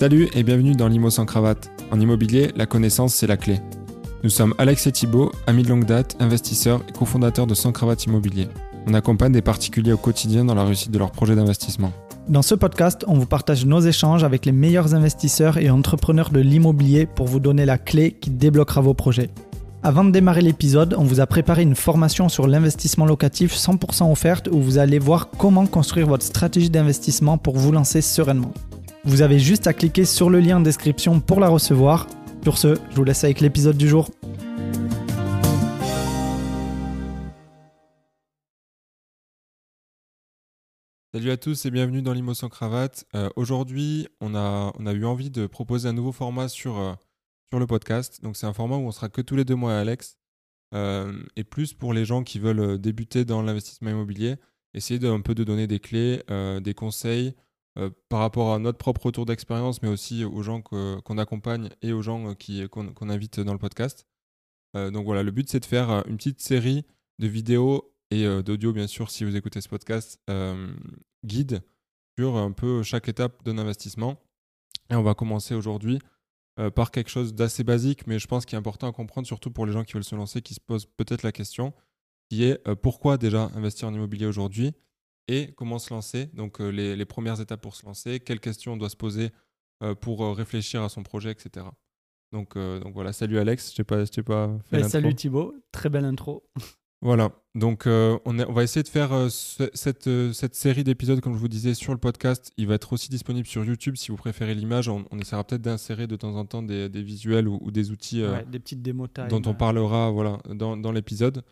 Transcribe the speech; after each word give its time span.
Salut 0.00 0.30
et 0.32 0.44
bienvenue 0.44 0.72
dans 0.72 0.88
l'IMO 0.88 1.10
sans 1.10 1.26
cravate. 1.26 1.70
En 1.90 2.00
immobilier, 2.00 2.52
la 2.56 2.64
connaissance, 2.64 3.14
c'est 3.14 3.26
la 3.26 3.36
clé. 3.36 3.60
Nous 4.24 4.30
sommes 4.30 4.54
Alex 4.56 4.86
et 4.86 4.92
Thibault, 4.92 5.30
amis 5.46 5.62
de 5.62 5.68
longue 5.68 5.84
date, 5.84 6.16
investisseurs 6.20 6.80
et 6.88 6.92
cofondateurs 6.92 7.46
de 7.46 7.52
Sans 7.52 7.70
Cravate 7.70 8.06
Immobilier. 8.06 8.48
On 8.86 8.94
accompagne 8.94 9.32
des 9.32 9.42
particuliers 9.42 9.92
au 9.92 9.98
quotidien 9.98 10.46
dans 10.46 10.54
la 10.54 10.64
réussite 10.64 10.90
de 10.90 10.98
leurs 10.98 11.10
projets 11.10 11.36
d'investissement. 11.36 11.92
Dans 12.30 12.40
ce 12.40 12.54
podcast, 12.54 13.04
on 13.08 13.18
vous 13.18 13.26
partage 13.26 13.66
nos 13.66 13.80
échanges 13.80 14.24
avec 14.24 14.46
les 14.46 14.52
meilleurs 14.52 14.94
investisseurs 14.94 15.58
et 15.58 15.68
entrepreneurs 15.68 16.30
de 16.30 16.40
l'immobilier 16.40 17.04
pour 17.04 17.26
vous 17.26 17.38
donner 17.38 17.66
la 17.66 17.76
clé 17.76 18.12
qui 18.12 18.30
débloquera 18.30 18.80
vos 18.80 18.94
projets. 18.94 19.28
Avant 19.82 20.04
de 20.04 20.12
démarrer 20.12 20.40
l'épisode, 20.40 20.94
on 20.96 21.04
vous 21.04 21.20
a 21.20 21.26
préparé 21.26 21.60
une 21.60 21.76
formation 21.76 22.30
sur 22.30 22.46
l'investissement 22.46 23.04
locatif 23.04 23.54
100% 23.54 24.10
offerte 24.10 24.48
où 24.50 24.62
vous 24.62 24.78
allez 24.78 24.98
voir 24.98 25.28
comment 25.36 25.66
construire 25.66 26.06
votre 26.06 26.24
stratégie 26.24 26.70
d'investissement 26.70 27.36
pour 27.36 27.58
vous 27.58 27.70
lancer 27.70 28.00
sereinement. 28.00 28.54
Vous 29.04 29.22
avez 29.22 29.38
juste 29.38 29.66
à 29.66 29.72
cliquer 29.72 30.04
sur 30.04 30.28
le 30.28 30.40
lien 30.40 30.58
en 30.58 30.60
description 30.60 31.20
pour 31.20 31.40
la 31.40 31.48
recevoir. 31.48 32.06
Sur 32.42 32.58
ce, 32.58 32.74
je 32.90 32.96
vous 32.96 33.04
laisse 33.04 33.24
avec 33.24 33.40
l'épisode 33.40 33.78
du 33.78 33.88
jour. 33.88 34.10
Salut 41.14 41.30
à 41.30 41.38
tous 41.38 41.64
et 41.64 41.70
bienvenue 41.70 42.02
dans 42.02 42.12
l'IMO 42.12 42.34
sans 42.34 42.50
cravate. 42.50 43.06
Euh, 43.14 43.30
aujourd'hui, 43.36 44.06
on 44.20 44.34
a, 44.34 44.70
eu 44.92 45.04
envie 45.06 45.30
de 45.30 45.46
proposer 45.46 45.88
un 45.88 45.94
nouveau 45.94 46.12
format 46.12 46.48
sur, 46.48 46.78
euh, 46.78 46.92
sur 47.50 47.58
le 47.58 47.66
podcast. 47.66 48.22
Donc 48.22 48.36
c'est 48.36 48.46
un 48.46 48.52
format 48.52 48.76
où 48.76 48.86
on 48.86 48.92
sera 48.92 49.08
que 49.08 49.22
tous 49.22 49.34
les 49.34 49.46
deux 49.46 49.56
mois, 49.56 49.78
Alex. 49.78 50.18
Euh, 50.74 51.24
et 51.36 51.44
plus 51.44 51.72
pour 51.72 51.94
les 51.94 52.04
gens 52.04 52.22
qui 52.22 52.38
veulent 52.38 52.78
débuter 52.78 53.24
dans 53.24 53.40
l'investissement 53.40 53.90
immobilier, 53.90 54.36
essayer 54.74 55.00
de, 55.00 55.08
un 55.08 55.22
peu 55.22 55.34
de 55.34 55.42
donner 55.42 55.66
des 55.66 55.80
clés, 55.80 56.22
des 56.60 56.74
conseils, 56.74 57.34
euh, 57.80 57.88
par 58.10 58.20
rapport 58.20 58.52
à 58.52 58.58
notre 58.58 58.76
propre 58.76 59.06
retour 59.06 59.24
d'expérience, 59.24 59.80
mais 59.80 59.88
aussi 59.88 60.22
aux 60.24 60.42
gens 60.42 60.60
qu'on 60.60 61.18
accompagne 61.18 61.70
et 61.80 61.92
aux 61.92 62.02
gens 62.02 62.34
euh, 62.34 62.68
qu'on 62.68 63.08
invite 63.08 63.40
dans 63.40 63.54
le 63.54 63.58
podcast. 63.58 64.06
Euh, 64.76 64.90
donc 64.90 65.06
voilà, 65.06 65.22
le 65.22 65.30
but 65.30 65.48
c'est 65.48 65.60
de 65.60 65.64
faire 65.64 66.04
une 66.06 66.18
petite 66.18 66.40
série 66.40 66.84
de 67.18 67.26
vidéos 67.26 67.94
et 68.10 68.26
d'audio, 68.42 68.72
bien 68.72 68.88
sûr, 68.88 69.08
si 69.08 69.24
vous 69.24 69.36
écoutez 69.36 69.60
ce 69.60 69.68
podcast, 69.68 70.20
guide 71.24 71.62
sur 72.18 72.36
un 72.36 72.50
peu 72.50 72.82
chaque 72.82 73.08
étape 73.08 73.44
d'un 73.44 73.56
investissement. 73.56 74.20
Et 74.90 74.96
on 74.96 75.02
va 75.02 75.14
commencer 75.14 75.54
aujourd'hui 75.54 76.00
par 76.74 76.90
quelque 76.90 77.08
chose 77.08 77.32
d'assez 77.34 77.62
basique, 77.62 78.08
mais 78.08 78.18
je 78.18 78.26
pense 78.26 78.46
qu'il 78.46 78.56
est 78.56 78.58
important 78.58 78.88
à 78.88 78.92
comprendre, 78.92 79.28
surtout 79.28 79.52
pour 79.52 79.64
les 79.64 79.72
gens 79.72 79.84
qui 79.84 79.92
veulent 79.92 80.02
se 80.02 80.16
lancer, 80.16 80.42
qui 80.42 80.54
se 80.54 80.60
posent 80.60 80.86
peut-être 80.86 81.22
la 81.22 81.30
question, 81.30 81.72
qui 82.28 82.42
est 82.42 82.58
pourquoi 82.82 83.16
déjà 83.16 83.44
investir 83.54 83.86
en 83.86 83.94
immobilier 83.94 84.26
aujourd'hui? 84.26 84.72
Et 85.28 85.52
comment 85.56 85.78
se 85.78 85.92
lancer. 85.92 86.26
Donc 86.34 86.60
euh, 86.60 86.68
les, 86.68 87.04
premières 87.04 87.40
étapes 87.40 87.60
pour 87.60 87.74
se 87.74 87.86
lancer, 87.86 88.20
quelles 88.20 88.40
questions 88.40 88.74
on 88.74 88.76
doit 88.76 88.88
se 88.88 88.96
poser 88.96 89.30
euh, 89.82 89.94
pour 89.94 90.24
euh, 90.24 90.32
réfléchir 90.32 90.82
à 90.82 90.88
son 90.88 91.02
projet, 91.02 91.30
etc. 91.30 91.66
Donc, 92.32 92.56
donc 92.56 92.94
voilà, 92.94 93.12
salut 93.12 93.38
Alex, 93.38 93.72
je 93.72 93.76
t'ai 93.76 93.84
pas, 93.84 94.04
pas 94.24 94.58
fait 94.70 94.88
Salut 94.88 95.14
Thibaut, 95.14 95.54
très 95.72 95.88
belle 95.88 96.04
intro. 96.04 96.44
Voilà, 97.02 97.30
donc 97.54 97.84
on, 97.86 98.20
on, 98.26 98.52
va 98.52 98.62
essayer 98.62 98.82
de 98.82 98.88
faire 98.88 99.30
cette, 99.30 100.10
cette, 100.34 100.54
série 100.54 100.84
d'épisodes, 100.84 101.22
comme 101.22 101.32
je 101.32 101.38
vous 101.38 101.48
disais, 101.48 101.72
sur 101.72 101.94
le 101.94 101.98
podcast. 101.98 102.52
Il 102.58 102.66
va 102.66 102.74
être 102.74 102.92
aussi 102.92 103.08
disponible 103.08 103.46
sur 103.46 103.64
YouTube 103.64 103.96
si 103.96 104.10
vous 104.10 104.18
préférez 104.18 104.54
l'image. 104.54 104.90
On, 104.90 105.06
essaiera 105.18 105.42
peut-être 105.42 105.62
d'insérer 105.62 106.06
de 106.06 106.14
temps 106.16 106.36
en 106.36 106.44
temps 106.44 106.62
des, 106.62 106.90
des 106.90 107.02
visuels 107.02 107.48
ou, 107.48 107.70
des 107.70 107.90
outils 107.90 108.22
des 108.48 108.58
petites 108.58 108.82
démos 108.82 109.08
dont 109.30 109.40
on 109.46 109.54
parlera 109.54 110.10
voilà, 110.10 110.40
dans, 110.50 110.76
dans 110.76 110.92
l'épisode. 110.92 111.42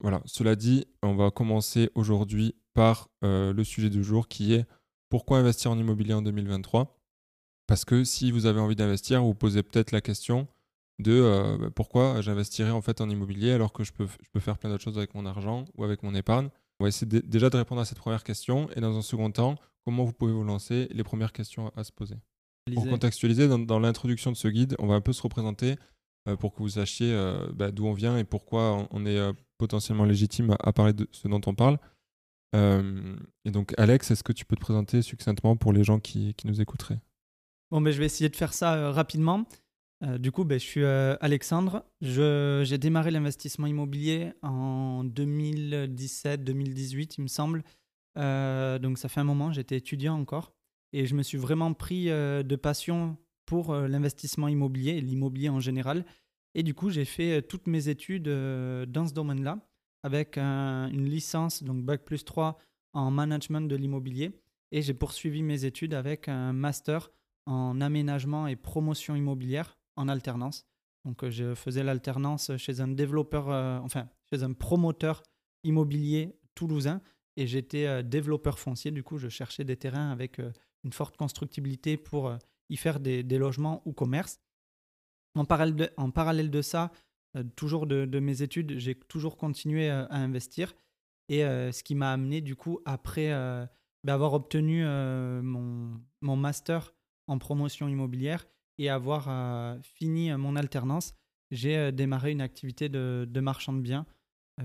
Voilà, 0.00 0.20
cela 0.26 0.56
dit, 0.56 0.86
on 1.02 1.14
va 1.14 1.30
commencer 1.30 1.90
aujourd'hui 1.94 2.54
par 2.74 3.08
euh, 3.24 3.52
le 3.52 3.64
sujet 3.64 3.90
du 3.90 4.02
jour 4.02 4.28
qui 4.28 4.52
est 4.52 4.66
pourquoi 5.08 5.38
investir 5.38 5.70
en 5.70 5.78
immobilier 5.78 6.14
en 6.14 6.22
2023 6.22 6.98
Parce 7.66 7.84
que 7.84 8.04
si 8.04 8.30
vous 8.30 8.46
avez 8.46 8.60
envie 8.60 8.76
d'investir, 8.76 9.22
vous 9.22 9.34
posez 9.34 9.62
peut-être 9.62 9.92
la 9.92 10.00
question 10.00 10.48
de 10.98 11.12
euh, 11.12 11.56
bah, 11.58 11.70
pourquoi 11.74 12.20
j'investirais 12.20 12.70
en 12.70 12.82
fait 12.82 13.00
en 13.00 13.08
immobilier 13.08 13.52
alors 13.52 13.72
que 13.72 13.82
je 13.84 13.92
peux, 13.92 14.06
je 14.06 14.30
peux 14.32 14.40
faire 14.40 14.58
plein 14.58 14.70
d'autres 14.70 14.82
choses 14.82 14.98
avec 14.98 15.14
mon 15.14 15.26
argent 15.26 15.64
ou 15.74 15.84
avec 15.84 16.02
mon 16.02 16.14
épargne? 16.14 16.48
On 16.80 16.84
va 16.84 16.88
essayer 16.88 17.06
déjà 17.22 17.50
de 17.50 17.56
répondre 17.56 17.80
à 17.80 17.84
cette 17.84 17.98
première 17.98 18.24
question 18.24 18.68
et 18.74 18.80
dans 18.80 18.96
un 18.96 19.02
second 19.02 19.30
temps, 19.30 19.54
comment 19.84 20.04
vous 20.04 20.12
pouvez 20.12 20.32
vous 20.32 20.44
lancer? 20.44 20.88
Les 20.90 21.04
premières 21.04 21.32
questions 21.32 21.72
à, 21.76 21.84
se 21.84 21.92
poser. 21.92 22.16
Pour 22.74 22.88
contextualiser, 22.88 23.46
dans, 23.46 23.78
l'introduction 23.78 24.32
de 24.32 24.36
ce 24.36 24.48
guide, 24.48 24.74
on 24.78 24.86
va 24.86 24.94
un 24.94 25.00
peu 25.00 25.12
se 25.12 25.22
représenter 25.22 25.76
euh, 26.28 26.36
pour 26.36 26.52
que 26.52 26.58
vous 26.58 26.70
sachiez 26.70 27.14
bah, 27.54 27.70
d'où 27.70 27.86
on 27.86 27.92
vient 27.92 28.18
et 28.18 28.24
pourquoi 28.24 28.88
on 28.90 29.06
est 29.06 29.20
potentiellement 29.58 30.04
légitime 30.04 30.56
à, 30.60 30.72
parler 30.72 30.92
de 30.92 31.08
ce 31.12 31.28
dont 31.28 31.40
on 31.46 31.54
parle. 31.54 31.78
Euh, 32.54 33.16
et 33.44 33.50
donc, 33.50 33.74
Alex, 33.78 34.10
est-ce 34.10 34.22
que 34.22 34.32
tu 34.32 34.44
peux 34.44 34.56
te 34.56 34.60
présenter 34.60 35.00
succinctement 35.02 35.56
pour 35.56 35.72
les 35.72 35.84
gens 35.84 35.98
qui, 35.98 36.34
qui 36.34 36.46
nous 36.46 36.60
écouteraient? 36.60 37.00
Bon, 37.70 37.80
ben, 37.80 37.92
je 37.92 37.98
vais 37.98 38.06
essayer 38.06 38.28
de 38.28 38.36
faire 38.36 38.52
ça 38.52 38.74
euh, 38.74 38.92
rapidement. 38.92 39.46
Euh, 40.04 40.18
du 40.18 40.30
coup, 40.30 40.44
ben, 40.44 40.60
je 40.60 40.64
suis 40.64 40.84
Alexandre. 40.84 41.84
J'ai 42.00 42.78
démarré 42.78 43.10
l'investissement 43.10 43.66
immobilier 43.66 44.32
en 44.42 45.04
2017-2018, 45.04 47.14
il 47.18 47.22
me 47.22 47.28
semble. 47.28 47.64
donc, 48.16 48.98
ça 48.98 49.08
fait 49.08 49.20
un 49.20 49.24
moment, 49.24 49.52
j'étais 49.52 49.76
étudiant 49.76 50.18
encore. 50.18 50.52
Et 50.92 51.06
je 51.06 51.14
me 51.16 51.22
suis 51.22 51.38
vraiment 51.38 51.72
pris 51.74 52.06
de 52.06 52.56
passion 52.56 53.16
pour 53.46 53.74
l'investissement 53.74 54.48
immobilier 54.48 54.92
et 54.92 55.00
l'immobilier 55.00 55.48
en 55.48 55.60
général. 55.60 56.04
Et 56.54 56.62
du 56.62 56.74
coup, 56.74 56.90
j'ai 56.90 57.04
fait 57.04 57.38
euh, 57.38 57.42
toutes 57.42 57.66
mes 57.66 57.88
études 57.88 58.28
euh, 58.28 58.86
dans 58.86 59.06
ce 59.06 59.12
domaine-là, 59.12 59.58
avec 60.02 60.38
une 60.38 61.06
licence, 61.06 61.62
donc 61.62 61.82
Bac 61.82 62.04
plus 62.04 62.24
3 62.24 62.58
en 62.92 63.10
management 63.10 63.62
de 63.62 63.74
l'immobilier. 63.74 64.40
Et 64.70 64.82
j'ai 64.82 64.94
poursuivi 64.94 65.42
mes 65.42 65.64
études 65.64 65.94
avec 65.94 66.28
un 66.28 66.52
master 66.52 67.10
en 67.46 67.80
aménagement 67.80 68.46
et 68.46 68.56
promotion 68.56 69.16
immobilière 69.16 69.78
en 69.96 70.08
alternance. 70.08 70.66
Donc, 71.04 71.24
euh, 71.24 71.30
je 71.30 71.54
faisais 71.54 71.82
l'alternance 71.82 72.56
chez 72.56 72.80
un 72.80 72.88
développeur, 72.88 73.48
enfin, 73.82 74.08
chez 74.30 74.42
un 74.42 74.52
promoteur 74.52 75.22
immobilier 75.64 76.38
toulousain. 76.54 77.00
Et 77.36 77.46
j'étais 77.48 78.04
développeur 78.04 78.60
foncier. 78.60 78.92
Du 78.92 79.02
coup, 79.02 79.18
je 79.18 79.28
cherchais 79.28 79.64
des 79.64 79.76
terrains 79.76 80.12
avec 80.12 80.40
une 80.84 80.92
forte 80.92 81.16
constructibilité 81.16 81.96
pour 81.96 82.32
y 82.68 82.76
faire 82.76 83.00
des, 83.00 83.24
des 83.24 83.38
logements 83.38 83.82
ou 83.86 83.92
commerces. 83.92 84.38
En 85.36 85.44
parallèle 85.44 86.50
de, 86.50 86.62
ça, 86.62 86.92
euh, 87.36 87.42
toujours 87.56 87.86
de, 87.86 88.18
mes 88.20 88.42
études, 88.42 88.78
j'ai 88.78 88.94
toujours 88.94 89.36
continué 89.36 89.90
euh, 89.90 90.06
à 90.08 90.18
investir. 90.18 90.74
Et 91.28 91.44
euh, 91.44 91.72
ce 91.72 91.82
qui 91.82 91.94
m'a 91.94 92.12
amené, 92.12 92.40
du 92.40 92.54
coup, 92.54 92.80
après 92.84 93.30
avoir 94.06 94.34
obtenu 94.34 94.84
mon, 94.84 96.36
master 96.36 96.94
en 97.26 97.38
promotion 97.38 97.88
immobilière 97.88 98.46
et 98.78 98.90
avoir 98.90 99.78
fini 99.82 100.32
mon 100.36 100.56
alternance, 100.56 101.14
j'ai 101.50 101.92
démarré 101.92 102.32
une 102.32 102.42
activité 102.42 102.88
de, 102.88 103.40
marchand 103.40 103.72
de 103.72 103.80
biens, 103.80 104.04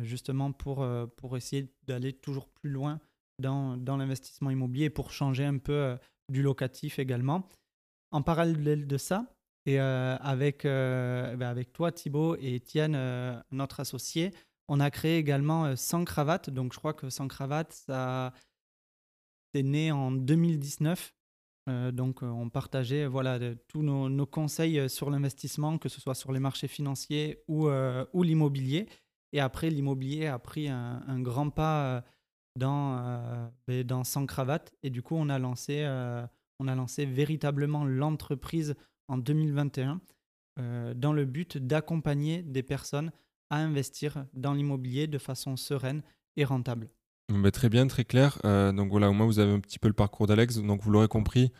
justement 0.01 0.51
pour, 0.51 0.85
pour 1.15 1.37
essayer 1.37 1.73
d'aller 1.87 2.11
toujours 2.11 2.49
plus 2.49 2.69
loin 2.69 2.99
dans, 3.39 3.77
dans 3.77 3.95
l'investissement 3.95 4.49
immobilier 4.49 4.89
pour 4.89 5.11
changer 5.11 5.45
un 5.45 5.57
peu 5.57 5.97
du 6.29 6.41
locatif 6.41 6.99
également. 6.99 7.47
En 8.11 8.21
parallèle 8.21 8.87
de 8.87 8.97
ça, 8.97 9.38
et 9.65 9.79
euh, 9.79 10.17
avec, 10.17 10.65
euh, 10.65 11.35
ben 11.35 11.47
avec 11.47 11.73
toi, 11.73 11.91
Thibaut, 11.91 12.35
et 12.37 12.55
Étienne, 12.55 12.95
euh, 12.95 13.39
notre 13.51 13.79
associé, 13.79 14.31
on 14.67 14.79
a 14.79 14.89
créé 14.89 15.17
également 15.17 15.75
Sans 15.75 16.05
Cravate. 16.05 16.49
Donc, 16.49 16.73
je 16.73 16.79
crois 16.79 16.93
que 16.93 17.09
Sans 17.09 17.27
Cravate, 17.27 17.73
ça 17.73 18.33
c'est 19.53 19.63
né 19.63 19.91
en 19.91 20.11
2019. 20.11 21.13
donc, 21.91 22.21
on 22.21 22.49
partageait 22.49 23.07
voilà, 23.07 23.39
tous 23.67 23.81
nos, 23.81 24.25
conseils 24.25 24.89
sur 24.89 25.09
l'investissement, 25.09 25.77
que 25.79 25.89
ce 25.89 25.99
soit 25.99 26.15
sur 26.15 26.31
les 26.31 26.39
marchés 26.39 26.67
financiers 26.67 27.43
ou, 27.47 27.67
ou 27.67 28.23
l'immobilier. 28.23 28.87
Et 29.33 29.39
après, 29.39 29.71
l'immobilier 29.71 30.27
a 30.27 30.37
pris 30.37 30.67
un, 30.67 31.19
grand 31.19 31.49
pas 31.49 32.03
dans, 32.55 33.51
ben, 33.67 33.83
dans 33.83 34.03
Sans 34.03 34.27
Cravate. 34.27 34.71
Et 34.83 34.91
du 34.91 35.01
coup, 35.01 35.15
on 35.15 35.29
a 35.29 35.39
lancé, 35.39 35.83
on 36.59 36.67
a 36.67 36.75
lancé 36.75 37.07
véritablement 37.07 37.85
l'entreprise 37.85 38.75
en 39.09 39.17
2021 39.17 39.99
euh, 40.59 40.93
dans 40.93 41.13
le 41.13 41.25
but 41.25 41.57
d'accompagner 41.57 42.43
des 42.43 42.63
personnes 42.63 43.11
à 43.49 43.57
investir 43.57 44.25
dans 44.33 44.53
l'immobilier 44.53 45.07
de 45.07 45.17
façon 45.17 45.57
sereine 45.57 46.01
et 46.37 46.45
rentable. 46.45 46.89
Bah, 47.29 47.51
très 47.51 47.69
bien, 47.69 47.87
très 47.87 48.05
clair. 48.05 48.39
Euh, 48.45 48.71
donc 48.71 48.89
voilà, 48.89 49.09
au 49.09 49.13
moins 49.13 49.25
vous 49.25 49.39
avez 49.39 49.51
un 49.51 49.59
petit 49.59 49.79
peu 49.79 49.87
le 49.87 49.93
parcours 49.93 50.27
d'Alex. 50.27 50.57
Donc 50.57 50.81
vous 50.81 50.91
l'aurez 50.91 51.07
compris, 51.07 51.51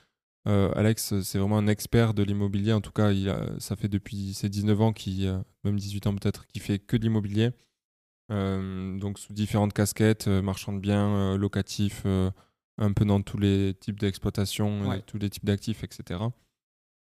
euh, 0.48 0.72
Alex, 0.76 1.22
c'est 1.22 1.40
vraiment 1.40 1.58
un 1.58 1.68
expert 1.68 2.14
de 2.14 2.24
l'immobilier. 2.24 2.74
En 2.74 2.82
tout 2.82 2.92
cas, 2.92 3.12
il 3.12 3.34
ça 3.60 3.76
fait 3.76 3.88
depuis 3.88 4.34
ses 4.34 4.50
19 4.50 4.82
ans, 4.82 4.94
qui, 4.94 5.28
même 5.64 5.78
18 5.78 6.08
ans 6.08 6.16
peut-être, 6.16 6.46
qui 6.48 6.60
fait 6.60 6.80
que 6.80 6.98
de 6.98 7.04
l'immobilier. 7.04 7.52
donc 8.30 9.18
sous 9.18 9.34
différentes 9.34 9.74
casquettes, 9.74 10.28
marchand 10.28 10.74
de 10.74 10.80
biens, 10.80 11.38
locatif, 11.38 12.06
un 12.06 12.94
peu 12.94 13.06
dans 13.06 13.22
tous 13.22 13.38
les 13.38 13.74
types 13.80 14.00
d'exploitation, 14.00 15.02
tous 15.06 15.18
les 15.18 15.30
types 15.30 15.46
d'actifs, 15.46 15.84
etc. 15.84 16.20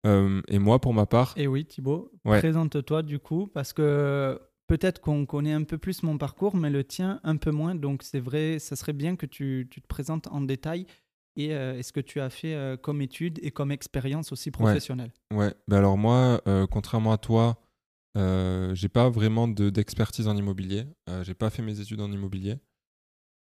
Euh, 0.06 0.42
et 0.48 0.58
moi, 0.58 0.80
pour 0.80 0.94
ma 0.94 1.06
part. 1.06 1.34
Et 1.36 1.46
oui, 1.46 1.64
Thibaut, 1.64 2.10
présente-toi 2.24 3.02
du 3.02 3.18
coup, 3.18 3.46
parce 3.46 3.72
que 3.72 4.40
peut-être 4.66 5.00
qu'on 5.00 5.26
connaît 5.26 5.52
un 5.52 5.64
peu 5.64 5.78
plus 5.78 6.02
mon 6.02 6.18
parcours, 6.18 6.56
mais 6.56 6.70
le 6.70 6.84
tien 6.84 7.20
un 7.22 7.36
peu 7.36 7.50
moins. 7.50 7.74
Donc 7.74 8.02
c'est 8.02 8.20
vrai, 8.20 8.58
ça 8.58 8.76
serait 8.76 8.92
bien 8.92 9.16
que 9.16 9.26
tu, 9.26 9.68
tu 9.70 9.80
te 9.80 9.86
présentes 9.86 10.26
en 10.28 10.40
détail 10.40 10.86
et, 11.36 11.50
et 11.50 11.82
ce 11.82 11.92
que 11.92 12.00
tu 12.00 12.20
as 12.20 12.30
fait 12.30 12.78
comme 12.82 13.00
étude 13.00 13.38
et 13.42 13.50
comme 13.50 13.70
expérience 13.70 14.32
aussi 14.32 14.50
professionnelle? 14.50 15.12
Ouais, 15.32 15.54
Ben 15.68 15.78
alors 15.78 15.96
moi, 15.96 16.42
contrairement 16.70 17.12
à 17.12 17.18
toi, 17.18 17.58
j'ai 18.16 18.88
pas 18.88 19.08
vraiment 19.08 19.46
d'expertise 19.48 20.26
en 20.26 20.36
immobilier. 20.36 20.84
j'ai 21.22 21.34
pas 21.34 21.50
fait 21.50 21.62
mes 21.62 21.80
études 21.80 22.00
en 22.00 22.10
immobilier. 22.10 22.56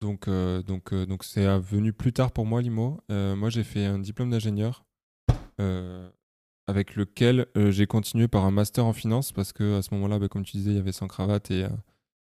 Donc, 0.01 0.27
donc, 0.27 0.94
donc 0.94 1.24
c'est 1.24 1.45
venu 1.59 1.94
plus 1.94 2.13
tard 2.13 2.31
pour 2.31 2.45
moi, 2.45 2.62
l'IMO. 2.62 3.00
moi, 3.09 3.50
j'ai 3.50 3.63
fait 3.63 3.86
un 3.86 4.00
diplôme 4.00 4.31
d'ingénieur 4.31 4.83
avec 6.71 6.95
lequel 6.95 7.45
j'ai 7.56 7.85
continué 7.85 8.27
par 8.27 8.45
un 8.45 8.51
master 8.51 8.85
en 8.85 8.94
finance 8.94 9.31
parce 9.31 9.53
que 9.53 9.77
à 9.77 9.81
ce 9.81 9.94
moment-là, 9.94 10.18
bah, 10.18 10.27
comme 10.27 10.44
tu 10.44 10.57
disais, 10.57 10.71
il 10.71 10.77
y 10.77 10.79
avait 10.79 10.91
sans 10.91 11.07
cravate 11.07 11.51
et, 11.51 11.68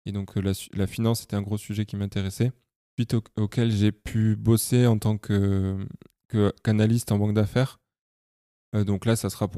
et 0.04 0.12
donc 0.12 0.36
la, 0.36 0.86
finance 0.86 1.24
était 1.24 1.34
un 1.34 1.42
gros 1.42 1.58
sujet 1.58 1.84
qui 1.84 1.96
m'intéressait 1.96 2.52
suite 2.96 3.14
auquel 3.36 3.70
j'ai 3.70 3.92
pu 3.92 4.36
bosser 4.36 4.86
en 4.86 4.98
tant 4.98 5.18
que, 5.18 5.86
qu'analyste 6.62 7.12
en 7.12 7.18
banque 7.18 7.34
d'affaires. 7.34 7.78
Euh, 8.74 8.84
donc 8.84 9.04
là, 9.04 9.16
ça 9.16 9.30
sera 9.30 9.50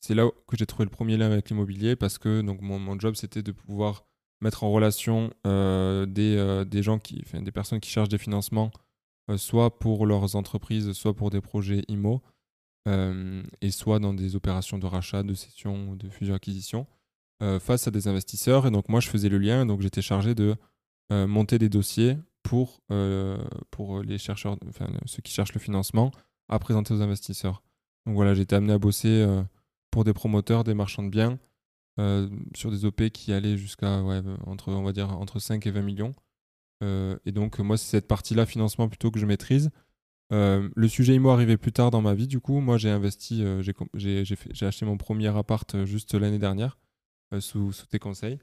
c'est 0.00 0.14
là 0.14 0.28
que 0.46 0.56
j'ai 0.56 0.66
trouvé 0.66 0.84
le 0.84 0.90
premier 0.90 1.16
lien 1.16 1.26
avec 1.26 1.48
l'immobilier 1.48 1.96
parce 1.96 2.18
que 2.18 2.40
donc 2.40 2.60
mon, 2.60 2.98
job 2.98 3.14
c'était 3.16 3.42
de 3.42 3.52
pouvoir 3.52 4.04
mettre 4.40 4.64
en 4.64 4.70
relation 4.70 5.32
euh, 5.46 6.06
euh, 6.18 6.64
des, 6.64 6.82
gens 6.82 6.98
qui, 6.98 7.22
des 7.32 7.52
personnes 7.52 7.80
qui 7.80 7.90
cherchent 7.90 8.08
des 8.08 8.18
financements, 8.18 8.70
soit 9.36 9.78
pour 9.78 10.06
leurs 10.06 10.36
entreprises, 10.36 10.92
soit 10.92 11.14
pour 11.14 11.30
des 11.30 11.40
projets 11.40 11.82
IMO, 11.88 12.22
et 12.86 13.70
soit 13.70 13.98
dans 13.98 14.14
des 14.14 14.36
opérations 14.36 14.78
de 14.78 14.86
rachat, 14.86 15.22
de 15.22 15.34
cession, 15.34 15.96
de 15.96 16.08
fusion-acquisition, 16.08 16.86
face 17.60 17.88
à 17.88 17.90
des 17.90 18.08
investisseurs. 18.08 18.66
Et 18.66 18.70
donc 18.70 18.88
moi, 18.88 19.00
je 19.00 19.08
faisais 19.08 19.28
le 19.28 19.38
lien, 19.38 19.66
donc 19.66 19.80
j'étais 19.80 20.02
chargé 20.02 20.34
de 20.34 20.56
monter 21.10 21.58
des 21.58 21.68
dossiers 21.68 22.16
pour, 22.46 22.80
euh, 22.92 23.44
pour 23.72 24.02
les 24.02 24.18
chercheurs, 24.18 24.56
enfin, 24.68 24.86
ceux 25.04 25.20
qui 25.20 25.32
cherchent 25.32 25.52
le 25.52 25.60
financement, 25.60 26.12
à 26.48 26.60
présenter 26.60 26.94
aux 26.94 27.02
investisseurs. 27.02 27.64
Donc 28.06 28.14
voilà, 28.14 28.38
été 28.38 28.54
amené 28.54 28.72
à 28.72 28.78
bosser 28.78 29.08
euh, 29.08 29.42
pour 29.90 30.04
des 30.04 30.12
promoteurs, 30.12 30.62
des 30.62 30.74
marchands 30.74 31.02
de 31.02 31.08
biens, 31.08 31.40
euh, 31.98 32.28
sur 32.54 32.70
des 32.70 32.84
OP 32.84 33.08
qui 33.08 33.32
allaient 33.32 33.56
jusqu'à 33.56 34.00
ouais, 34.00 34.22
entre, 34.46 34.70
on 34.70 34.84
va 34.84 34.92
dire, 34.92 35.10
entre 35.18 35.40
5 35.40 35.66
et 35.66 35.72
20 35.72 35.82
millions. 35.82 36.14
et 36.82 37.32
donc, 37.32 37.58
moi, 37.58 37.76
c'est 37.76 37.90
cette 37.90 38.06
partie-là, 38.06 38.46
financement, 38.46 38.88
plutôt 38.88 39.10
que 39.10 39.18
je 39.18 39.26
maîtrise. 39.26 39.70
Le 40.30 40.88
sujet 40.88 41.14
IMO 41.14 41.30
arrivait 41.30 41.56
plus 41.56 41.72
tard 41.72 41.90
dans 41.90 42.02
ma 42.02 42.14
vie, 42.14 42.26
du 42.26 42.40
coup. 42.40 42.60
Moi, 42.60 42.78
j'ai 42.78 42.90
investi, 42.90 43.44
j'ai 43.94 44.66
acheté 44.66 44.86
mon 44.86 44.96
premier 44.96 45.36
appart 45.36 45.84
juste 45.84 46.14
l'année 46.14 46.38
dernière, 46.38 46.78
sous, 47.40 47.72
sous, 47.72 47.86
tes 47.86 47.98
conseils. 47.98 48.38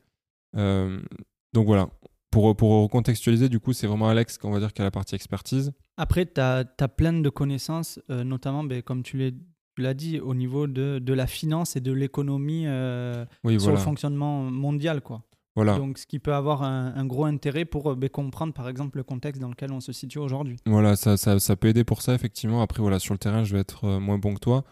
donc 0.54 1.66
voilà, 1.66 1.90
pour, 2.34 2.56
pour 2.56 2.82
recontextualiser, 2.82 3.48
du 3.48 3.60
coup, 3.60 3.74
c'est 3.74 3.86
vraiment 3.86 4.10
Alex 4.10 4.40
qu'on 4.40 4.50
va 4.50 4.60
dire 4.60 4.74
qui 4.74 4.82
a 4.82 4.86
la 4.86 4.92
partie 4.92 5.14
expertise. 5.14 5.72
Après, 5.98 6.26
tu 6.26 6.42
as, 6.42 6.66
plein 6.98 7.14
de 7.14 7.30
connaissances, 7.30 8.00
euh, 8.10 8.24
notamment, 8.24 8.64
ben, 8.64 8.82
comme 8.82 9.04
tu 9.04 9.32
l'as 9.78 9.94
dit, 9.94 10.20
au 10.20 10.34
niveau 10.34 10.66
de, 10.66 10.98
de, 10.98 11.14
la 11.14 11.28
finance 11.28 11.76
et 11.76 11.80
de 11.80 11.92
l'économie 11.92 12.66
euh, 12.66 13.24
sur 13.60 13.70
le 13.70 13.78
fonctionnement 13.78 14.42
mondial. 14.50 15.02
Quoi. 15.02 15.22
Voilà. 15.56 15.78
Donc, 15.78 16.00
ce 16.00 16.08
qui 16.08 16.20
peut 16.20 16.34
avoir 16.34 16.64
un, 16.64 17.06
gros 17.06 17.26
intérêt 17.26 17.66
pour 17.66 17.92
euh, 17.92 17.96
ben, 17.96 18.10
comprendre, 18.10 18.54
par 18.54 18.68
exemple, 18.68 18.98
le 18.98 19.04
contexte 19.04 19.42
dans 19.42 19.50
lequel 19.50 19.72
on 19.72 19.80
se 19.80 19.92
situe 19.92 20.20
aujourd'hui. 20.20 20.58
Voilà, 20.66 20.96
ça, 20.96 21.16
ça, 21.16 21.40
ça, 21.40 21.56
peut 21.56 21.68
aider 21.68 21.84
pour 21.84 22.02
ça, 22.02 22.16
effectivement. 22.16 22.62
Après, 22.62 22.82
voilà, 22.82 23.00
sur 23.00 23.14
le 23.14 23.20
terrain, 23.20 23.44
je 23.44 23.54
vais 23.54 23.60
être 23.60 23.88
moins 24.00 24.18
bon 24.18 24.34
que 24.34 24.40
toi. 24.40 24.64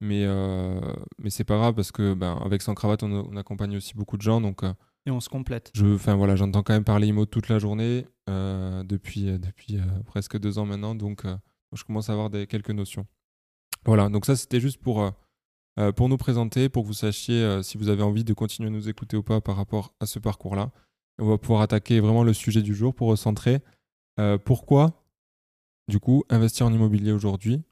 Mais, 0.00 0.26
mais 1.18 1.28
c'est 1.28 1.44
pas 1.44 1.58
grave 1.58 1.74
parce 1.74 1.92
que 1.92 2.14
ben, 2.14 2.40
avec 2.42 2.62
Sans 2.62 2.74
Cravate, 2.74 3.02
on, 3.02 3.28
on, 3.30 3.36
accompagne 3.36 3.76
aussi 3.76 3.94
beaucoup 3.94 4.16
de 4.16 4.22
gens. 4.22 4.40
Donc, 4.40 4.64
et 5.06 5.10
on 5.10 5.20
se 5.20 5.28
complète. 5.28 5.70
Je, 5.74 5.94
enfin 5.94 6.14
voilà, 6.14 6.36
j'entends 6.36 6.62
quand 6.62 6.74
même 6.74 6.84
parler 6.84 7.08
IMO 7.08 7.24
toute 7.24 7.48
la 7.48 7.58
journée 7.58 8.06
euh, 8.28 8.82
depuis 8.84 9.30
euh, 9.30 9.38
depuis 9.38 9.78
euh, 9.78 10.02
presque 10.06 10.38
deux 10.38 10.58
ans 10.58 10.66
maintenant, 10.66 10.94
donc 10.94 11.24
je 11.72 11.84
commence 11.84 12.10
à 12.10 12.12
avoir 12.12 12.28
des, 12.30 12.46
quelques 12.46 12.70
notions. 12.70 13.06
Voilà, 13.86 14.08
donc 14.10 14.26
ça 14.26 14.36
c'était 14.36 14.60
juste 14.60 14.78
pour 14.78 15.10
pour 15.96 16.08
nous 16.08 16.18
présenter, 16.18 16.68
pour 16.68 16.82
que 16.82 16.88
vous 16.88 16.94
sachiez 16.94 17.62
si 17.62 17.78
vous 17.78 17.88
avez 17.88 18.02
envie 18.02 18.24
de 18.24 18.34
continuer 18.34 18.68
à 18.68 18.70
nous 18.70 18.88
écouter 18.88 19.16
ou 19.16 19.22
pas 19.22 19.40
par 19.40 19.56
rapport 19.56 19.94
à 20.00 20.06
ce 20.06 20.18
parcours-là. 20.18 20.70
On 21.18 21.26
va 21.26 21.38
pouvoir 21.38 21.62
attaquer 21.62 22.00
vraiment 22.00 22.22
le 22.22 22.34
sujet 22.34 22.60
du 22.60 22.74
jour 22.74 22.94
pour 22.94 23.08
recentrer. 23.08 23.60
pourquoi, 24.44 25.04
du 25.88 25.98
coup, 25.98 26.24
investir 26.28 26.66
en 26.66 26.72
immobilier 26.72 27.12
aujourd'hui 27.12 27.62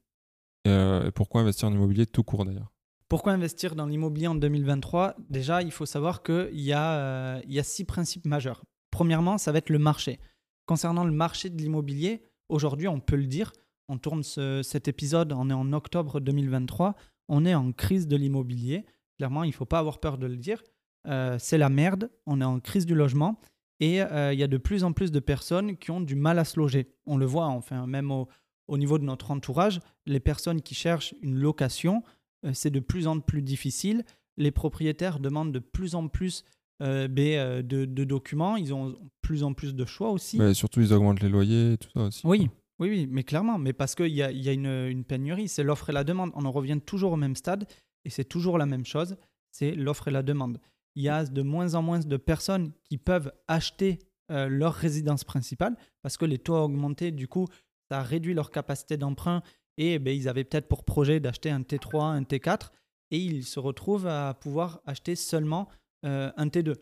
et 0.65 1.11
pourquoi 1.15 1.43
investir 1.43 1.69
en 1.69 1.73
immobilier 1.73 2.07
tout 2.07 2.23
court 2.23 2.45
d'ailleurs? 2.45 2.73
Pourquoi 3.09 3.33
investir 3.33 3.75
dans 3.75 3.87
l'immobilier 3.87 4.27
en 4.27 4.35
2023 4.35 5.17
Déjà, 5.31 5.63
il 5.63 5.73
faut 5.73 5.87
savoir 5.87 6.23
qu'il 6.23 6.51
y, 6.53 6.75
euh, 6.75 7.41
y, 7.47 7.59
a 7.59 7.63
six 7.63 7.85
principes 7.85 8.27
majeurs. 8.27 8.65
Premièrement, 8.91 9.39
ça 9.39 9.51
va 9.51 9.59
être 9.59 9.71
le 9.71 9.79
marché. 9.79 10.21
Concernant 10.67 11.05
le 11.05 11.13
marché 11.13 11.49
de 11.49 11.57
l'immobilier, 11.57 12.23
aujourd'hui, 12.51 12.87
on 12.87 13.01
peut 13.01 13.17
le 13.17 13.27
dire, 13.27 13.53
on 13.89 13.97
tourne 13.97 14.23
cet 14.23 14.89
épisode, 14.89 15.33
on 15.33 15.49
est 15.49 15.55
en 15.55 15.73
octobre 15.73 16.21
2023, 16.21 16.97
on 17.29 17.45
est 17.45 17.55
en 17.55 17.73
crise 17.73 18.07
de 18.07 18.17
l'immobilier. 18.17 18.85
Clairement, 19.17 19.45
il 19.45 19.49
ne 19.49 19.55
faut 19.55 19.67
pas 19.67 19.79
avoir 19.79 20.01
peur 20.01 20.19
de 20.19 20.27
le 20.27 20.37
dire. 20.37 20.63
Euh, 21.07 21.37
c'est 21.39 21.59
la 21.59 21.69
merde, 21.69 22.11
on 22.27 22.41
est 22.41 22.45
en 22.45 22.61
crise 22.61 22.87
du 22.87 22.95
logement 22.95 23.41
et 23.81 24.03
euh, 24.03 24.33
il 24.33 24.39
y 24.39 24.43
a 24.43 24.49
de 24.49 24.57
plus 24.57 24.85
en 24.85 24.93
plus 24.93 25.13
de 25.13 25.21
personnes 25.21 25.77
qui 25.77 25.91
ont 25.91 26.01
du 26.01 26.17
mal 26.17 26.39
à 26.39 26.45
se 26.45 26.59
loger. 26.59 26.93
On 27.07 27.17
le 27.17 27.27
voit, 27.27 27.47
enfin, 27.47 27.87
même 27.87 28.11
au, 28.11 28.29
au 28.69 28.79
niveau 28.79 28.99
de 28.99 29.05
notre 29.05 29.31
entourage, 29.31 29.81
les 30.07 30.21
personnes 30.21 30.61
qui 30.63 30.75
cherchent 30.75 31.15
une 31.23 31.37
location, 31.37 32.03
euh, 32.45 32.51
c'est 32.55 32.71
de 32.71 32.81
plus 32.81 33.07
en 33.07 33.21
plus 33.21 33.43
difficile. 33.43 34.05
Les 34.37 34.51
propriétaires 34.51 35.19
demandent 35.19 35.53
de 35.53 35.59
plus 35.59 35.95
en 35.95 36.09
plus 36.09 36.45
euh, 36.83 37.09
de, 37.09 38.05
documents. 38.05 38.57
Ils 38.57 38.73
ont 38.73 38.95
plus 39.23 39.43
en 39.43 39.53
plus 39.53 39.75
de 39.75 39.85
choix 39.85 40.11
aussi. 40.11 40.39
Mais 40.39 40.55
surtout, 40.55 40.81
ils 40.81 40.93
augmentent 40.93 41.21
les 41.21 41.29
loyers 41.29 41.73
et 41.73 41.79
tout 41.79 41.91
ça 41.93 42.03
aussi. 42.03 42.21
Oui, 42.25 42.49
oui, 42.79 42.89
oui, 42.91 43.09
mais 43.11 43.25
clairement. 43.25 43.59
Mais 43.59 43.73
parce 43.73 43.95
qu'il 43.95 44.15
y 44.15 44.23
a, 44.23 44.31
y 44.31 44.49
a 44.49 44.53
une, 44.53 45.05
pénurie. 45.05 45.49
C'est 45.49 45.63
l'offre 45.63 45.91
et 45.91 45.93
la 45.93 46.05
demande. 46.05 46.31
On 46.35 46.45
en 46.45 46.53
revient 46.53 46.81
toujours 46.85 47.13
au 47.13 47.17
même 47.17 47.37
stade 47.37 47.67
et 48.05 48.11
c'est 48.11 48.25
toujours 48.25 48.59
la 48.59 48.67
même 48.67 48.87
chose. 48.87 49.17
C'est 49.51 49.73
l'offre 49.73 50.09
et 50.09 50.13
la 50.13 50.23
demande. 50.23 50.61
Il 50.95 51.03
y 51.03 51.09
a 51.09 51.25
de 51.25 51.43
moins 51.43 51.75
en 51.75 51.83
moins 51.83 52.01
de 52.01 52.17
personnes 52.17 52.73
qui 52.85 52.99
peuvent 52.99 53.33
acheter 53.47 53.99
leur 54.31 54.75
résidence 54.75 55.25
principale 55.25 55.75
parce 56.03 56.19
que 56.19 56.27
les 56.27 56.39
taux 56.39 56.55
ont 56.55 56.65
augmenté. 56.65 57.13
Du 57.13 57.29
coup, 57.29 57.47
ça 57.91 58.03
réduit 58.03 58.35
leur 58.35 58.51
capacité 58.51 58.97
d'emprunt 58.97 59.43
et 59.79 59.99
ben, 60.01 60.15
ils 60.15 60.29
avaient 60.29 60.45
peut-être 60.45 60.69
pour 60.69 60.85
projet 60.85 61.21
d'acheter 61.21 61.51
un 61.51 61.61
T3, 61.61 62.03
un 62.03 62.23
T4, 62.23 62.71
et 63.13 63.19
ils 63.19 63.45
se 63.45 63.61
retrouvent 63.61 64.09
à 64.09 64.35
pouvoir 64.35 64.83
acheter 64.85 65.15
seulement 65.15 65.69
euh, 66.05 66.31
un 66.37 66.49
T2. 66.49 66.75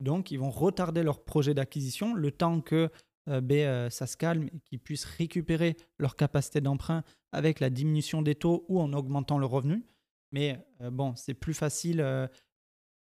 Donc, 0.00 0.30
ils 0.30 0.38
vont 0.38 0.50
retarder 0.50 1.02
leur 1.02 1.24
projet 1.24 1.54
d'acquisition 1.54 2.14
le 2.14 2.30
temps 2.30 2.60
que 2.60 2.90
euh, 3.28 3.40
ben, 3.40 3.58
euh, 3.58 3.90
ça 3.90 4.06
se 4.06 4.16
calme 4.16 4.48
et 4.52 4.60
qu'ils 4.60 4.80
puissent 4.80 5.04
récupérer 5.04 5.76
leur 5.98 6.16
capacité 6.16 6.60
d'emprunt 6.60 7.02
avec 7.32 7.60
la 7.60 7.70
diminution 7.70 8.22
des 8.22 8.34
taux 8.34 8.64
ou 8.68 8.80
en 8.80 8.92
augmentant 8.92 9.38
le 9.38 9.46
revenu. 9.46 9.84
Mais 10.32 10.66
bon, 10.90 11.14
c'est 11.14 11.34
plus 11.34 11.54
facile 11.54 12.04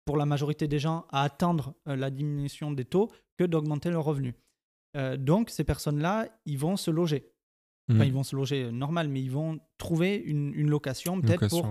pour 0.05 0.19
la 0.19 0.27
majorité 0.27 0.69
des 0.69 0.79
gens 0.79 1.07
à 1.09 1.23
attendre 1.23 1.75
la 1.87 2.11
diminution 2.11 2.73
des 2.73 2.85
taux 2.85 3.11
que 3.39 3.45
d'augmenter 3.45 3.89
le 3.89 3.99
revenu. 3.99 4.35
donc, 5.19 5.49
ces 5.49 5.65
personnes-là, 5.65 6.29
ils 6.45 6.59
vont 6.59 6.77
se 6.77 6.91
loger. 6.91 7.33
Enfin, 7.91 8.05
mmh. 8.05 8.07
ils 8.07 8.13
vont 8.13 8.25
se 8.25 8.35
loger 8.35 8.65
euh, 8.65 8.71
normal, 8.71 9.09
mais 9.09 9.23
ils 9.23 9.31
vont 9.31 9.61
trouver 9.79 10.17
une, 10.17 10.69
location 10.69 11.21
peut-être 11.21 11.49
pour, 11.49 11.69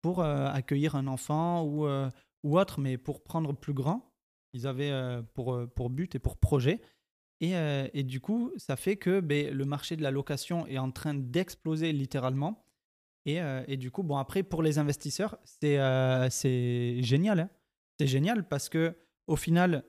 pour 0.00 0.20
euh, 0.20 0.46
accueillir 0.46 0.96
un 0.96 1.06
enfant 1.06 1.62
ou, 1.62 1.86
euh, 1.86 2.08
ou 2.42 2.58
autre, 2.58 2.80
mais 2.80 2.96
pour 2.96 3.22
prendre 3.22 3.52
plus 3.52 3.74
grand. 3.74 4.14
Ils 4.54 4.66
avaient 4.66 5.22
pour, 5.34 5.60
pour 5.76 5.90
but 5.90 6.14
et 6.14 6.18
pour 6.18 6.38
projet. 6.38 6.80
Et, 7.40 7.52
et 7.94 8.02
du 8.02 8.20
coup, 8.20 8.52
ça 8.56 8.74
fait 8.74 8.96
que 8.96 9.20
ben, 9.20 9.54
le 9.54 9.64
marché 9.64 9.94
de 9.96 10.02
la 10.02 10.10
location 10.10 10.66
est 10.66 10.78
en 10.78 10.90
train 10.90 11.14
d'exploser 11.14 11.92
littéralement. 11.92 12.64
Et, 13.26 13.38
et, 13.68 13.76
du 13.76 13.92
coup, 13.92 14.02
bon, 14.02 14.16
après, 14.16 14.42
pour 14.42 14.60
les 14.60 14.78
investisseurs, 14.78 15.38
c'est 15.44 15.78
c'est 16.30 17.00
génial. 17.02 17.40
Hein. 17.40 17.50
c'est 18.00 18.08
génial 18.08 18.48
parce 18.48 18.68
que 18.68 18.96
au 19.28 19.36
final, 19.36 19.84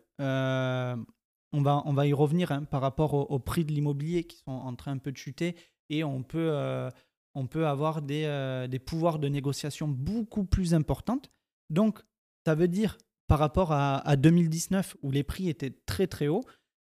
on 1.51 1.61
va, 1.61 1.81
on 1.85 1.93
va 1.93 2.07
y 2.07 2.13
revenir 2.13 2.51
hein, 2.51 2.63
par 2.63 2.81
rapport 2.81 3.31
au, 3.31 3.39
prix 3.39 3.65
de 3.65 3.71
l'immobilier 3.71 4.23
qui 4.23 4.37
sont 4.37 4.51
en 4.51 4.75
train 4.75 4.91
un 4.91 4.97
peu 4.97 5.11
de 5.11 5.17
chuter 5.17 5.55
et 5.89 6.03
on 6.03 6.23
peut, 6.23 6.51
euh, 6.51 6.89
on 7.33 7.47
peut 7.47 7.67
avoir 7.67 8.01
des, 8.01 8.25
euh, 8.25 8.67
des, 8.67 8.79
pouvoirs 8.79 9.19
de 9.19 9.27
négociation 9.27 9.87
beaucoup 9.87 10.43
plus 10.43 10.73
importantes. 10.73 11.31
Donc, 11.69 11.99
ça 12.45 12.55
veut 12.55 12.67
dire 12.67 12.97
par 13.27 13.39
rapport 13.39 13.71
à, 13.71 13.97
à 14.07 14.15
2019 14.15 14.97
où 15.01 15.11
les 15.11 15.23
prix 15.23 15.49
étaient 15.49 15.73
très 15.85 16.07
très 16.07 16.27
hauts, 16.27 16.43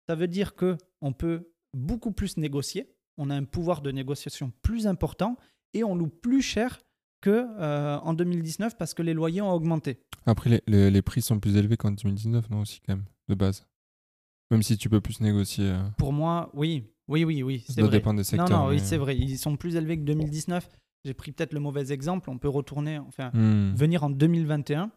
ça 0.09 0.15
veut 0.15 0.27
dire 0.27 0.55
que 0.55 0.75
on 1.01 1.13
peut 1.13 1.51
beaucoup 1.77 2.11
plus 2.11 2.37
négocier. 2.37 2.89
On 3.19 3.29
a 3.29 3.35
un 3.35 3.43
pouvoir 3.43 3.83
de 3.83 3.91
négociation 3.91 4.51
plus 4.63 4.87
important 4.87 5.37
et 5.75 5.83
on 5.83 5.93
loue 5.93 6.07
plus 6.07 6.41
cher 6.41 6.79
que 7.21 7.45
euh, 7.59 7.99
en 7.99 8.15
2019 8.15 8.75
parce 8.75 8.95
que 8.95 9.03
les 9.03 9.13
loyers 9.13 9.41
ont 9.41 9.51
augmenté. 9.51 9.99
Après, 10.25 10.63
les, 10.65 10.89
les 10.89 11.01
prix 11.03 11.21
sont 11.21 11.39
plus 11.39 11.57
élevés 11.57 11.77
qu'en 11.77 11.91
2019, 11.91 12.49
non 12.49 12.61
aussi 12.61 12.81
quand 12.83 12.95
même, 12.95 13.05
de 13.27 13.35
base. 13.35 13.67
Même 14.49 14.63
si 14.63 14.79
tu 14.79 14.89
peux 14.89 14.99
plus 14.99 15.21
négocier. 15.21 15.65
Euh. 15.65 15.87
Pour 15.99 16.11
moi, 16.11 16.49
oui. 16.55 16.91
Oui, 17.07 17.23
oui, 17.23 17.43
oui. 17.43 17.63
Ça 17.69 17.79
doit 17.79 17.91
dépendre 17.91 18.17
des 18.17 18.23
secteurs. 18.23 18.49
Non, 18.49 18.65
non, 18.65 18.69
oui, 18.69 18.79
c'est 18.79 18.97
vrai. 18.97 19.15
Ils 19.15 19.37
sont 19.37 19.57
plus 19.57 19.75
élevés 19.75 19.97
que 19.97 20.05
2019. 20.05 20.67
J'ai 21.05 21.13
pris 21.13 21.31
peut-être 21.33 21.53
le 21.53 21.59
mauvais 21.59 21.91
exemple. 21.91 22.31
On 22.31 22.39
peut 22.39 22.49
retourner, 22.49 22.97
enfin, 22.97 23.29
hmm. 23.33 23.75
venir 23.75 24.03
en 24.03 24.09
2021. 24.09 24.89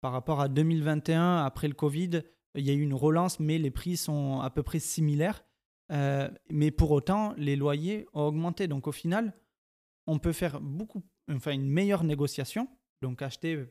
Par 0.00 0.12
rapport 0.12 0.40
à 0.40 0.48
2021, 0.48 1.44
après 1.44 1.68
le 1.68 1.74
Covid, 1.74 2.22
il 2.54 2.64
y 2.64 2.70
a 2.70 2.72
eu 2.72 2.80
une 2.80 2.94
relance, 2.94 3.40
mais 3.40 3.58
les 3.58 3.70
prix 3.70 3.96
sont 3.96 4.40
à 4.40 4.50
peu 4.50 4.62
près 4.62 4.80
similaires. 4.80 5.44
Euh, 5.90 6.28
mais 6.50 6.70
pour 6.70 6.90
autant, 6.90 7.34
les 7.36 7.56
loyers 7.56 8.06
ont 8.12 8.22
augmenté. 8.22 8.68
Donc 8.68 8.86
au 8.86 8.92
final, 8.92 9.32
on 10.06 10.18
peut 10.18 10.32
faire 10.32 10.60
beaucoup, 10.60 11.02
enfin 11.30 11.52
une 11.52 11.68
meilleure 11.68 12.04
négociation, 12.04 12.68
donc 13.02 13.22
acheter 13.22 13.64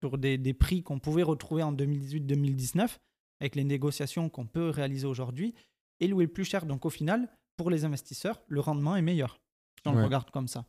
sur 0.00 0.16
des, 0.16 0.38
des 0.38 0.54
prix 0.54 0.82
qu'on 0.82 0.98
pouvait 0.98 1.22
retrouver 1.22 1.62
en 1.62 1.72
2018-2019 1.72 2.98
avec 3.40 3.56
les 3.56 3.64
négociations 3.64 4.28
qu'on 4.28 4.46
peut 4.46 4.70
réaliser 4.70 5.06
aujourd'hui 5.06 5.54
et 6.00 6.06
louer 6.06 6.26
plus 6.26 6.44
cher. 6.44 6.66
Donc 6.66 6.86
au 6.86 6.90
final, 6.90 7.28
pour 7.56 7.70
les 7.70 7.84
investisseurs, 7.84 8.42
le 8.46 8.60
rendement 8.60 8.96
est 8.96 9.02
meilleur 9.02 9.40
si 9.82 9.88
on 9.88 9.92
le 9.92 10.04
regarde 10.04 10.30
comme 10.30 10.48
ça. 10.48 10.66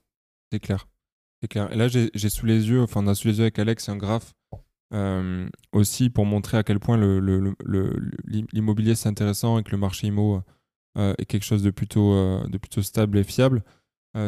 C'est 0.52 0.60
clair. 0.60 0.88
C'est 1.42 1.48
clair. 1.48 1.72
Et 1.72 1.76
là, 1.76 1.88
j'ai 1.88 2.30
sous 2.30 2.46
les 2.46 2.70
yeux, 2.70 2.82
enfin, 2.82 3.02
on 3.04 3.08
a 3.08 3.16
sous 3.16 3.28
les 3.28 3.38
yeux 3.38 3.44
avec 3.44 3.60
Alex 3.60 3.90
un 3.90 3.96
graphe 3.96 4.34
euh, 4.92 5.48
aussi 5.72 6.10
pour 6.10 6.26
montrer 6.26 6.58
à 6.58 6.64
quel 6.64 6.80
point 6.80 6.98
l'immobilier 8.52 8.96
c'est 8.96 9.08
intéressant 9.08 9.60
et 9.60 9.64
que 9.64 9.70
le 9.72 9.78
marché 9.78 10.08
IMO 10.08 10.42
euh, 10.98 11.14
est 11.20 11.26
quelque 11.26 11.44
chose 11.44 11.62
de 11.62 11.70
plutôt, 11.70 12.14
euh, 12.14 12.44
de 12.48 12.58
plutôt 12.58 12.82
stable 12.82 13.20
et 13.20 13.24
fiable. 13.24 13.64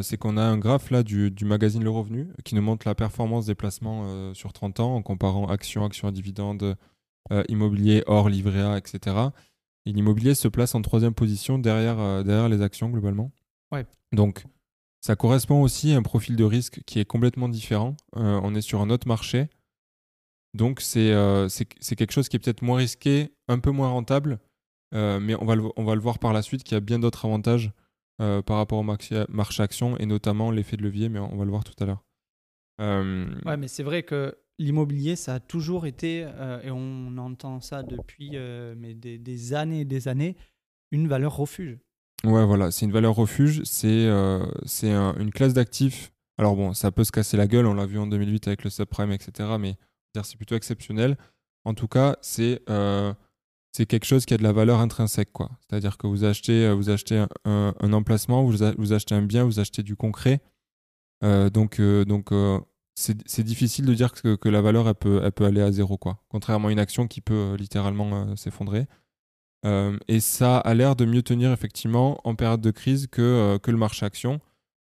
c'est 0.03 0.18
qu'on 0.18 0.38
a 0.38 0.44
un 0.44 0.60
graphe 0.60 0.91
là 0.91 1.01
du, 1.01 1.32
du, 1.32 1.46
magazine 1.46 1.84
Le 1.84 1.89
Revenu 1.89 2.27
qui 2.44 2.53
nous 2.53 2.62
montre 2.62 2.88
la 2.88 2.94
performance 2.94 3.48
des 3.48 3.56
placements 3.56 4.34
sur 4.36 4.53
30 4.53 4.80
ans 4.80 4.96
en 4.96 5.01
comparant 5.01 5.48
actions, 5.48 5.84
actions 5.84 6.08
à 6.08 6.12
dividendes, 6.12 6.77
immobilier, 7.50 8.03
or, 8.06 8.30
livret 8.30 8.62
A, 8.62 8.77
etc. 8.77 9.15
Et 9.88 9.91
l'immobilier 9.91 10.36
se 10.36 10.48
place 10.48 10.75
en 10.75 10.84
troisième 10.84 11.15
position 11.15 11.58
derrière, 11.58 12.24
derrière 12.24 12.48
les 12.48 12.62
actions 12.62 12.89
globalement. 12.91 13.32
Ouais. 13.72 13.86
Donc, 14.12 14.46
ça 15.01 15.15
correspond 15.15 15.63
aussi 15.63 15.94
à 15.94 15.98
un 15.98 16.03
profil 16.03 16.36
de 16.36 16.44
risque 16.44 16.82
qui 16.86 17.00
est 17.00 17.06
complètement 17.06 17.50
différent. 17.50 17.98
on 18.13 18.53
est 18.53 18.62
sur 18.62 18.82
un 18.82 18.91
autre 18.91 19.08
marché 19.08 19.50
donc 20.53 20.81
euh, 20.98 21.48
c'est 21.50 21.96
quelque 21.96 22.12
chose 22.12 22.27
qui 22.27 22.36
est 22.36 22.39
peut-être 22.39 22.62
moins 22.62 22.77
risqué, 22.77 23.29
un 23.48 23.60
peu 23.60 23.72
moins 23.72 23.89
rentable, 23.89 24.39
euh, 24.93 25.20
mais 25.20 25.36
on 25.36 25.46
va, 25.46 25.55
le, 25.55 25.63
on 25.77 25.84
va 25.84 25.96
le 25.96 26.01
voir 26.01 26.20
par 26.20 26.34
la 26.34 26.41
suite 26.41 26.63
qu'il 26.63 26.75
y 26.75 26.77
a 26.77 26.81
bien 26.81 27.00
d'autres 27.00 27.25
avantages 27.25 27.72
euh, 28.22 28.41
par 28.41 28.58
rapport 28.58 28.79
au 28.79 28.84
marché 28.84 29.63
action 29.63 29.98
et 29.98 30.05
notamment 30.05 30.51
l'effet 30.51 30.75
de 30.75 30.84
levier, 30.84 31.08
mais 31.10 31.20
on 31.20 31.38
va 31.38 31.46
le 31.46 31.51
voir 31.51 31.63
tout 31.63 31.81
à 31.81 31.86
l'heure. 31.86 32.03
Ouais, 32.79 33.58
mais 33.58 33.67
c'est 33.67 33.84
vrai 33.84 34.01
que 34.01 34.36
l'immobilier, 34.58 35.15
ça 35.15 35.36
a 35.36 35.39
toujours 35.39 35.86
été, 35.86 36.27
et 36.63 36.72
on 36.72 37.15
entend 37.17 37.62
ça 37.62 37.84
depuis 37.84 38.31
mais 38.75 38.96
des, 38.96 39.53
années 39.53 39.81
et 39.81 39.86
des 39.86 40.08
années, 40.08 40.36
une 40.91 41.08
valeur 41.08 41.38
refuge. 41.38 41.77
Ouais, 42.24 42.46
voilà, 42.46 42.72
c'est 42.72 42.86
une 42.86 42.91
valeur 42.91 43.15
refuge, 43.15 43.62
c'est 43.65 44.10
c'est 44.65 44.91
une 44.91 45.31
classe 45.31 45.53
d'actifs. 45.53 46.12
Alors 46.39 46.55
bon, 46.55 46.74
ça 46.74 46.91
peut 46.91 47.03
se 47.03 47.12
casser 47.12 47.38
la 47.38 47.46
gueule, 47.46 47.67
on 47.67 47.75
l'a 47.75 47.86
vu 47.86 48.00
en 48.00 48.08
2008 48.08 48.48
avec 48.48 48.63
le 48.63 48.72
subprime, 48.72 49.12
etc. 49.12 49.48
Mais 49.60 49.75
c'est 50.24 50.38
plutôt 50.38 50.56
exceptionnel. 50.56 51.18
En 51.63 51.74
tout 51.74 51.88
cas, 51.88 52.18
c'est 52.22 52.62
euh, 52.70 53.13
quelque 53.74 54.06
chose 54.06 54.25
qui 54.25 54.34
a 54.34 54.38
de 54.38 54.44
la 54.44 54.51
valeur 54.51 54.80
intrinsèque. 54.80 55.30
C'est-à-dire 55.60 55.98
que 55.98 56.08
vous 56.08 56.24
achetez, 56.24 56.65
euh, 56.65 56.74
vous 56.74 56.89
achetez 56.89 57.24
un, 57.46 57.94
emplacement, 57.94 58.44
vous, 58.44 58.63
achetez 58.94 59.15
un 59.15 59.22
bien, 59.22 59.44
vous 59.44 59.60
achetez 59.60 59.84
du 59.84 59.96
concret. 59.96 60.41
Euh, 61.24 61.50
donc 61.50 61.80
donc 61.82 62.32
c'est 62.96 63.44
difficile 63.44 63.86
de 63.86 63.94
dire 63.94 64.12
que, 64.12 64.36
que, 64.36 64.50
la 64.50 64.62
valeur, 64.62 64.88
elle 64.88 64.96
peut, 64.96 65.22
elle 65.24 65.32
peut 65.32 65.46
aller 65.46 65.62
à 65.62 65.72
zéro. 65.72 65.98
quoi. 65.98 66.24
Contrairement 66.30 66.68
à 66.68 66.72
une 66.72 66.80
action 66.80 67.08
qui 67.08 67.22
peut 67.22 67.56
littéralement 67.58 68.36
s'effondrer. 68.36 68.88
et 69.63 70.20
ça 70.20 70.58
a 70.58 70.74
l'air 70.74 70.96
de 70.96 71.06
mieux 71.06 71.22
tenir 71.22 71.51
effectivement 71.51 72.20
en 72.27 72.36
période 72.36 72.62
de 72.62 72.72
crise 72.72 73.08
que, 73.08 73.58
que 73.62 73.72
le 73.72 73.77
marché 73.77 74.06
action. 74.06 74.39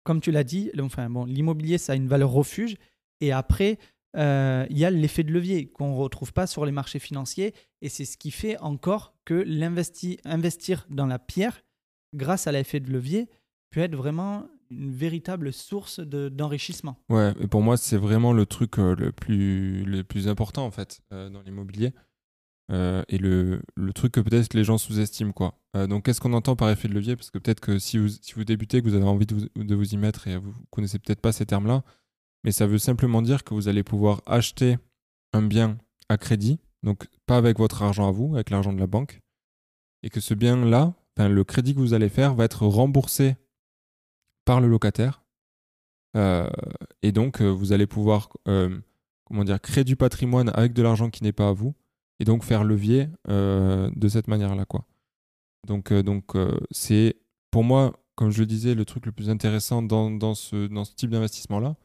Comme 0.04 0.22
tu 0.22 0.32
l'as 0.32 0.44
dit, 0.44 0.72
enfin, 0.80 1.10
bon, 1.10 1.26
l'immobilier, 1.26 1.80
ça 1.80 1.94
a 1.94 1.96
une 1.96 2.08
valeur 2.08 2.30
refuge. 2.30 2.76
Et 3.22 3.32
après, 3.32 3.80
euh, 4.16 4.66
il 4.70 4.78
y 4.78 4.86
a 4.86 4.90
l'effet 4.90 5.24
de 5.24 5.32
levier 5.32 5.68
qu'on 5.68 5.92
ne 5.92 5.98
retrouve 5.98 6.34
pas 6.34 6.48
sur 6.48 6.66
les 6.66 6.72
marchés 6.72 7.00
financiers. 7.00 7.54
Et 7.82 7.90
c'est 7.90 8.06
ce 8.06 8.18
qui 8.18 8.32
fait 8.32 8.58
encore 8.60 9.14
que 9.26 9.34
l'investir 9.34 10.86
dans 10.90 11.06
la 11.06 11.20
pierre, 11.20 11.64
grâce 12.14 12.48
à 12.48 12.52
l'effet 12.52 12.80
de 12.80 12.92
levier, 12.92 13.28
peut 13.72 13.82
être 13.82 13.96
vraiment 13.96 14.48
une 14.72 14.92
véritable 14.92 15.54
source 15.54 16.00
d'enrichissement. 16.00 16.98
ouais, 17.10 17.34
et 17.40 17.48
pour 17.48 17.62
moi, 17.62 17.78
c'est 17.78 17.98
vraiment 17.98 18.34
le 18.34 18.46
truc 18.46 18.80
euh, 18.80 18.96
le, 18.96 19.12
plus, 19.12 20.28
important 20.28 20.66
en 20.66 20.72
fait 20.72 21.02
euh, 21.14 21.30
dans 21.30 21.42
l'immobilier. 21.42 21.94
et 22.70 23.18
le, 23.18 23.62
truc 23.94 24.14
que 24.14 24.22
peut-être 24.22 24.54
les 24.54 24.64
gens 24.64 24.78
sous-estiment. 24.78 25.34
quoi. 25.34 25.60
donc, 25.88 26.06
qu'est-ce 26.06 26.20
qu'on 26.22 26.34
entend 26.34 26.56
par 26.56 26.70
effet 26.70 26.88
de 26.88 26.94
levier? 26.94 27.16
Parce 27.16 27.30
que 27.30 27.38
peut-être 27.38 27.60
que 27.60 27.78
si 27.78 27.98
vous, 27.98 28.08
si 28.08 28.34
vous 28.34 28.44
débutez, 28.44 28.82
que 28.82 28.88
vous 28.88 28.96
avez 28.96 29.06
envie 29.06 29.28
de 29.28 29.36
vous, 29.36 29.64
de 29.64 29.76
vous 29.76 29.94
y 29.94 29.98
mettre 29.98 30.28
et 30.28 30.38
vous 30.38 30.54
connaissez 30.72 30.98
peut-être 30.98 31.22
pas 31.22 31.32
ces 31.32 31.46
termes-là, 31.46 31.84
mais 32.46 32.52
ça 32.52 32.68
veut 32.68 32.78
simplement 32.78 33.24
dire 33.24 33.44
que 33.44 33.56
vous 33.56 33.68
allez 33.68 33.84
pouvoir 33.84 34.22
acheter 34.28 34.78
un 35.34 35.42
bien 35.42 35.80
à 36.10 36.18
crédit, 36.18 36.60
donc 36.84 37.08
pas 37.26 37.38
avec 37.38 37.58
votre 37.58 37.82
argent 37.82 38.08
à 38.08 38.12
vous, 38.12 38.36
avec 38.36 38.52
l'argent 38.52 38.72
de 38.72 38.80
la 38.80 38.86
banque, 38.86 39.20
et 40.04 40.12
que 40.12 40.20
ce 40.20 40.36
bien-là, 40.36 40.94
le 41.18 41.44
crédit 41.44 41.74
que 41.74 41.80
vous 41.80 41.96
allez 41.96 42.08
faire 42.08 42.36
va 42.36 42.46
être 42.46 42.68
remboursé 42.68 43.36
par 44.46 44.62
le 44.62 44.68
locataire. 44.68 45.24
Euh, 46.16 46.48
et 47.02 47.12
donc, 47.12 47.42
euh, 47.42 47.50
vous 47.50 47.74
allez 47.74 47.88
pouvoir 47.88 48.30
euh, 48.48 48.80
comment 49.24 49.44
dire, 49.44 49.60
créer 49.60 49.84
du 49.84 49.96
patrimoine 49.96 50.52
avec 50.54 50.74
de 50.74 50.84
l'argent 50.84 51.10
qui 51.10 51.24
n'est 51.24 51.34
pas 51.34 51.50
à 51.50 51.54
vous, 51.54 51.74
et 52.20 52.26
donc 52.26 52.44
faire 52.44 52.64
levier 52.64 53.10
de 53.28 54.08
cette 54.08 54.28
manière-là. 54.28 54.66
Donc, 55.66 55.92
donc 55.92 56.34
c'est 56.70 57.18
pour 57.50 57.64
moi, 57.64 58.00
comme 58.14 58.30
je 58.30 58.40
le 58.40 58.46
disais, 58.46 58.76
le 58.76 58.86
truc 58.86 59.08
le 59.08 59.12
plus 59.12 59.32
intéressant 59.32 59.82
dans, 59.82 60.12
dans, 60.12 60.36
ce, 60.36 60.68
dans 60.68 60.86
ce 60.86 60.94
type 60.94 61.10
d'investissement-là, 61.10 61.76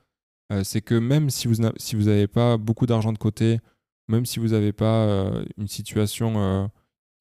euh, 0.50 0.64
c'est 0.64 0.80
que 0.80 0.94
même 0.94 1.30
si 1.30 1.48
vous 1.48 1.56
n'avez 1.56 1.78
si 1.78 1.96
vous 1.96 2.28
pas 2.28 2.56
beaucoup 2.56 2.86
d'argent 2.86 3.12
de 3.12 3.18
côté, 3.18 3.60
même 4.08 4.26
si 4.26 4.40
vous 4.40 4.48
n'avez 4.48 4.72
pas 4.72 5.06
euh, 5.06 5.44
une 5.56 5.68
situation 5.68 6.68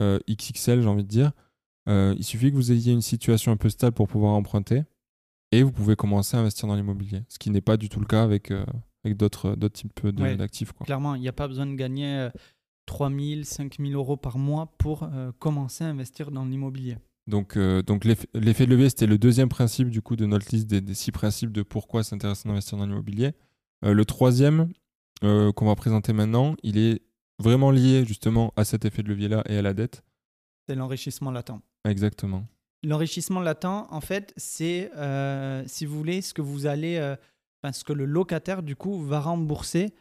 euh, 0.01 0.19
XXL, 0.29 0.81
j'ai 0.81 0.87
envie 0.87 1.03
de 1.03 1.09
dire, 1.09 1.31
il 1.87 2.23
suffit 2.23 2.51
que 2.51 2.55
vous 2.55 2.71
ayez 2.71 2.93
une 2.93 3.01
situation 3.01 3.51
un 3.51 3.57
peu 3.57 3.69
stable 3.69 3.95
pour 3.95 4.07
pouvoir 4.07 4.33
emprunter 4.33 4.83
et 5.51 5.63
vous 5.63 5.71
pouvez 5.71 5.95
commencer 5.95 6.37
à 6.37 6.39
investir 6.39 6.67
dans 6.67 6.75
l'immobilier, 6.75 7.23
ce 7.29 7.39
qui 7.39 7.49
n'est 7.49 7.61
pas 7.61 7.77
du 7.77 7.89
tout 7.89 7.99
le 7.99 8.05
cas 8.05 8.23
avec, 8.23 8.51
avec 9.03 9.17
d'autres 9.17 9.55
types 9.69 10.07
d'actifs. 10.07 10.71
clairement, 10.83 11.15
il 11.15 11.21
n'y 11.21 11.27
a 11.27 11.33
pas 11.33 11.47
besoin 11.47 11.65
de 11.65 11.73
gagner 11.73 12.29
3 12.85 13.09
000, 13.09 13.43
5 13.43 13.77
000 13.79 13.91
euros 13.93 14.17
par 14.17 14.37
mois 14.37 14.71
pour 14.77 15.09
commencer 15.39 15.83
à 15.83 15.87
investir 15.87 16.29
dans 16.29 16.45
l'immobilier. 16.45 16.97
Donc, 17.29 17.57
euh, 17.57 17.83
donc 17.83 18.05
l'effet 18.05 18.65
de 18.65 18.71
levier, 18.71 18.89
c'était 18.89 19.05
le 19.05 19.19
deuxième 19.19 19.49
principe 19.49 19.89
du 19.89 20.01
coup 20.01 20.15
de 20.15 20.25
notre 20.25 20.47
liste 20.51 20.67
des, 20.67 20.93
six 20.95 21.11
principes 21.11 21.51
de 21.51 21.61
pourquoi 21.61 22.03
c'est 22.03 22.15
intéressant 22.15 22.49
d'investir 22.49 22.77
dans 22.77 22.85
l'immobilier. 22.85 23.33
Euh, 23.85 23.93
le 23.93 24.03
troisième 24.03 24.69
euh, 25.23 25.51
qu'on 25.51 25.67
va 25.67 25.75
présenter 25.75 26.11
maintenant, 26.11 26.55
il 26.63 26.77
est 26.79 27.03
vraiment 27.37 27.69
lié 27.69 28.03
justement 28.03 28.51
à 28.55 28.65
cet 28.65 28.83
effet 28.83 29.03
de 29.03 29.09
levier-là 29.09 29.43
et 29.47 29.57
à 29.57 29.61
la 29.61 29.73
dette. 29.73 30.03
C'est 30.67 30.75
l'enrichissement 30.75 31.29
latent. 31.29 31.61
Exactement. 31.85 32.47
L'enrichissement 32.83 33.41
latent, 33.41 33.65
en 33.65 34.01
fait, 34.01 34.33
c'est, 34.35 34.89
si 35.67 35.85
vous 35.85 35.97
voulez, 35.97 36.21
ce 36.21 36.33
que 36.33 36.41
vous 36.41 36.65
allez, 36.65 37.15
ce 37.71 37.83
que 37.83 37.93
le 37.93 38.05
locataire 38.05 38.63
du 38.63 38.75
coup 38.75 39.01
va 39.03 39.19
rembourser 39.19 39.93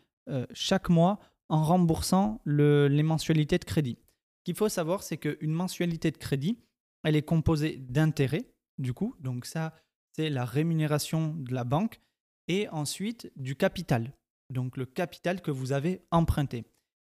chaque 0.52 0.88
mois 0.88 1.18
en 1.48 1.62
remboursant 1.62 2.40
le, 2.44 2.86
les 2.88 3.02
mensualités 3.02 3.58
de 3.58 3.64
crédit. 3.64 3.98
Ce 4.38 4.44
qu'il 4.44 4.54
faut 4.54 4.68
savoir, 4.68 5.02
c'est 5.02 5.16
qu'une 5.16 5.52
mensualité 5.52 6.10
de 6.10 6.18
crédit, 6.18 6.58
elle 7.04 7.16
est 7.16 7.22
composée 7.22 7.76
d'intérêts, 7.76 8.50
du 8.78 8.92
coup, 8.92 9.14
donc 9.20 9.44
ça, 9.44 9.74
c'est 10.12 10.30
la 10.30 10.44
rémunération 10.44 11.34
de 11.34 11.54
la 11.54 11.64
banque, 11.64 12.00
et 12.48 12.68
ensuite 12.70 13.30
du 13.36 13.56
capital, 13.56 14.12
donc 14.50 14.76
le 14.76 14.86
capital 14.86 15.42
que 15.42 15.50
vous 15.50 15.72
avez 15.72 16.02
emprunté. 16.10 16.64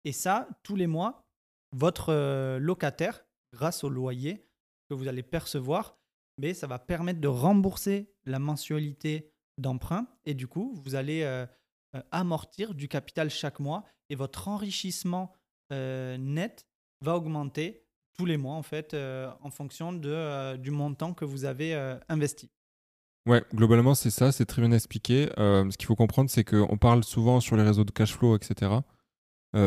Et 0.05 0.13
ça, 0.13 0.49
tous 0.63 0.77
les 0.77 0.87
mois, 0.87 1.27
votre 1.73 2.11
euh, 2.11 2.59
locataire, 2.59 3.25
grâce 3.53 3.85
au 3.85 3.89
loyer 3.89 4.47
que 4.89 4.95
vous 4.95 5.09
allez 5.09 5.23
percevoir, 5.23 5.99
mais 6.39 6.55
ça 6.55 6.67
va 6.67 6.79
permettre 6.79 7.21
de 7.21 7.29
rembourser 7.29 8.13
la 8.25 8.39
mensualité 8.39 9.33
d'emprunt, 9.59 10.07
et 10.25 10.35
du 10.35 10.47
coup, 10.47 10.75
vous 10.85 10.95
allez 10.95 11.23
euh, 11.23 11.47
euh, 11.95 12.03
amortir 12.11 12.75
du 12.75 12.89
capital 12.89 13.31
chaque 13.31 13.61
mois, 13.61 13.85
et 14.11 14.15
votre 14.15 14.49
enrichissement 14.49 15.33
net 15.73 16.65
va 17.01 17.17
augmenter 17.17 17.86
tous 18.17 18.25
les 18.25 18.37
mois, 18.37 18.55
en 18.55 18.63
fait, 18.63 18.95
euh, 18.95 19.31
en 19.43 19.51
fonction 19.51 19.93
de, 19.93 20.11
euh, 20.11 20.57
du 20.57 20.71
montant 20.71 21.13
que 21.13 21.25
vous 21.25 21.45
avez 21.45 21.75
euh, 21.75 21.97
investi. 22.09 22.51
Ouais, 23.27 23.45
globalement, 23.55 23.95
c'est 23.95 24.11
ça, 24.11 24.33
c'est 24.33 24.47
très 24.47 24.63
bien 24.63 24.73
expliqué. 24.73 25.29
ce 25.37 25.77
qu'il 25.77 25.87
faut 25.87 25.97
comprendre, 25.97 26.31
c'est 26.31 26.45
qu'on 26.45 26.79
parle 26.79 27.03
souvent 27.03 27.41
sur 27.41 27.57
les 27.57 27.65
réseaux 27.65 27.85
de 27.85 27.91
cash 27.91 28.15
flow, 28.15 28.37
etc. 28.37 28.71
et 29.55 29.59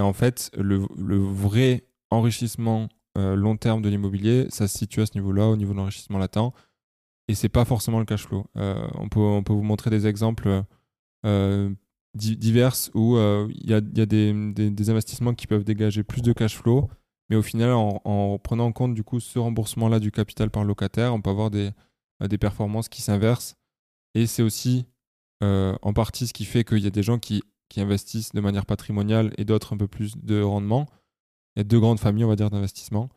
en 0.00 0.12
fait, 0.14 0.50
le, 0.56 0.86
le 0.96 1.18
vrai 1.18 1.86
enrichissement 2.10 2.88
long 3.14 3.58
terme 3.58 3.82
de 3.82 3.90
l'immobilier, 3.90 4.46
ça 4.48 4.68
se 4.68 4.78
situe 4.78 5.02
à 5.02 5.06
ce 5.06 5.12
niveau-là, 5.16 5.48
au 5.48 5.56
niveau 5.56 5.72
de 5.74 5.78
l'enrichissement 5.78 6.18
latent. 6.18 6.54
Et 7.28 7.34
c'est 7.34 7.50
pas 7.50 7.66
forcément 7.66 7.98
le 7.98 8.06
cash 8.06 8.26
flow. 8.26 8.46
on, 8.54 9.08
peut, 9.10 9.20
on 9.20 9.42
peut 9.42 9.52
vous 9.52 9.62
montrer 9.62 9.90
des 9.90 10.06
exemples 10.06 10.64
divers 12.14 12.74
où 12.94 13.18
il 13.18 13.70
y 13.70 13.74
a, 13.74 13.82
y 13.94 14.00
a 14.00 14.06
des, 14.06 14.32
des, 14.54 14.90
investissements 14.90 15.34
qui 15.34 15.46
peuvent 15.46 15.64
dégager 15.64 16.04
plus 16.04 16.22
de 16.22 16.32
cash 16.32 16.56
flow 16.56 16.88
mais 17.32 17.38
au 17.38 17.42
final, 17.42 17.70
en, 17.72 18.38
prenant 18.38 18.66
en 18.66 18.72
compte 18.72 18.92
du 18.92 19.02
coup 19.02 19.18
ce 19.18 19.38
remboursement-là 19.38 20.00
du 20.00 20.10
capital 20.10 20.50
par 20.50 20.64
locataire, 20.64 21.14
on 21.14 21.22
peut 21.22 21.30
avoir 21.30 21.50
des, 21.50 21.70
euh, 22.22 22.28
performances 22.38 22.90
qui 22.90 23.00
s'inversent. 23.00 23.56
Et 24.14 24.26
c'est 24.26 24.42
aussi 24.42 24.84
euh, 25.42 25.74
en 25.80 25.94
partie 25.94 26.26
ce 26.26 26.34
qui 26.34 26.44
fait 26.44 26.62
qu'il 26.62 26.80
y 26.80 26.86
a 26.86 26.90
des 26.90 27.02
gens 27.02 27.18
qui, 27.18 27.42
investissent 27.78 28.32
de 28.32 28.40
manière 28.42 28.66
patrimoniale 28.66 29.32
et 29.38 29.46
d'autres 29.46 29.72
un 29.72 29.78
peu 29.78 29.88
plus 29.88 30.14
de 30.18 30.42
rendement. 30.42 30.86
Il 31.56 31.60
y 31.60 31.62
a 31.62 31.64
deux 31.64 31.80
grandes 31.80 32.00
familles, 32.00 32.24
on 32.24 32.28
va 32.28 32.36
dire, 32.36 32.50
d'investissement. 32.50 33.08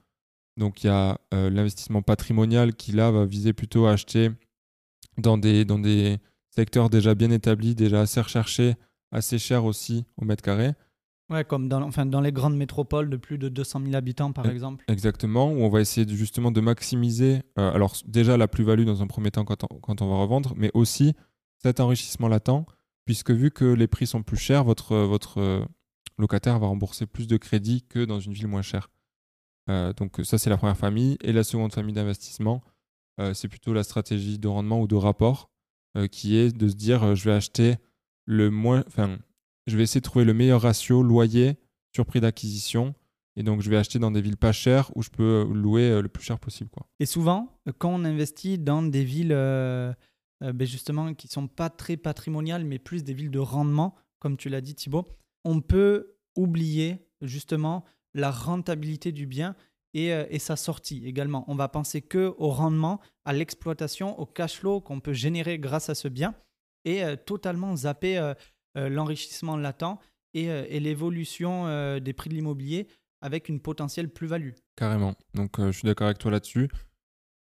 Donc 0.56 0.82
il 0.82 0.88
y 0.88 0.90
a 0.90 1.20
l'investissement 1.34 2.02
patrimonial 2.02 2.74
qui 2.74 2.94
là 2.94 3.12
va 3.12 3.26
viser 3.26 3.52
plutôt 3.52 3.86
à 3.86 3.92
acheter 3.92 4.32
dans 5.18 5.38
des 5.38 6.20
secteurs 6.52 6.90
déjà 6.90 7.16
bien 7.16 7.32
établis, 7.32 7.76
déjà 7.76 8.00
assez 8.00 8.22
recherchés, 8.22 8.76
assez 9.12 9.40
chers 9.40 9.66
aussi 9.66 10.06
au 10.16 10.24
mètre 10.24 10.42
carré. 10.42 10.72
Ouais, 11.30 11.44
comme 11.44 11.68
dans, 11.68 11.82
enfin, 11.82 12.06
dans 12.06 12.22
les 12.22 12.32
grandes 12.32 12.56
métropoles 12.56 13.10
de 13.10 13.18
plus 13.18 13.40
de 13.40 13.50
200 13.50 13.82
000 13.82 13.96
habitants, 13.96 14.32
par 14.32 14.46
exemple. 14.46 14.86
Exactement, 14.88 15.52
où 15.52 15.64
on 15.64 15.70
va 15.70 15.82
essayer 15.82 16.08
justement 16.08 16.52
de 16.52 16.62
maximiser, 16.62 17.42
euh, 17.58 17.72
alors 17.72 17.96
déjà 18.06 18.38
la 18.38 18.48
plus-value 18.48 18.86
dans 18.86 19.02
un 19.02 19.08
premier 19.08 19.32
temps 19.32 19.44
quand 19.44 19.64
on, 19.64 19.80
quand 19.80 20.04
on, 20.04 20.10
va 20.10 20.18
revendre, 20.18 20.54
mais 20.56 20.70
aussi 20.76 21.14
cet 21.64 21.80
enrichissement 21.80 22.28
latent, 22.28 22.68
puisque 23.06 23.32
vu 23.32 23.50
que 23.50 23.66
les 23.66 23.88
prix 23.88 24.06
sont 24.06 24.22
plus 24.22 24.38
chers, 24.38 24.64
votre, 24.64 24.96
votre 24.98 25.40
euh, 25.40 25.66
locataire 26.20 26.60
va 26.60 26.68
rembourser 26.68 27.08
plus 27.08 27.26
de 27.26 27.38
crédit 27.38 27.84
que 27.90 28.06
dans 28.06 28.20
une 28.20 28.34
ville 28.34 28.48
moins 28.48 28.62
chère. 28.62 28.92
Euh, 29.68 29.94
donc 29.94 30.22
ça, 30.24 30.38
c'est 30.38 30.52
la 30.52 30.58
première 30.58 30.78
famille. 30.78 31.18
Et 31.24 31.34
la 31.34 31.44
seconde 31.44 31.74
famille 31.74 31.96
d'investissement, 31.96 32.62
c'est 33.34 33.48
plutôt 33.48 33.72
la 33.72 33.84
stratégie 33.84 34.38
de 34.38 34.48
rendement 34.50 34.82
ou 34.82 34.88
de 34.88 34.96
rapport, 34.96 35.50
qui 36.12 36.36
est 36.36 36.52
de 36.52 36.68
se 36.68 36.76
dire, 36.76 37.16
je 37.16 37.24
vais 37.24 37.34
acheter 37.34 37.78
le 38.26 38.52
moins... 38.52 38.84
Enfin, 38.88 39.18
je 39.68 39.78
vais 39.78 39.84
essayer 39.84 40.02
de 40.02 40.06
trouver 40.06 40.26
le 40.26 40.34
meilleur 40.34 40.62
ratio 40.62 41.04
loyer 41.04 41.58
sur 41.94 42.06
prix 42.06 42.20
d'acquisition. 42.20 42.94
Et 43.38 43.44
donc, 43.44 43.62
je 43.62 43.70
vais 43.70 43.78
acheter 43.78 44.00
dans 44.00 44.12
des 44.12 44.22
villes 44.22 44.38
pas 44.38 44.52
chères 44.52 44.92
où 44.96 45.02
je 45.02 45.10
peux 45.10 45.46
louer 45.52 45.90
euh, 45.90 46.02
le 46.02 46.08
plus 46.08 46.24
cher 46.24 46.40
possible. 46.40 46.70
Quoi. 46.70 46.88
Et 47.00 47.06
souvent, 47.06 47.60
euh, 47.68 47.74
quand 47.78 47.90
on 47.90 48.06
investit 48.06 48.58
dans 48.58 48.82
des 48.82 49.04
villes 49.04 49.34
euh, 49.34 49.94
ben 50.42 50.66
justement 50.66 51.14
qui 51.14 51.28
sont 51.28 51.48
pas 51.48 51.70
très 51.70 51.98
patrimoniales, 51.98 52.66
mais 52.66 52.80
plus 52.80 53.04
des 53.04 53.14
villes 53.14 53.32
de 53.32 53.40
rendement, 53.40 53.96
comme 54.20 54.38
tu 54.38 54.50
l'as 54.50 54.62
dit 54.62 54.76
Thibaut, 54.76 55.08
on 55.44 55.62
peut 55.62 56.16
oublier 56.36 57.08
justement 57.22 57.84
la 58.14 58.32
rentabilité 58.32 59.12
du 59.12 59.26
bien 59.26 59.56
et, 59.94 60.40
sa 60.40 60.58
sortie 60.58 61.06
également. 61.06 61.46
On 61.48 61.56
va 61.56 61.70
penser 61.70 62.02
que 62.02 62.34
au 62.38 62.50
rendement, 62.50 63.00
à 63.24 63.32
l'exploitation, 63.32 64.20
au 64.20 64.26
cash 64.26 64.60
flow 64.60 64.82
qu'on 64.82 65.00
peut 65.00 65.14
générer 65.14 65.58
grâce 65.58 65.90
à 65.90 65.96
ce 65.96 66.10
bien 66.10 66.36
et 66.84 67.04
totalement 67.26 67.76
zapper 67.76 68.18
euh, 68.18 68.34
l'enrichissement 68.76 69.58
latent 69.58 70.00
et, 70.36 70.50
euh, 70.52 70.66
et 70.70 70.80
l'évolution 70.80 71.66
euh, 71.68 72.00
des 72.00 72.14
prix 72.14 72.30
de 72.30 72.36
l'immobilier 72.36 72.88
avec 73.22 73.50
une 73.50 73.60
potentielle 73.60 74.10
plus-value. 74.10 74.52
Carrément. 74.76 75.16
Donc 75.34 75.56
je 75.60 75.72
suis 75.72 75.86
d'accord 75.86 76.08
avec 76.08 76.20
toi 76.20 76.30
là-dessus. 76.30 76.70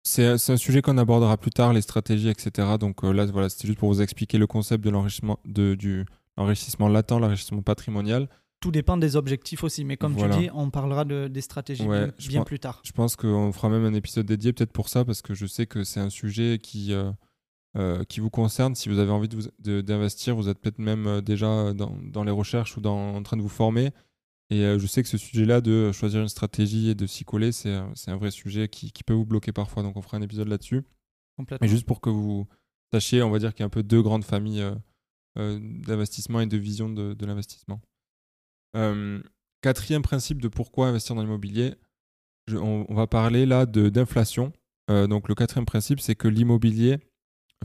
C'est 0.05 0.25
un 0.25 0.57
sujet 0.57 0.83
qu'on 0.83 0.99
abordera 0.99 1.37
plus 1.37 1.51
tard, 1.51 1.73
les 1.73 1.81
stratégies, 1.81 2.29
etc. 2.29 2.77
Donc 2.79 3.03
là, 3.03 3.27
voilà, 3.27 3.49
c'était 3.49 3.67
juste 3.67 3.81
pour 3.81 3.89
vous 3.93 4.01
expliquer 4.01 4.39
le 4.39 4.47
concept 4.47 4.85
de 4.85 4.91
l'enrichissement 4.91 5.41
du 5.45 6.07
l'enrichissement 6.37 6.89
latent, 6.89 7.19
l'enrichissement 7.19 7.63
patrimonial. 7.63 8.29
Tout 8.61 8.71
dépend 8.71 8.97
des 8.97 9.17
objectifs 9.17 9.65
aussi, 9.65 9.85
mais 9.85 9.97
comme 9.97 10.17
tu 10.17 10.29
dis, 10.29 10.49
on 10.55 10.71
parlera 10.71 11.05
de, 11.05 11.29
des 11.29 11.41
stratégies 11.41 11.87
bien, 12.29 12.45
plus 12.45 12.61
tard. 12.61 12.81
Je 12.85 12.93
pense 12.93 13.17
qu'on 13.17 13.53
fera 13.53 13.69
même 13.69 13.85
un 13.85 13.95
épisode 13.95 14.27
dédié 14.27 14.53
peut-être 14.53 14.73
pour 14.73 14.89
ça, 14.89 15.05
parce 15.05 15.23
que 15.23 15.35
je 15.35 15.45
sais 15.47 15.67
que 15.67 15.83
c'est 15.83 16.01
un 16.01 16.09
sujet 16.09 16.59
qui, 16.63 16.93
euh, 16.95 17.11
qui 18.09 18.21
vous 18.21 18.31
concerne. 18.31 18.75
Si 18.75 18.89
vous 18.89 18.99
avez 18.99 19.11
envie 19.11 19.29
d'investir, 19.59 20.35
vous, 20.35 20.43
vous, 20.43 20.49
êtes 20.49 20.59
peut-être 20.59 20.79
même 20.79 21.07
euh, 21.07 21.21
déjà 21.21 21.75
dans, 21.75 21.95
dans, 22.03 22.25
les 22.25 22.31
recherches 22.31 22.77
ou 22.77 22.81
dans, 22.81 23.15
en 23.15 23.23
train 23.23 23.37
de 23.37 23.43
vous 23.43 23.49
former. 23.49 23.93
Et 24.49 24.63
euh, 24.65 24.79
je 24.79 24.87
sais 24.87 25.03
que 25.03 25.09
ce 25.09 25.19
sujet-là 25.19 25.61
de 25.61 25.93
choisir 25.93 26.23
une 26.23 26.29
stratégie 26.29 26.89
et 26.89 26.95
de 26.95 27.07
s'y 27.07 27.25
coller, 27.25 27.53
c'est 27.53 27.71
un 27.71 28.17
vrai 28.17 28.31
sujet 28.31 28.69
qui, 28.69 28.93
qui, 28.93 29.03
peut 29.03 29.13
vous 29.13 29.27
bloquer 29.27 29.53
parfois. 29.53 29.83
Donc 29.83 29.97
on 29.97 30.03
fera 30.03 30.17
un 30.17 30.23
épisode 30.23 30.49
là-dessus. 30.49 30.83
Mais 31.61 31.69
juste 31.69 31.85
pour 31.85 32.01
que 32.01 32.09
vous 32.09 32.47
sachiez, 32.93 33.23
on 33.23 33.31
va 33.31 33.39
dire 33.39 33.53
qu'il 33.53 33.61
y 33.61 33.65
a 33.65 33.67
un 33.67 33.71
peu 33.71 33.83
deux 33.83 34.01
grandes 34.01 34.25
familles 34.25 34.65
d'investissement 35.37 36.41
et 36.41 36.47
de 36.47 36.57
vision 36.57 36.89
de, 36.89 37.13
de 37.13 37.27
l'investissement. 37.27 37.83
quatrième 39.61 40.03
principe 40.03 40.41
de 40.41 40.49
pourquoi 40.49 40.87
investir 40.89 41.15
dans 41.15 41.23
l'immobilier, 41.23 41.75
on, 42.53 42.87
on, 42.89 42.95
va 42.95 43.07
parler 43.07 43.45
là 43.45 43.67
d'inflation. 43.67 44.53
donc 44.89 45.29
le 45.29 45.35
quatrième 45.35 45.67
principe, 45.67 46.01
c'est 46.01 46.15
que 46.15 46.29
l'immobilier 46.29 47.01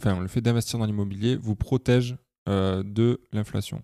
enfin 0.02 0.20
le 0.20 0.28
fait 0.28 0.42
d'investir 0.42 0.80
dans 0.80 0.86
l'immobilier 0.86 1.36
vous 1.36 1.56
protège 1.56 2.18
euh, 2.50 2.84
de 2.84 3.22
l'inflation. 3.32 3.82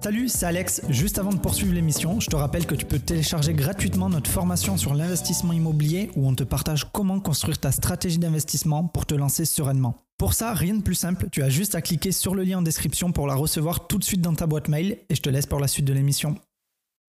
Salut, 0.00 0.28
c'est 0.28 0.46
Alex. 0.46 0.82
Juste 0.90 1.18
avant 1.18 1.32
de 1.32 1.40
poursuivre 1.40 1.74
l'émission, 1.74 2.20
je 2.20 2.28
te 2.30 2.36
rappelle 2.36 2.66
que 2.66 2.76
tu 2.76 2.86
peux 2.86 3.00
télécharger 3.00 3.52
gratuitement 3.52 4.08
notre 4.08 4.30
formation 4.30 4.76
sur 4.76 4.94
l'investissement 4.94 5.52
immobilier 5.52 6.10
où 6.14 6.28
on 6.28 6.34
te 6.36 6.44
partage 6.44 6.88
comment 6.92 7.18
construire 7.18 7.58
ta 7.58 7.72
stratégie 7.72 8.18
d'investissement 8.18 8.86
pour 8.86 9.06
te 9.06 9.16
lancer 9.16 9.44
sereinement. 9.44 9.96
Pour 10.16 10.34
ça, 10.34 10.54
rien 10.54 10.74
de 10.74 10.82
plus 10.82 10.94
simple, 10.94 11.28
tu 11.30 11.42
as 11.42 11.48
juste 11.48 11.74
à 11.74 11.82
cliquer 11.82 12.12
sur 12.12 12.36
le 12.36 12.44
lien 12.44 12.58
en 12.58 12.62
description 12.62 13.10
pour 13.10 13.26
la 13.26 13.34
recevoir 13.34 13.88
tout 13.88 13.98
de 13.98 14.04
suite 14.04 14.20
dans 14.20 14.34
ta 14.34 14.46
boîte 14.46 14.68
mail 14.68 14.98
et 15.08 15.16
je 15.16 15.22
te 15.22 15.28
laisse 15.28 15.46
pour 15.46 15.58
la 15.58 15.66
suite 15.66 15.86
de 15.86 15.92
l'émission. 15.92 16.36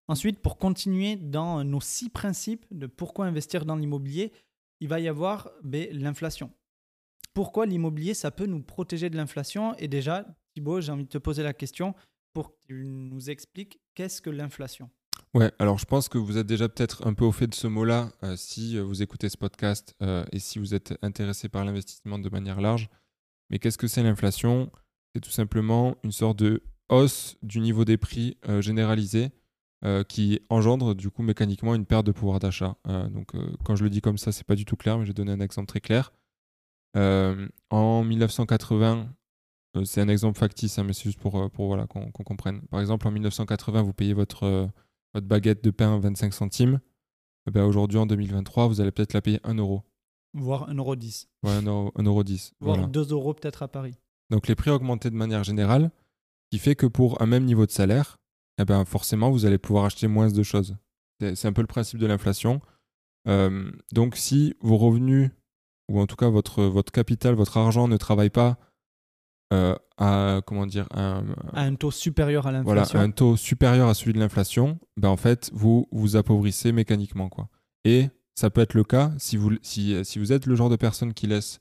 Ensuite, 0.07 0.39
pour 0.39 0.57
continuer 0.57 1.15
dans 1.15 1.63
nos 1.63 1.81
six 1.81 2.09
principes 2.09 2.65
de 2.71 2.87
pourquoi 2.87 3.27
investir 3.27 3.65
dans 3.65 3.75
l'immobilier, 3.75 4.31
il 4.79 4.87
va 4.87 4.99
y 4.99 5.07
avoir 5.07 5.51
ben, 5.63 5.87
l'inflation 5.91 6.49
pourquoi 7.33 7.65
l'immobilier, 7.65 8.13
ça 8.13 8.31
peut 8.31 8.45
nous 8.45 8.61
protéger 8.61 9.09
de 9.09 9.17
l'inflation 9.17 9.75
Et 9.77 9.87
déjà, 9.87 10.25
Thibaut, 10.53 10.81
j'ai 10.81 10.91
envie 10.91 11.05
de 11.05 11.09
te 11.09 11.17
poser 11.17 11.43
la 11.43 11.53
question 11.53 11.93
pour 12.33 12.51
que 12.51 12.55
tu 12.67 12.85
nous 12.85 13.29
expliques 13.29 13.79
qu'est-ce 13.95 14.21
que 14.21 14.29
l'inflation 14.29 14.89
Ouais, 15.35 15.51
alors 15.59 15.77
je 15.77 15.85
pense 15.85 16.09
que 16.09 16.17
vous 16.17 16.37
êtes 16.37 16.47
déjà 16.47 16.67
peut-être 16.69 17.05
un 17.05 17.13
peu 17.13 17.23
au 17.23 17.31
fait 17.31 17.45
de 17.47 17.53
ce 17.53 17.67
mot-là 17.67 18.11
euh, 18.23 18.35
si 18.35 18.77
euh, 18.77 18.81
vous 18.81 19.03
écoutez 19.03 19.29
ce 19.29 19.37
podcast 19.37 19.93
euh, 20.01 20.25
et 20.31 20.39
si 20.39 20.57
vous 20.57 20.73
êtes 20.73 20.97
intéressé 21.03 21.49
par 21.49 21.63
l'investissement 21.65 22.17
de 22.17 22.29
manière 22.29 22.61
large. 22.61 22.89
Mais 23.51 23.59
qu'est-ce 23.59 23.77
que 23.77 23.87
c'est 23.87 24.01
l'inflation? 24.01 24.71
C'est 25.13 25.21
tout 25.21 25.29
simplement 25.29 25.97
une 26.03 26.11
sorte 26.11 26.39
de 26.39 26.63
hausse 26.89 27.37
du 27.43 27.59
niveau 27.59 27.85
des 27.85 27.97
prix 27.97 28.37
généralisé 28.59 29.29
qui 30.07 30.39
engendre 30.49 30.93
du 30.93 31.09
coup 31.09 31.23
mécaniquement 31.23 31.73
une 31.73 31.85
perte 31.85 32.05
de 32.05 32.11
pouvoir 32.11 32.39
d'achat. 32.39 32.75
donc 32.85 33.31
quand 33.63 33.75
je 33.75 33.83
le 33.83 33.89
dis 33.89 34.01
comme 34.01 34.19
ça, 34.19 34.31
c'est 34.31 34.45
pas 34.45 34.55
du 34.55 34.65
tout 34.65 34.75
clair, 34.75 34.97
mais 34.97 35.05
je 35.05 35.09
vais 35.09 35.15
donner 35.15 35.31
un 35.31 35.39
exemple 35.39 35.67
très 35.67 35.81
clair. 35.81 36.11
Euh, 36.97 37.47
en 37.69 38.03
1980, 38.03 39.09
euh, 39.77 39.85
c'est 39.85 40.01
un 40.01 40.09
exemple 40.09 40.39
factice, 40.39 40.79
hein, 40.79 40.83
mais 40.83 40.93
c'est 40.93 41.03
juste 41.03 41.19
pour, 41.19 41.39
euh, 41.39 41.49
pour 41.49 41.67
voilà, 41.67 41.87
qu'on 41.87 42.11
comprenne. 42.11 42.61
Par 42.69 42.79
exemple, 42.79 43.07
en 43.07 43.11
1980, 43.11 43.81
vous 43.83 43.93
payez 43.93 44.13
votre, 44.13 44.69
votre 45.13 45.27
baguette 45.27 45.63
de 45.63 45.71
pain 45.71 45.95
à 45.95 45.99
25 45.99 46.33
centimes. 46.33 46.79
Eh 47.47 47.51
ben, 47.51 47.63
Aujourd'hui, 47.63 47.97
en 47.97 48.05
2023, 48.05 48.67
vous 48.67 48.81
allez 48.81 48.91
peut-être 48.91 49.13
la 49.13 49.21
payer 49.21 49.39
1 49.43 49.55
euro. 49.55 49.83
Voire 50.33 50.69
1,10 50.69 50.77
euro. 50.77 50.95
Ouais, 51.43 51.51
1 51.51 51.61
euro, 51.63 51.91
1 51.95 52.03
euro 52.03 52.23
10. 52.23 52.53
Voire 52.59 52.87
2 52.87 53.11
euros 53.11 53.33
peut-être 53.33 53.63
à 53.63 53.67
Paris. 53.67 53.95
Donc 54.29 54.47
les 54.47 54.55
prix 54.55 54.69
ont 54.69 54.75
augmenté 54.75 55.09
de 55.09 55.15
manière 55.15 55.43
générale, 55.43 55.91
qui 56.51 56.59
fait 56.59 56.75
que 56.75 56.85
pour 56.85 57.21
un 57.21 57.25
même 57.25 57.45
niveau 57.45 57.65
de 57.65 57.71
salaire, 57.71 58.17
eh 58.59 58.65
ben, 58.65 58.85
forcément, 58.85 59.31
vous 59.31 59.45
allez 59.45 59.57
pouvoir 59.57 59.85
acheter 59.85 60.07
moins 60.07 60.29
de 60.29 60.43
choses. 60.43 60.75
C'est 61.19 61.45
un 61.45 61.53
peu 61.53 61.61
le 61.61 61.67
principe 61.67 61.99
de 61.99 62.05
l'inflation. 62.05 62.61
donc 63.25 64.15
si 64.15 64.53
vos 64.61 64.77
revenus 64.77 65.31
ou 65.89 65.99
en 65.99 66.05
tout 66.07 66.15
cas 66.15 66.29
votre, 66.29 66.63
votre 66.63 66.91
capital, 66.91 67.35
votre 67.35 67.57
argent 67.57 67.87
ne 67.87 67.97
travaille 67.97 68.29
pas 68.29 68.57
euh, 69.51 69.75
à 69.97 70.41
comment 70.45 70.67
dire 70.67 70.87
un, 70.91 71.23
à 71.53 71.63
un 71.63 71.75
taux 71.75 71.91
supérieur 71.91 72.45
à 72.47 72.51
l'inflation. 72.51 72.93
Voilà, 72.93 73.05
un 73.05 73.11
taux 73.11 73.35
supérieur 73.35 73.89
à 73.89 73.93
celui 73.95 74.13
de 74.13 74.19
l'inflation, 74.19 74.79
ben 74.95 75.09
en 75.09 75.17
fait 75.17 75.49
vous 75.53 75.87
vous 75.91 76.15
appauvrissez 76.15 76.71
mécaniquement 76.71 77.29
quoi. 77.29 77.49
Et 77.83 78.09
ça 78.35 78.49
peut 78.49 78.61
être 78.61 78.75
le 78.75 78.83
cas 78.83 79.11
si 79.17 79.35
vous 79.35 79.51
si, 79.61 80.05
si 80.05 80.19
vous 80.19 80.31
êtes 80.31 80.45
le 80.45 80.55
genre 80.55 80.69
de 80.69 80.75
personne 80.75 81.13
qui 81.13 81.27
laisse 81.27 81.59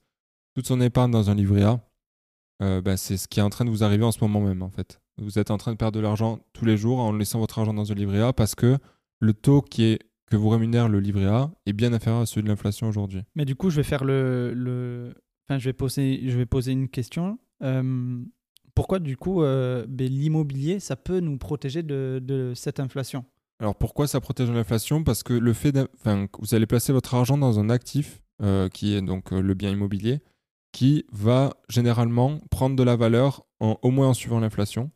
toute 0.54 0.66
son 0.66 0.80
épargne 0.80 1.10
dans 1.10 1.30
un 1.30 1.34
livret 1.34 1.62
A, 1.62 1.80
euh, 2.62 2.82
ben 2.82 2.96
c'est 2.96 3.16
ce 3.16 3.26
qui 3.26 3.40
est 3.40 3.42
en 3.42 3.50
train 3.50 3.64
de 3.64 3.70
vous 3.70 3.82
arriver 3.82 4.04
en 4.04 4.12
ce 4.12 4.20
moment 4.20 4.40
même 4.40 4.62
en 4.62 4.70
fait. 4.70 5.00
Vous 5.20 5.38
êtes 5.38 5.50
en 5.50 5.56
train 5.56 5.72
de 5.72 5.76
perdre 5.78 5.96
de 5.96 6.02
l'argent 6.02 6.40
tous 6.52 6.64
les 6.64 6.76
jours 6.76 7.00
en 7.00 7.12
laissant 7.12 7.40
votre 7.40 7.58
argent 7.58 7.74
dans 7.74 7.90
un 7.90 7.94
livret 7.94 8.20
A 8.20 8.32
parce 8.32 8.54
que 8.54 8.76
le 9.18 9.32
taux 9.32 9.62
qui 9.62 9.84
est 9.84 9.98
que 10.28 10.36
vous 10.36 10.48
rémunère 10.48 10.88
le 10.88 11.00
livret 11.00 11.26
A 11.26 11.50
est 11.66 11.72
bien 11.72 11.92
inférieur 11.92 12.22
à 12.22 12.26
celui 12.26 12.42
de 12.42 12.48
l'inflation 12.48 12.88
aujourd'hui. 12.88 13.22
Mais 13.34 13.44
du 13.44 13.56
coup, 13.56 13.70
je 13.70 13.76
vais 13.76 13.82
faire 13.82 14.04
le, 14.04 14.52
le... 14.54 15.14
Enfin, 15.48 15.58
je 15.58 15.64
vais 15.64 15.72
poser, 15.72 16.22
je 16.24 16.36
vais 16.36 16.46
poser 16.46 16.72
une 16.72 16.88
question. 16.88 17.38
Euh, 17.62 18.22
pourquoi 18.74 18.98
du 18.98 19.16
coup 19.16 19.42
euh, 19.42 19.86
ben, 19.88 20.08
l'immobilier, 20.08 20.78
ça 20.78 20.96
peut 20.96 21.20
nous 21.20 21.38
protéger 21.38 21.82
de, 21.82 22.20
de 22.22 22.52
cette 22.54 22.80
inflation? 22.80 23.24
Alors 23.60 23.74
pourquoi 23.74 24.06
ça 24.06 24.20
protège 24.20 24.48
de 24.48 24.54
l'inflation? 24.54 25.02
Parce 25.02 25.22
que 25.22 25.32
le 25.32 25.52
fait, 25.52 25.76
enfin, 25.94 26.28
vous 26.38 26.54
allez 26.54 26.66
placer 26.66 26.92
votre 26.92 27.14
argent 27.14 27.36
dans 27.38 27.58
un 27.58 27.70
actif 27.70 28.22
euh, 28.42 28.68
qui 28.68 28.94
est 28.94 29.02
donc 29.02 29.32
le 29.32 29.54
bien 29.54 29.70
immobilier, 29.70 30.20
qui 30.72 31.06
va 31.10 31.54
généralement 31.68 32.38
prendre 32.50 32.76
de 32.76 32.82
la 32.82 32.94
valeur 32.94 33.44
en, 33.58 33.78
au 33.82 33.90
moins 33.90 34.08
en 34.08 34.14
suivant 34.14 34.38
l'inflation. 34.38 34.90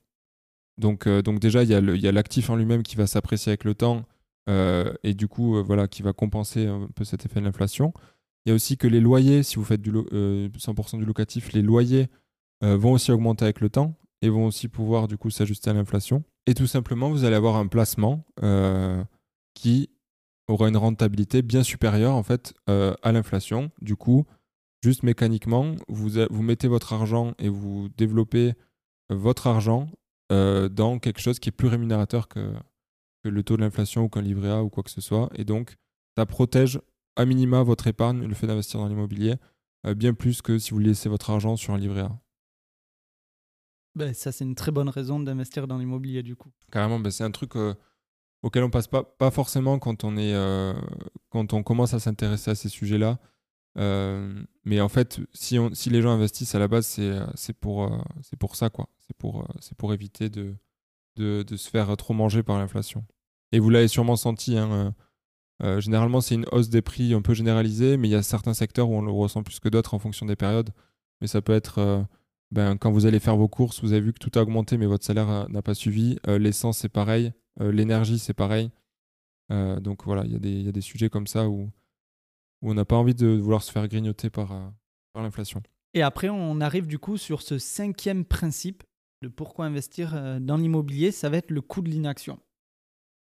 Donc, 0.79 1.09
donc 1.09 1.41
déjà, 1.41 1.65
il 1.65 1.71
y 1.71 2.09
a 2.09 2.13
l'actif 2.13 2.51
en 2.51 2.57
lui-même 2.57 2.83
qui 2.83 2.97
va 2.97 3.07
s'apprécier 3.07 3.51
avec 3.51 3.65
le 3.65 3.75
temps 3.75 4.05
et 4.49 5.15
du 5.15 5.29
coup, 5.29 5.57
euh, 5.57 5.63
voilà, 5.63 5.89
qui 5.89 6.03
va 6.03 6.13
compenser 6.13 6.67
un 6.67 6.89
peu 6.95 7.05
cet 7.05 7.25
effet 7.27 7.41
de 7.41 7.45
l'inflation. 7.45 7.93
Il 8.45 8.49
y 8.49 8.53
a 8.53 8.55
aussi 8.55 8.77
que 8.77 8.89
les 8.89 9.01
loyers, 9.01 9.43
si 9.43 9.57
vous 9.57 9.65
faites 9.65 9.83
du 9.83 9.93
100% 9.93 10.97
euh, 10.97 10.99
du 10.99 11.05
locatif, 11.05 11.53
les 11.53 11.63
loyers 11.63 12.09
vont 12.61 12.93
aussi 12.93 13.11
augmenter 13.11 13.45
avec 13.45 13.61
le 13.61 13.71
temps 13.71 13.97
et 14.21 14.29
vont 14.29 14.47
aussi 14.47 14.69
pouvoir 14.69 15.09
du 15.09 15.19
coup 15.19 15.31
s'ajuster 15.31 15.71
à 15.71 15.73
l'inflation. 15.73 16.23
Et 16.47 16.55
tout 16.55 16.69
simplement, 16.69 17.11
vous 17.11 17.25
allez 17.25 17.35
avoir 17.35 17.57
un 17.57 17.67
placement 17.67 18.25
qui 19.55 19.91
aura 20.47 20.69
une 20.69 20.77
rentabilité 20.77 21.43
bien 21.43 21.65
supérieure 21.65 22.15
en 22.15 22.23
fait 22.23 22.55
à 22.69 23.11
l'inflation. 23.11 23.73
Du 23.81 23.97
coup, 23.97 24.27
juste 24.81 25.03
mécaniquement, 25.03 25.75
vous, 25.89 26.11
vous 26.31 26.43
mettez 26.43 26.69
votre 26.69 26.93
argent 26.93 27.33
et 27.41 27.49
vous 27.49 27.89
développez 27.97 28.55
votre 29.11 29.49
argent 29.49 29.89
dans 30.31 31.01
quelque 31.01 31.21
chose 31.21 31.41
qui 31.41 31.49
est 31.49 31.53
plus 31.53 31.67
rémunérateur 31.67 32.29
que, 32.29 32.53
que 33.23 33.29
le 33.29 33.43
taux 33.43 33.57
de 33.57 33.63
l'inflation 33.63 34.05
ou 34.05 34.09
qu'un 34.09 34.23
livret 34.23 34.51
A 34.51 34.63
ou 34.63 34.69
quoi 34.69 34.83
que 34.83 34.91
ce 34.91 35.01
soit. 35.01 35.31
Et 35.35 35.45
donc, 35.45 35.77
ça 36.17 36.27
protège 36.27 36.81
à 37.17 37.25
minima 37.25 37.63
votre 37.63 37.87
épargne, 37.87 38.27
le 38.27 38.35
fait 38.35 38.47
d'investir 38.47 38.81
dans 38.81 38.89
l'immobilier, 38.89 39.37
bien 39.97 40.15
plus 40.15 40.43
que 40.43 40.59
si 40.59 40.71
vous 40.71 40.79
laissez 40.79 41.09
votre 41.09 41.31
argent 41.31 41.57
sur 41.57 41.75
un 41.75 41.79
livret 41.79 42.03
A. 42.03 42.19
Ben, 43.95 44.15
ça, 44.15 44.33
c'est 44.33 44.45
une 44.45 44.55
très 44.55 44.73
bonne 44.73 44.89
raison 44.89 45.21
d'investir 45.21 45.67
dans 45.67 45.77
l'immobilier, 45.77 46.23
du 46.23 46.37
coup. 46.37 46.51
Carrément, 46.71 46.99
ben, 46.99 47.11
c'est 47.11 47.25
un 47.25 47.31
truc 47.31 47.53
auquel 48.43 48.65
on 48.65 48.71
passe 48.71 48.87
pas, 48.87 49.05
pas 49.05 49.31
forcément 49.31 49.79
quand 49.79 50.05
on, 50.05 50.17
est, 50.17 50.35
quand 51.29 51.53
on 51.53 51.63
commence 51.63 51.93
à 51.95 52.01
s'intéresser 52.01 52.51
à 52.51 52.55
ces 52.55 52.71
sujets-là. 52.71 53.19
mais 53.77 54.81
en 54.81 54.89
fait, 54.89 55.21
si, 55.35 55.59
on, 55.59 55.75
si 55.75 55.91
les 55.91 56.01
gens 56.01 56.13
investissent 56.13 56.55
à 56.55 56.59
la 56.59 56.69
base, 56.69 56.87
c'est 56.87 57.53
pour, 57.53 58.05
c'est 58.23 58.39
pour 58.39 58.57
ça, 58.57 58.71
quoi. 58.71 58.89
C'est 59.07 59.17
pour, 59.17 59.47
c'est 59.61 59.77
pour 59.77 59.93
éviter 59.93 60.31
de, 60.31 60.57
de, 61.17 61.45
se 61.57 61.71
faire 61.71 61.97
trop 61.97 62.15
manger 62.15 62.43
par 62.43 62.59
l'inflation. 62.59 63.05
Et 63.53 63.59
vous 63.59 63.71
l'avez 63.71 63.89
sûrement 63.89 64.17
senti, 64.17 64.57
hein, 64.57 64.95
euh, 65.63 65.81
généralement, 65.81 66.21
c'est 66.21 66.35
une 66.35 66.47
hausse 66.51 66.69
des 66.69 66.83
prix 66.83 67.15
un 67.15 67.23
peu 67.23 67.35
généralisée, 67.35 67.97
mais 67.97 68.09
il 68.09 68.11
y 68.11 68.17
a 68.17 68.23
certains 68.23 68.55
secteurs 68.55 68.91
où 68.91 68.97
on 68.97 69.03
le 69.03 69.13
ressent 69.13 69.43
plus 69.43 69.61
que 69.61 69.69
d'autres 69.69 69.95
en 69.95 69.99
fonction 69.99 70.27
des 70.27 70.37
périodes. 70.37 70.71
Mais 71.21 71.29
ça 71.29 71.41
peut 71.41 71.53
être 71.53 71.79
euh, 71.79 72.03
ben, 72.51 72.77
quand 72.77 72.91
vous 72.91 73.07
allez 73.07 73.21
faire 73.21 73.37
vos 73.37 73.49
courses, 73.49 73.81
vous 73.83 73.93
avez 73.93 74.01
vu 74.01 74.13
que 74.13 74.19
tout 74.19 74.37
a 74.39 74.43
augmenté, 74.43 74.77
mais 74.77 74.87
votre 74.87 75.05
salaire 75.05 75.31
euh, 75.31 75.47
n'a 75.49 75.63
pas 75.63 75.75
suivi. 75.75 76.19
L'essence, 76.27 76.79
c'est 76.79 76.89
pareil. 76.89 77.33
L'énergie, 77.61 78.19
c'est 78.19 78.35
pareil. 78.35 78.71
donc 79.51 80.05
voilà, 80.05 80.25
il 80.25 80.33
y, 80.33 80.69
a 80.69 80.73
des 80.73 80.81
sujets 80.81 81.11
comme 81.11 81.27
ça 81.27 81.49
où, 81.49 81.71
on 82.63 82.75
n'a 82.75 82.87
pas 82.87 82.97
envie 82.97 83.15
de 83.15 83.27
vouloir 83.27 83.63
se 83.63 83.71
faire 83.71 83.87
grignoter 83.89 84.31
par 84.31 84.73
l'inflation. 85.15 85.63
Et 85.93 86.01
après, 86.01 86.31
on 86.31 86.61
arrive 86.63 86.87
du 86.87 86.99
coup 86.99 87.19
sur 87.19 87.43
ce 87.43 87.59
cinquième 87.59 88.25
principe 88.25 88.85
de 89.23 89.29
pourquoi 89.29 89.67
investir 89.67 90.41
dans 90.41 90.57
l'immobilier, 90.57 91.13
ça 91.13 91.31
va 91.31 91.39
être 91.39 91.51
le 91.51 91.61
coût 91.61 91.81
de 91.81 91.89
l'inaction. 91.89 92.39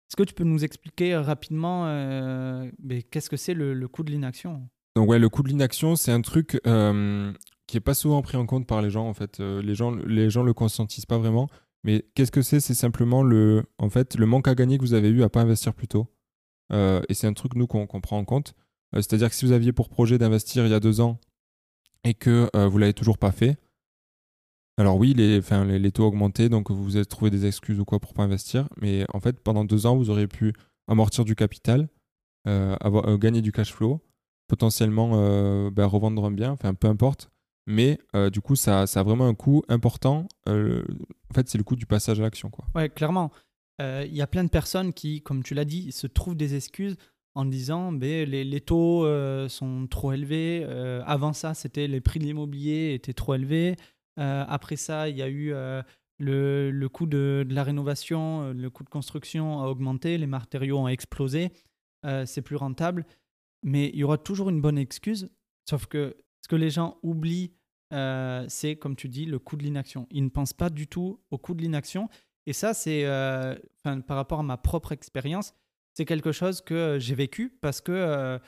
Est-ce 0.09 0.17
que 0.17 0.23
tu 0.23 0.33
peux 0.33 0.45
nous 0.45 0.65
expliquer 0.65 1.13
euh, 1.13 1.21
rapidement 1.21 1.87
euh, 1.87 2.71
qu'est-ce 3.11 3.29
que 3.29 3.37
c'est 3.37 3.53
le, 3.53 3.89
coût 3.89 4.03
de 4.03 4.11
l'inaction? 4.11 4.67
Donc 4.97 5.11
ouais, 5.11 5.19
le 5.19 5.29
coût 5.29 5.43
de 5.43 5.49
l'inaction, 5.49 5.97
c'est 5.97 6.13
un 6.13 6.23
truc 6.23 6.59
euh, 6.67 7.31
qui 7.67 7.77
est 7.77 7.81
pas 7.81 7.93
souvent 7.93 8.23
pris 8.23 8.39
en 8.39 8.47
compte 8.47 8.67
par 8.67 8.81
les 8.81 8.89
gens 8.89 9.07
en 9.07 9.13
fait. 9.13 9.39
les 9.39 9.75
gens, 9.75 9.91
les 9.91 10.31
gens 10.31 10.43
le 10.43 10.55
conscientisent 10.55 11.07
pas 11.07 11.19
vraiment. 11.19 11.49
Mais 11.85 12.07
qu'est-ce 12.15 12.33
que 12.33 12.43
c'est? 12.43 12.59
C'est 12.59 12.75
simplement 12.75 13.23
le, 13.23 13.65
en 13.79 13.91
fait, 13.91 14.17
le 14.17 14.27
manque 14.27 14.49
à 14.49 14.55
gagner 14.55 14.79
que 14.79 14.83
vous 14.83 14.95
avez 14.95 15.11
eu 15.11 15.23
à 15.23 15.29
pas 15.29 15.43
investir 15.43 15.75
plus 15.75 15.89
tôt. 15.89 16.11
et 16.73 17.15
c'est 17.15 17.27
un 17.27 17.35
truc 17.35 17.55
nous 17.55 17.67
qu'on 17.67 17.87
prend 17.87 18.19
en 18.19 18.25
compte. 18.25 18.55
C'est-à-dire 18.95 19.29
que 19.29 19.35
si 19.35 19.45
vous 19.45 19.53
aviez 19.53 19.73
pour 19.73 19.91
projet 19.91 20.17
d'investir 20.17 20.65
il 20.65 20.71
y 20.71 20.75
a 20.75 20.81
deux 20.81 21.01
ans 21.03 21.21
et 22.05 22.15
que 22.15 22.51
vous 22.67 22.79
l'avez 22.79 22.95
toujours 22.95 23.19
pas 23.19 23.31
fait, 23.31 23.59
alors 24.79 24.97
oui, 24.97 25.13
les, 25.13 25.39
enfin, 25.39 25.65
les, 25.65 25.91
taux 25.91 26.05
augmentés, 26.05 26.49
donc 26.49 26.71
vous 26.71 26.95
avez 26.95 27.05
trouvé 27.05 27.33
des 27.33 27.47
excuses 27.47 27.81
ou 27.81 27.85
quoi 27.85 27.99
pour 27.99 28.15
pas 28.15 28.23
investir. 28.23 28.69
Mais 28.81 29.05
en 29.13 29.19
fait, 29.19 29.41
pendant 29.41 29.65
deux 29.65 29.87
ans, 29.87 29.97
vous 29.97 30.09
auriez 30.09 30.29
pu 30.29 30.53
amortir 30.87 31.25
du 31.25 31.35
capital, 31.35 31.89
euh, 32.47 32.77
avoir, 32.81 33.09
euh, 33.09 33.17
gagner 33.19 33.43
du 33.43 33.51
cash 33.51 33.73
flow, 33.73 34.01
potentiellement 34.47 35.11
euh, 35.15 35.71
ben, 35.71 35.85
revendre 35.85 36.25
un 36.25 36.31
bien, 36.31 36.53
enfin 36.53 36.75
peu 36.75 36.87
importe. 36.87 37.29
Mais 37.67 37.99
du 38.33 38.41
coup, 38.41 38.57
ça, 38.57 38.83
a 38.83 39.03
vraiment 39.03 39.27
un 39.27 39.35
coût 39.35 39.63
important. 39.69 40.27
en 40.47 41.35
fait, 41.35 41.51
c'est 41.51 41.59
le 41.59 41.65
coût 41.65 41.77
du 41.77 41.85
passage 41.85 42.19
à 42.19 42.23
l'action. 42.23 42.49
Quoi. 42.49 42.65
Ouais, 42.75 42.89
clairement. 42.89 43.31
Il 43.79 44.15
y 44.15 44.23
a 44.23 44.27
plein 44.27 44.43
de 44.43 44.49
personnes 44.49 44.95
qui, 44.95 45.21
comme 45.21 45.43
tu 45.43 45.53
l'as 45.53 45.67
dit, 45.67 45.93
se 45.93 46.07
trouvent 46.07 46.35
des 46.35 46.55
excuses 46.55 46.97
en 47.35 47.45
disant 47.45 47.93
les, 47.93 48.25
les 48.25 48.61
taux 48.63 49.07
sont 49.51 49.87
trop 49.87 50.13
élevés. 50.13 50.65
avant 51.05 51.35
ça, 51.35 51.53
c'était 51.53 51.89
les 51.89 52.01
prix 52.01 52.21
de 52.21 52.25
l'immobilier 52.25 52.95
étaient 52.95 53.13
trop 53.13 53.35
élevés. 53.35 53.77
Euh, 54.19 54.45
après 54.49 54.77
ça, 54.77 55.09
il 55.09 55.17
y 55.17 55.23
a 55.23 55.29
eu 55.29 55.53
euh, 55.53 55.83
le, 56.19 56.71
le, 56.71 56.89
coût 56.89 57.07
de, 57.07 57.47
la 57.49 57.63
rénovation, 57.63 58.43
euh, 58.43 58.53
le 58.53 58.71
coût 58.71 58.85
de 58.85 58.89
construction 58.89 59.61
a 59.63 59.69
augmenté, 59.69 60.19
les 60.19 60.27
matériaux 60.27 60.79
ont 60.79 60.89
explosé, 60.89 61.53
c'est 62.27 62.43
plus 62.43 62.57
rentable. 62.57 63.07
Mais 63.65 63.89
il 63.89 63.97
y 63.97 64.05
aura 64.05 64.19
toujours 64.19 64.51
une 64.51 64.61
bonne 64.61 64.79
excuse, 64.79 65.31
sauf 65.69 65.87
que 65.87 66.17
ce 66.43 66.49
que 66.49 66.57
les 66.57 66.71
gens 66.71 66.99
oublient, 67.03 67.53
c'est, 67.91 68.77
comme 68.77 68.95
tu 68.95 69.09
dis, 69.09 69.25
le 69.25 69.39
coût 69.39 69.57
de 69.57 69.65
l'inaction. 69.65 70.07
Ils 70.11 70.25
ne 70.25 70.29
pensent 70.29 70.53
pas 70.53 70.71
du 70.71 70.87
tout 70.87 71.21
au 71.31 71.39
coût 71.39 71.55
de 71.55 71.63
l'inaction. 71.63 72.09
Et 72.47 72.53
ça, 72.53 72.73
c'est 72.73 73.05
par 73.83 74.17
rapport 74.17 74.39
à 74.39 74.45
ma 74.45 74.57
propre 74.57 74.93
expérience, 74.93 75.55
c'est 75.93 76.05
quelque 76.05 76.31
chose 76.31 76.61
que 76.61 76.99
j'ai 77.01 77.17
vécu 77.17 77.59
parce 77.61 77.81
que 77.81 78.39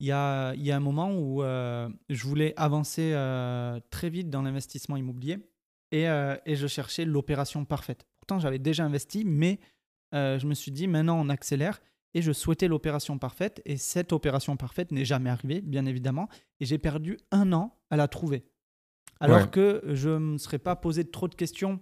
il 0.00 0.06
y 0.06 0.12
a, 0.12 0.54
il 0.54 0.62
y 0.62 0.72
a 0.72 0.76
un 0.76 0.80
moment 0.80 1.12
où 1.12 1.42
euh, 1.42 1.88
je 2.08 2.26
voulais 2.26 2.54
avancer 2.56 3.12
euh, 3.14 3.78
très 3.90 4.08
vite 4.08 4.30
dans 4.30 4.40
l'investissement 4.40 4.96
immobilier 4.96 5.38
et, 5.92 6.08
euh, 6.08 6.36
et, 6.46 6.56
je 6.56 6.66
cherchais 6.66 7.04
l'opération 7.04 7.66
parfaite. 7.66 8.06
Pourtant, 8.18 8.38
j'avais 8.38 8.58
déjà 8.58 8.84
investi, 8.84 9.24
mais 9.24 9.60
je 10.12 10.44
me 10.46 10.54
suis 10.54 10.72
dit, 10.72 10.88
maintenant, 10.88 11.20
on 11.20 11.28
accélère 11.28 11.80
et 12.14 12.22
je 12.22 12.32
souhaitais 12.32 12.66
l'opération 12.66 13.18
parfaite. 13.18 13.60
Et 13.64 13.76
cette 13.76 14.12
opération 14.12 14.56
parfaite 14.56 14.90
n'est 14.90 15.04
jamais 15.04 15.30
arrivée, 15.30 15.60
bien 15.60 15.84
évidemment. 15.86 16.28
Et 16.60 16.64
j'ai 16.64 16.78
perdu 16.78 17.18
un 17.30 17.52
an 17.52 17.76
à 17.90 17.96
la 17.96 18.08
trouver. 18.08 18.44
Alors 19.20 19.50
que 19.50 19.82
je 19.86 20.08
ne 20.08 20.18
me 20.18 20.38
serais 20.38 20.58
pas 20.58 20.76
posé 20.76 21.04
trop 21.04 21.28
de 21.28 21.34
questions. 21.34 21.80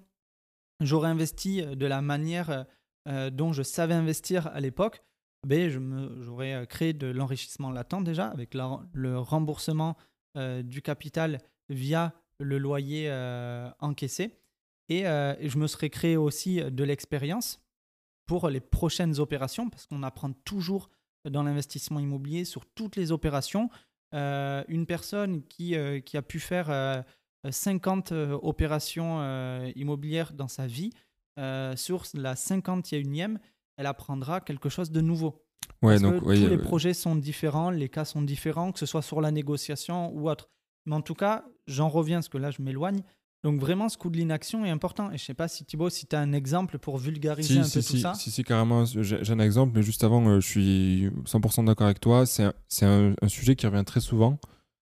J'aurais 0.80 1.08
investi 1.08 1.62
de 1.62 1.86
la 1.86 2.02
manière 2.02 2.66
dont 3.06 3.52
je 3.52 3.62
savais 3.62 3.94
investir 3.94 4.48
à 4.48 4.60
l'époque 4.60 5.02
j'aurais 5.46 6.54
euh, 6.54 6.66
créé 6.66 6.92
de 6.92 7.06
l'enrichissement 7.06 7.70
latent 7.70 8.02
déjà 8.02 8.28
avec 8.28 8.54
le 8.54 9.18
remboursement 9.18 9.96
euh, 10.36 10.62
du 10.62 10.82
capital 10.82 11.40
via 11.68 12.14
le 12.38 12.58
loyer 12.58 13.06
euh, 13.08 13.70
encaissé. 13.80 14.38
Et, 14.88 15.02
je 15.02 15.58
me 15.58 15.66
serais 15.66 15.90
créé 15.90 16.16
aussi 16.16 16.62
de 16.62 16.84
l'expérience 16.84 17.60
pour 18.26 18.48
les 18.48 18.60
prochaines 18.60 19.20
opérations 19.20 19.68
parce 19.68 19.86
qu'on 19.86 20.02
apprend 20.02 20.32
toujours 20.32 20.88
dans 21.28 21.42
l'investissement 21.42 22.00
immobilier 22.00 22.46
sur 22.46 22.64
toutes 22.64 22.96
les 22.96 23.12
opérations. 23.12 23.68
une 24.14 24.86
personne 24.86 25.42
qui, 25.42 25.76
qui, 26.06 26.16
a 26.16 26.22
pu 26.22 26.40
faire 26.40 27.04
50 27.50 28.12
opérations 28.12 29.20
immobilières 29.76 30.32
dans 30.32 30.48
sa 30.48 30.66
vie, 30.66 30.88
sur 31.36 32.04
la 32.14 32.32
51e, 32.32 33.36
elle 33.78 33.86
apprendra 33.86 34.40
quelque 34.40 34.68
chose 34.68 34.90
de 34.90 35.00
nouveau. 35.00 35.42
Ouais, 35.82 35.98
donc, 35.98 36.22
tous 36.22 36.30
les 36.30 36.58
projets 36.58 36.92
sont 36.92 37.14
différents, 37.14 37.70
les 37.70 37.88
cas 37.88 38.04
sont 38.04 38.22
différents, 38.22 38.72
que 38.72 38.78
ce 38.78 38.86
soit 38.86 39.02
sur 39.02 39.20
la 39.20 39.30
négociation 39.30 40.12
ou 40.12 40.28
autre. 40.28 40.50
Mais 40.86 40.94
en 40.94 41.00
tout 41.00 41.14
cas, 41.14 41.44
j'en 41.66 41.88
reviens, 41.88 42.18
parce 42.18 42.28
que 42.28 42.38
là, 42.38 42.50
je 42.50 42.60
m'éloigne. 42.60 43.02
Donc 43.44 43.60
vraiment, 43.60 43.88
ce 43.88 43.96
coup 43.96 44.10
de 44.10 44.16
l'inaction 44.16 44.64
est 44.64 44.70
important. 44.70 45.06
Et 45.06 45.18
je 45.18 45.22
ne 45.22 45.26
sais 45.26 45.34
pas 45.34 45.46
si 45.46 45.64
Thibaut, 45.64 45.90
si 45.90 46.06
tu 46.06 46.16
as 46.16 46.20
un 46.20 46.32
exemple 46.32 46.78
pour 46.78 46.98
vulgariser 46.98 47.60
un 47.60 47.62
peu 47.62 47.82
tout 47.82 47.96
ça. 47.96 48.14
Si, 48.14 48.32
si, 48.32 48.42
carrément, 48.42 48.84
j'ai 48.84 49.32
un 49.32 49.38
exemple, 49.38 49.72
mais 49.76 49.82
juste 49.82 50.02
avant, 50.02 50.26
euh, 50.26 50.40
je 50.40 50.48
suis 50.48 51.10
100% 51.24 51.66
d'accord 51.66 51.86
avec 51.86 52.00
toi. 52.00 52.26
C'est 52.26 52.42
un, 52.82 53.14
un, 53.22 53.28
sujet 53.28 53.54
qui 53.54 53.66
revient 53.66 53.84
très 53.84 54.00
souvent. 54.00 54.40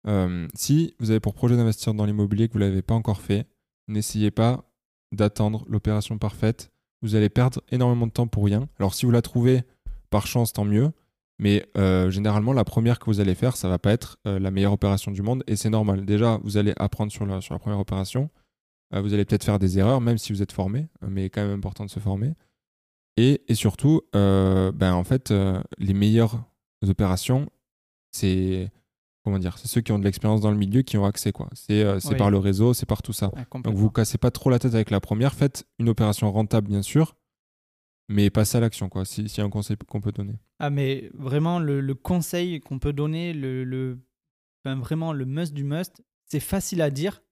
Euh, 0.08 0.48
si 0.54 0.94
vous 1.00 1.10
avez 1.10 1.20
pour 1.20 1.34
projet 1.34 1.58
d'investir 1.58 1.96
dans 1.96 2.06
l'immobilier 2.06 2.48
que 2.48 2.54
vous 2.54 2.60
ne 2.60 2.66
l'avez 2.66 2.84
pas 2.84 2.94
encore 2.94 3.20
fait, 3.20 3.48
n'essayez 3.88 4.30
pas 4.30 4.70
d'attendre 5.12 5.66
l'opération 5.68 6.20
parfaite 6.20 6.72
vous 7.06 7.16
allez 7.16 7.30
perdre 7.30 7.62
énormément 7.72 8.08
de 8.08 8.12
temps 8.12 8.28
pour 8.28 8.46
rien. 8.46 8.68
Alors 8.80 8.94
si 8.94 9.06
vous 9.06 9.12
la 9.12 9.22
trouvez 9.22 9.64
par 10.10 10.28
chance, 10.28 10.54
tant 10.54 10.66
mieux. 10.66 10.92
Mais 11.38 11.66
euh, 11.78 12.10
généralement, 12.10 12.54
la 12.54 12.64
première 12.64 13.00
que 13.00 13.06
vous 13.06 13.20
allez 13.20 13.36
faire, 13.36 13.58
ça 13.58 13.68
va 13.68 13.78
pas 13.78 13.92
être 13.92 14.18
euh, 14.26 14.40
la 14.40 14.52
meilleure 14.52 14.74
opération 14.74 15.12
du 15.12 15.22
monde. 15.22 15.44
Et 15.48 15.56
c'est 15.56 15.70
normal. 15.70 16.06
Déjà, 16.06 16.40
vous 16.44 16.58
allez 16.58 16.74
apprendre 16.78 17.12
sur 17.12 17.26
la, 17.26 17.42
sur 17.42 17.54
la 17.54 17.60
première 17.60 17.80
opération. 17.80 18.30
Euh, 18.94 19.02
vous 19.02 19.14
allez 19.14 19.26
peut-être 19.26 19.44
faire 19.44 19.60
des 19.60 19.78
erreurs, 19.78 20.00
même 20.00 20.18
si 20.18 20.32
vous 20.32 20.42
êtes 20.42 20.54
formé. 20.54 20.88
Mais 21.06 21.30
quand 21.30 21.42
même 21.42 21.58
important 21.58 21.86
de 21.86 21.90
se 21.90 22.00
former. 22.00 22.34
Et, 23.18 23.42
et 23.48 23.56
surtout, 23.56 24.02
ben, 24.14 24.94
en 24.94 25.04
fait, 25.04 25.34
les 25.78 25.94
meilleures 25.94 26.44
opérations, 26.86 27.50
c'est 28.12 28.70
comment 29.26 29.40
dire, 29.40 29.58
c'est 29.58 29.68
ceux 29.68 29.82
qui 29.82 29.92
ont 29.92 29.98
de 29.98 30.04
l'expérience 30.04 30.40
dans 30.40 30.52
le 30.52 30.58
milieu 30.58 30.84
qui 30.84 30.98
ont 30.98 31.06
accès 31.06 31.32
quoi. 31.32 31.50
C'est 31.54 31.84
euh, 31.84 32.00
par 32.16 32.30
le 32.30 32.38
réseau, 32.38 32.76
c'est 32.76 32.86
par 32.86 33.02
tout 33.02 33.12
ça. 33.12 33.32
Donc 33.64 33.76
vous 33.76 33.90
cassez 33.90 34.20
pas 34.20 34.30
trop 34.30 34.52
la 34.52 34.60
tête 34.60 34.76
avec 34.76 34.92
la 34.92 35.00
première, 35.00 35.34
faites 35.34 35.68
une 35.80 35.90
opération 35.90 36.32
rentable 36.32 36.70
bien 36.70 36.84
sûr, 36.84 37.18
mais 38.08 38.30
passez 38.30 38.58
à 38.58 38.62
l'action 38.62 38.88
quoi. 38.88 39.04
S'il 39.04 39.28
y 39.28 39.42
a 39.42 39.44
un 39.44 39.50
conseil 39.50 39.78
qu'on 39.88 40.00
peut 40.00 40.12
donner. 40.12 40.36
Ah 40.60 40.70
mais 40.70 41.10
vraiment 41.16 41.60
le, 41.60 41.94
conseil 41.96 42.62
qu'on 42.62 42.78
peut 42.78 42.94
donner, 42.94 43.34
le, 43.34 43.64
le 43.64 43.98
vraiment 44.64 45.12
le 45.12 45.26
must 45.26 45.54
du 45.54 45.64
must, 45.64 46.04
c'est 46.28 46.40
facile 46.40 46.82
à 46.84 46.92
dire, 46.92 47.24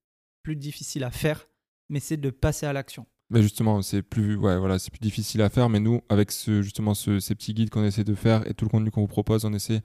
plus 0.42 0.56
difficile 0.56 1.04
à 1.04 1.12
faire, 1.12 1.48
mais 1.90 2.00
c'est 2.00 2.18
de 2.18 2.32
passer 2.32 2.66
à 2.66 2.74
l'action. 2.74 3.06
Mais 3.30 3.42
justement, 3.42 3.82
c'est 3.82 4.02
plus, 4.04 4.36
ouais, 4.36 4.58
voilà, 4.58 4.78
plus 4.78 5.00
difficile 5.00 5.42
à 5.42 5.50
faire, 5.50 5.70
mais 5.70 5.80
nous, 5.80 6.02
avec 6.10 6.32
ce, 6.32 6.62
justement 6.62 6.94
ce, 6.94 7.20
ces 7.20 7.34
petits 7.34 7.54
guides 7.54 7.70
qu'on 7.70 7.84
essaie 7.84 8.04
de 8.04 8.14
faire 8.14 8.48
et 8.48 8.54
tout 8.54 8.66
le 8.66 8.70
contenu 8.70 8.92
qu'on 8.92 9.02
vous 9.02 9.08
propose, 9.08 9.46
on 9.46 9.54
essaie 9.54 9.82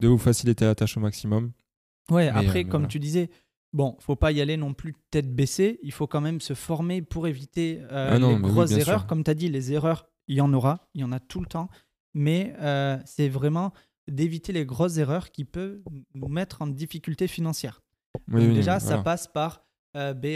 de 0.00 0.08
vous 0.08 0.18
faciliter 0.18 0.64
la 0.64 0.74
tâche 0.74 0.96
au 0.96 1.00
maximum. 1.00 1.52
Ouais, 2.10 2.28
après, 2.28 2.64
euh, 2.64 2.68
comme 2.68 2.88
tu 2.88 2.98
disais, 2.98 3.30
bon, 3.72 3.96
faut 4.00 4.16
pas 4.16 4.32
y 4.32 4.40
aller 4.40 4.56
non 4.56 4.74
plus 4.74 4.94
tête 5.10 5.34
baissée. 5.34 5.78
Il 5.82 5.92
faut 5.92 6.06
quand 6.06 6.20
même 6.20 6.40
se 6.40 6.54
former 6.54 7.02
pour 7.02 7.26
éviter 7.26 7.80
euh, 7.90 8.12
ah 8.12 8.18
les 8.18 8.36
grosses 8.36 8.72
erreurs. 8.72 9.06
Comme 9.06 9.24
tu 9.24 9.30
as 9.30 9.34
dit, 9.34 9.48
les 9.48 9.72
erreurs, 9.72 10.06
il 10.28 10.36
y 10.36 10.40
en 10.40 10.52
aura, 10.52 10.88
il 10.94 11.00
y 11.00 11.04
en 11.04 11.12
a 11.12 11.20
tout 11.20 11.40
le 11.40 11.46
temps. 11.46 11.68
Mais 12.14 12.54
euh, 12.60 12.98
c'est 13.04 13.28
vraiment 13.28 13.72
d'éviter 14.08 14.52
les 14.52 14.64
grosses 14.64 14.98
erreurs 14.98 15.30
qui 15.32 15.44
peuvent 15.44 15.80
nous 16.14 16.28
mettre 16.28 16.62
en 16.62 16.66
difficulté 16.66 17.26
financière. 17.26 17.82
déjà, 18.28 18.80
ça 18.80 18.98
passe 18.98 19.26
par 19.26 19.64
B, 19.94 20.26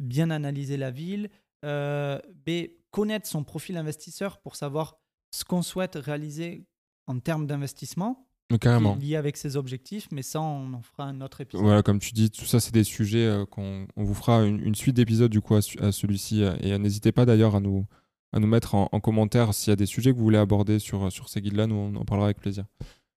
bien 0.00 0.30
analyser 0.30 0.76
la 0.76 0.92
ville, 0.92 1.28
B, 1.62 2.50
connaître 2.92 3.26
son 3.26 3.42
profil 3.42 3.76
investisseur 3.76 4.38
pour 4.38 4.54
savoir 4.54 4.98
ce 5.32 5.44
qu'on 5.44 5.62
souhaite 5.62 5.96
réaliser 5.96 6.64
en 7.08 7.18
termes 7.18 7.46
d'investissement 7.46 8.25
carrément. 8.60 8.94
lié 8.96 9.16
avec 9.16 9.36
ses 9.36 9.56
objectifs, 9.56 10.08
mais 10.12 10.22
ça, 10.22 10.40
on 10.40 10.72
en 10.74 10.82
fera 10.82 11.04
un 11.04 11.20
autre 11.20 11.40
épisode. 11.40 11.64
Voilà, 11.64 11.82
comme 11.82 11.98
tu 11.98 12.12
dis, 12.12 12.30
tout 12.30 12.44
ça, 12.44 12.60
c'est 12.60 12.72
des 12.72 12.84
sujets 12.84 13.26
euh, 13.26 13.44
qu'on 13.46 13.86
on 13.96 14.04
vous 14.04 14.14
fera 14.14 14.44
une, 14.44 14.60
une 14.60 14.74
suite 14.74 14.94
d'épisodes 14.96 15.30
du 15.30 15.40
coup 15.40 15.54
à, 15.56 15.62
celui-ci. 15.62 16.42
euh, 16.42 16.56
Et 16.60 16.72
euh, 16.72 16.78
n'hésitez 16.78 17.10
pas 17.12 17.24
d'ailleurs 17.26 17.56
à 17.56 17.60
nous, 17.60 17.86
à 18.32 18.38
nous 18.38 18.46
mettre 18.46 18.74
en, 18.74 18.88
en 18.92 19.00
commentaire 19.00 19.52
s'il 19.54 19.70
y 19.70 19.72
a 19.72 19.76
des 19.76 19.86
sujets 19.86 20.12
que 20.12 20.16
vous 20.18 20.24
voulez 20.24 20.38
aborder 20.38 20.78
sur, 20.78 21.10
sur 21.10 21.28
ces 21.28 21.40
guides-là. 21.40 21.66
Nous, 21.66 21.74
on 21.74 21.94
en 21.96 22.04
parlera 22.04 22.26
avec 22.28 22.38
plaisir. 22.38 22.64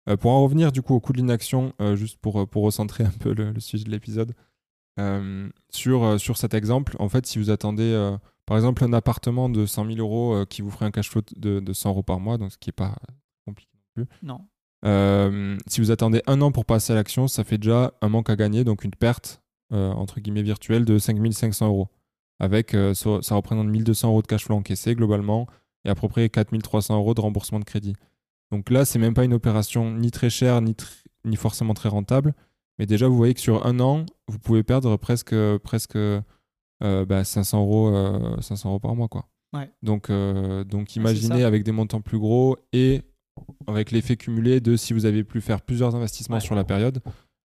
Euh, 0.09 0.17
pour 0.17 0.31
en 0.31 0.43
revenir 0.45 0.71
du 0.71 0.83
coup 0.83 0.95
au 0.95 1.01
coût 1.01 1.13
de 1.13 1.19
l'inaction, 1.19 1.73
euh, 1.81 1.97
juste 1.97 2.19
pour, 2.19 2.41
euh, 2.43 2.47
pour 2.47 2.63
recentrer 2.63 3.03
un 3.05 3.11
peu 3.11 3.35
le, 3.35 3.51
le 3.51 3.61
sujet 3.61 3.83
de 3.85 3.91
l'épisode, 3.91 4.33
euh, 5.01 5.49
sur, 5.71 6.05
euh, 6.05 6.19
sur 6.19 6.37
cet 6.37 6.55
exemple, 6.55 6.95
en 7.01 7.09
fait, 7.09 7.27
si 7.27 7.39
vous 7.41 7.51
attendez 7.51 7.83
euh, 7.83 8.17
par 8.47 8.57
exemple 8.57 8.85
un 8.85 8.93
appartement 8.93 9.49
de 9.49 9.67
100 9.67 9.87
000 9.87 9.99
euros 9.99 10.35
euh, 10.35 10.45
qui 10.45 10.63
vous 10.63 10.71
ferait 10.71 10.87
un 10.87 10.91
cash 10.93 11.11
flow 11.11 11.23
de, 11.37 11.59
de 11.59 11.73
100 11.73 11.91
euros 11.91 12.03
par 12.05 12.21
mois, 12.21 12.39
donc 12.39 12.53
ce 12.53 12.59
qui 12.59 12.69
n'est 12.69 12.75
pas 12.75 12.95
compliqué 13.45 13.73
non 13.75 14.05
plus. 14.05 14.07
Non. 14.23 14.41
Euh, 14.87 15.57
si 15.67 15.81
vous 15.81 15.91
attendez 15.91 16.23
un 16.27 16.41
an 16.43 16.53
pour 16.53 16.65
passer 16.65 16.93
à 16.93 16.97
l'action, 16.97 17.27
ça 17.29 17.45
fait 17.45 17.59
déjà 17.59 17.93
un 18.03 18.09
manque 18.09 18.31
à 18.31 18.37
gagner, 18.37 18.63
donc 18.65 18.85
une 18.85 18.93
perte 18.93 19.43
euh, 19.73 19.91
entre 19.93 20.21
guillemets 20.21 20.43
virtuelle 20.43 20.85
de 20.85 20.99
5500 20.99 21.67
euros. 21.67 21.89
Avec, 22.39 22.75
euh, 22.75 22.95
ça, 22.95 23.19
ça 23.23 23.35
représente 23.35 23.67
1200 23.69 24.09
euros 24.09 24.23
de 24.23 24.27
cash 24.27 24.45
flow 24.45 24.57
encaissé 24.57 24.95
globalement 24.95 25.47
et 25.85 25.89
à 25.89 25.95
peu 25.95 26.07
près 26.09 26.29
4300 26.29 26.97
euros 26.97 27.15
de 27.15 27.21
remboursement 27.21 27.59
de 27.59 27.65
crédit. 27.65 27.95
Donc 28.53 28.71
là, 28.71 28.85
c'est 28.85 28.99
même 28.99 29.15
pas 29.15 29.25
une 29.25 29.35
opération 29.35 29.91
ni 29.93 30.11
très 30.11 30.31
chère 30.31 30.61
ni, 30.61 30.73
tr- 30.73 31.03
ni 31.25 31.37
forcément 31.37 31.75
très 31.75 31.89
rentable. 31.89 32.35
Mais 32.79 32.87
déjà, 32.87 33.09
vous 33.09 33.17
voyez 33.17 33.35
que 33.35 33.41
sur 33.41 33.67
un 33.67 33.81
an, 33.81 34.05
vous 34.29 34.39
pouvez 34.39 34.63
perdre 34.63 34.97
presque, 34.99 35.35
presque 35.65 35.97
euh, 35.97 36.21
bah, 36.83 37.25
500, 37.25 37.61
euros, 37.63 37.89
euh, 37.89 38.41
500 38.41 38.69
euros 38.69 38.79
par 38.79 38.95
mois. 38.95 39.09
Quoi. 39.09 39.27
Ouais. 39.55 39.71
Donc, 39.83 40.11
donc 40.69 40.95
imaginez 40.95 41.41
ça. 41.41 41.47
avec 41.47 41.65
des 41.65 41.73
montants 41.73 42.03
plus 42.03 42.19
gros 42.19 42.57
et 42.73 43.01
avec 43.67 43.91
l'effet 43.91 44.17
cumulé 44.17 44.61
de 44.61 44.77
si 44.77 44.93
vous 44.93 45.05
avez 45.07 45.25
pu 45.25 45.41
faire 45.41 45.61
plusieurs 45.63 45.95
investissements 45.95 46.37
Ouais. 46.37 46.41
sur 46.41 46.55
la 46.55 46.65
période, 46.65 47.03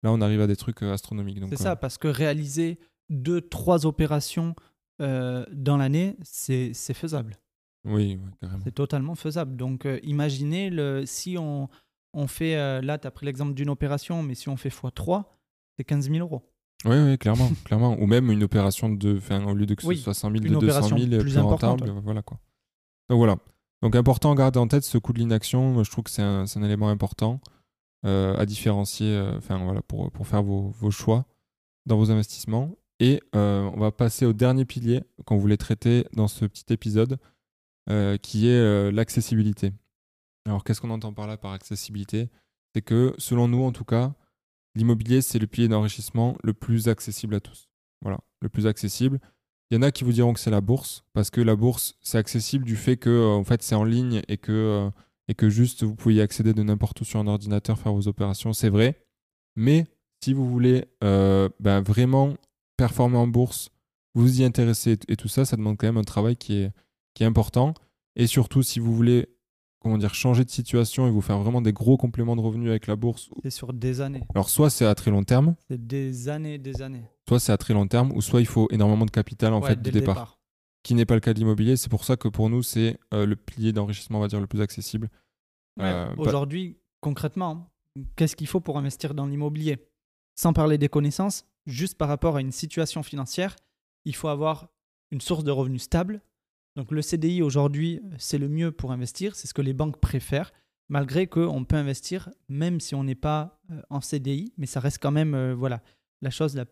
là 0.04 0.12
on 0.12 0.21
arrive 0.21 0.41
à 0.41 0.47
des 0.47 0.56
trucs 0.56 0.82
euh, 0.84 0.93
astronomiques. 0.93 1.39
C'est 1.50 1.54
euh, 1.54 1.58
ça, 1.63 1.76
parce 1.76 1.97
que 1.97 2.08
réaliser 2.08 2.80
deux, 3.10 3.41
trois 3.41 3.86
opérations 3.86 4.56
euh, 5.02 5.45
dans 5.52 5.78
l'année, 5.78 6.17
c'est 6.23 6.73
faisable. 6.93 7.38
oui, 7.86 8.19
carrément. 8.41 8.62
C'est 8.63 8.71
totalement 8.73 9.15
faisable. 9.15 9.56
Donc, 9.56 9.86
euh, 9.86 10.00
imaginez 10.04 10.69
le, 10.69 11.06
si 11.06 11.38
on, 11.38 11.69
on 12.13 12.28
fait, 12.28 12.56
euh, 12.58 12.82
là, 12.82 12.97
tu 12.97 13.08
as 13.08 13.12
pris 13.12 13.26
l'exemple 13.26 13.54
d'une 13.54 13.69
opération, 13.69 14.23
mais 14.23 14.34
si 14.36 14.50
on 14.50 14.58
fait 14.58 14.69
x3, 14.69 15.23
c'est 15.78 15.84
15 15.84 16.10
000 16.10 16.19
euros. 16.19 16.41
Oui, 16.86 16.95
oui, 16.97 17.17
clairement, 17.17 17.50
clairement. 17.65 17.95
Ou 18.00 18.08
même 18.08 18.32
une 18.32 18.43
opération 18.43 18.89
de, 18.89 19.19
au 19.47 19.54
lieu 19.54 19.65
de 19.67 19.76
que 19.76 19.84
ce 19.84 19.88
Oui, 19.88 19.97
soit 19.97 20.13
100 20.15 20.32
000, 20.32 20.43
une 20.43 20.54
de 20.54 20.60
200 20.60 20.65
opération 20.65 20.97
000, 20.97 21.10
plus 21.21 21.32
plus 21.32 21.38
rentable, 21.39 21.89
voilà 22.04 22.21
quoi. 22.23 22.39
Donc 23.10 23.17
voilà. 23.19 23.38
Donc 23.82 23.96
important 23.96 24.34
garder 24.34 24.60
en 24.60 24.68
tête 24.68 24.84
ce 24.84 24.98
coût 24.98 25.13
de 25.13 25.20
l'inaction. 25.20 25.72
Moi, 25.72 25.84
je 25.84 25.92
trouve 25.92 26.06
que 26.06 26.10
c'est 26.10 26.22
un, 26.22 26.46
élément 26.63 26.90
important 26.90 27.40
euh, 28.06 28.36
à 28.38 28.46
différencier, 28.46 29.08
euh, 29.16 29.40
pour, 29.88 30.28
faire 30.28 30.44
vos, 30.44 30.92
choix 30.92 31.26
dans 31.86 31.98
vos 31.98 32.12
investissements. 32.12 32.76
Et 33.00 33.22
euh, 33.36 33.70
on 33.74 33.80
va 33.80 33.92
passer 33.92 34.26
au 34.26 34.34
dernier 34.34 34.66
pilier 34.66 35.04
qu'on 35.26 35.38
voulait 35.38 35.58
traiter 35.58 36.08
dans 36.13 36.28
ce 36.28 36.46
petit 36.46 36.74
épisode, 36.74 37.18
qui 38.22 38.50
est 38.50 38.92
l'accessibilité. 38.92 39.72
Alors 40.46 40.66
qu'est-ce 40.66 40.82
qu'on 40.82 40.90
entend 40.90 41.13
par 41.13 41.26
là 41.26 41.38
par 41.38 41.54
accessibilité? 41.54 42.30
C'est 42.76 42.82
que 42.82 43.16
selon 43.18 43.48
nous, 43.48 43.63
en 43.63 43.72
tout 43.72 43.86
cas, 43.86 44.13
l'immobilier, 44.76 45.22
c'est 45.22 45.40
le 45.40 45.48
pilier 45.48 45.70
d'enrichissement 45.70 46.38
le 46.44 46.54
plus 46.54 46.90
accessible 46.90 47.36
à 47.36 47.40
tous. 47.40 47.70
Voilà, 48.02 48.20
le 48.42 48.50
plus 48.50 48.68
accessible. 48.68 49.22
Il 49.69 49.75
y 49.75 49.77
en 49.77 49.82
a 49.82 49.91
qui 49.91 50.03
vous 50.03 50.13
diront 50.13 50.34
que 50.34 50.39
c'est 50.39 50.51
la 50.51 50.62
bourse, 50.62 51.03
parce 51.13 51.30
que 51.30 51.41
la 51.41 51.56
bourse, 51.56 51.95
c'est 52.01 52.17
accessible 52.17 52.63
du 52.63 52.75
fait 52.77 52.95
que 52.97 53.10
euh, 53.10 53.27
en 53.36 53.43
fait, 53.43 53.62
c'est 53.62 53.75
en 53.75 53.84
ligne 53.84 54.21
et 54.27 54.38
que, 54.38 54.51
euh, 54.51 54.89
et 55.27 55.36
que 55.36 55.49
juste 55.49 55.84
vous 55.84 55.95
pouvez 55.95 56.15
y 56.15 56.21
accéder 56.21 56.53
de 56.53 56.63
n'importe 56.63 57.01
où 57.01 57.03
sur 57.03 57.19
un 57.19 57.27
ordinateur, 57.27 57.77
faire 57.77 57.93
vos 57.93 58.08
opérations, 58.08 58.53
c'est 58.53 58.69
vrai. 58.69 59.03
Mais 59.56 59.86
si 60.23 60.34
vous 60.34 60.49
voulez 60.49 60.86
euh, 61.03 61.49
ben, 61.60 61.82
vraiment 61.82 62.36
performer 62.77 63.17
en 63.17 63.27
bourse, 63.27 63.69
vous 64.15 64.41
y 64.41 64.43
intéresser 64.45 64.93
et, 64.93 65.13
et 65.13 65.15
tout 65.17 65.27
ça, 65.27 65.43
ça 65.43 65.58
demande 65.58 65.77
quand 65.77 65.88
même 65.88 65.97
un 65.97 66.03
travail 66.03 66.38
qui 66.38 66.56
est, 66.62 66.71
qui 67.13 67.23
est 67.23 67.27
important. 67.27 67.73
Et 68.15 68.25
surtout, 68.25 68.63
si 68.63 68.80
vous 68.80 68.95
voulez 68.95 69.27
comment 69.80 69.97
dire, 69.97 70.13
changer 70.13 70.43
de 70.43 70.49
situation 70.49 71.08
et 71.08 71.12
vous 71.12 71.21
faire 71.21 71.39
vraiment 71.39 71.62
des 71.62 71.73
gros 71.73 71.97
compléments 71.97 72.36
de 72.36 72.41
revenus 72.41 72.69
avec 72.69 72.88
la 72.88 72.95
bourse, 72.95 73.30
C'est 73.43 73.49
sur 73.51 73.73
des 73.73 74.01
années. 74.01 74.23
alors 74.34 74.49
soit 74.49 74.69
c'est 74.69 74.86
à 74.86 74.95
très 74.95 75.12
long 75.12 75.23
terme, 75.23 75.56
C'est 75.67 75.86
des 75.86 76.30
années, 76.30 76.58
des 76.58 76.82
années. 76.82 77.03
Soit 77.28 77.40
c'est 77.40 77.52
à 77.52 77.58
très 77.58 77.74
long 77.74 77.88
terme, 77.88 78.12
ou 78.13 78.22
soit 78.22 78.40
il 78.42 78.46
faut 78.48 78.68
énormément 78.72 79.06
de 79.06 79.12
capital 79.12 79.54
en 79.54 79.62
Ouais, 79.62 79.70
fait 79.70 79.82
dès 79.82 79.92
du 79.92 80.00
départ, 80.00 80.40
qui 80.84 80.94
n'est 80.96 81.06
pas 81.06 81.16
le 81.16 81.20
cas 81.20 81.34
de 81.34 81.40
l'immobilier. 81.40 81.76
C'est 81.76 81.90
pour 81.90 82.04
ça 82.04 82.16
que 82.18 82.28
pour 82.28 82.50
nous 82.50 82.63
c'est 82.63 82.98
euh, 83.13 83.26
le 83.26 83.36
pilier 83.36 83.74
d'enrichissement, 83.74 84.20
on 84.20 84.22
va 84.22 84.28
dire, 84.28 84.40
le 84.40 84.48
plus 84.48 84.62
accessible. 84.62 85.10
Ouais. 85.78 85.86
Euh, 85.86 86.16
pas- 86.16 86.22
Aujourd'hui, 86.22 86.78
concrètement, 87.02 87.70
qu'est-ce 88.16 88.36
qu'il 88.36 88.48
faut 88.48 88.62
pour 88.62 88.78
investir 88.78 89.13
dans 89.13 89.26
l'immobilier? 89.28 89.78
Sans 90.36 90.54
parler 90.54 90.78
des 90.78 90.90
connaissances, 90.90 91.46
juste 91.66 91.98
par 91.98 92.08
rapport 92.08 92.38
à 92.38 92.42
une 92.42 92.52
situation 92.52 93.04
financière, 93.04 93.56
il 94.06 94.16
faut 94.16 94.28
avoir 94.30 94.70
une 95.12 95.22
source 95.22 95.44
de 95.44 95.52
revenus 95.52 95.84
stable. 95.84 96.22
Donc 96.76 96.92
le 96.92 97.02
CDI 97.02 97.42
aujourd'hui, 97.42 98.02
c'est 98.20 98.38
le 98.38 98.48
mieux 98.48 98.72
pour 98.72 98.92
investir, 98.92 99.36
c'est 99.36 99.48
ce 99.48 99.54
que 99.54 99.62
les 99.63 99.74
banques 99.74 99.98
préfèrent, 100.00 100.54
malgré 100.90 101.26
qu'on 101.28 101.66
peut 101.66 101.76
investir 101.76 102.30
même 102.50 102.80
si 102.80 102.94
on 102.96 103.04
n'est 103.04 103.16
pas 103.16 103.60
euh, 103.72 103.82
en 103.90 104.00
CDI, 104.00 104.54
mais 104.58 104.68
ça 104.68 104.80
reste 104.80 105.00
quand 105.02 105.12
même 105.12 105.34
euh, 105.34 105.56
voilà, 105.56 105.82
la 106.22 106.30
chose 106.30 106.56
la, 106.56 106.66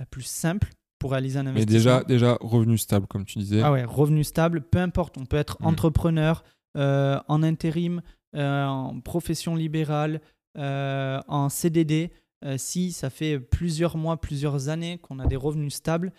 la 0.00 0.06
plus 0.06 0.22
simple 0.22 0.70
pour 0.98 1.12
réaliser 1.12 1.38
un 1.38 1.44
Mais 1.44 1.50
investissement. 1.50 1.76
déjà, 1.76 2.04
déjà 2.04 2.38
revenu 2.40 2.76
stable, 2.76 3.06
comme 3.06 3.24
tu 3.24 3.38
disais. 3.38 3.62
Ah 3.62 3.70
ouais, 3.72 3.84
revenu 3.84 4.24
stable, 4.24 4.62
peu 4.62 4.78
importe, 4.78 5.16
on 5.18 5.24
peut 5.26 5.36
être 5.36 5.56
Mm. 5.60 5.66
entrepreneur, 5.66 6.42
euh, 6.76 7.20
en 7.28 7.42
intérim, 7.42 8.02
euh, 8.34 8.64
en 8.66 9.00
profession 9.00 9.54
libérale, 9.54 10.20
euh, 10.58 11.20
en 11.28 11.48
CDD. 11.48 12.10
si 12.56 12.90
ça 12.92 13.10
fait 13.10 13.38
plusieurs 13.38 13.98
mois, 13.98 14.18
plusieurs 14.18 14.68
années 14.70 14.96
qu'on 14.98 15.18
a 15.18 15.26
des 15.26 15.36
revenus 15.36 15.74
stables, 15.74 16.10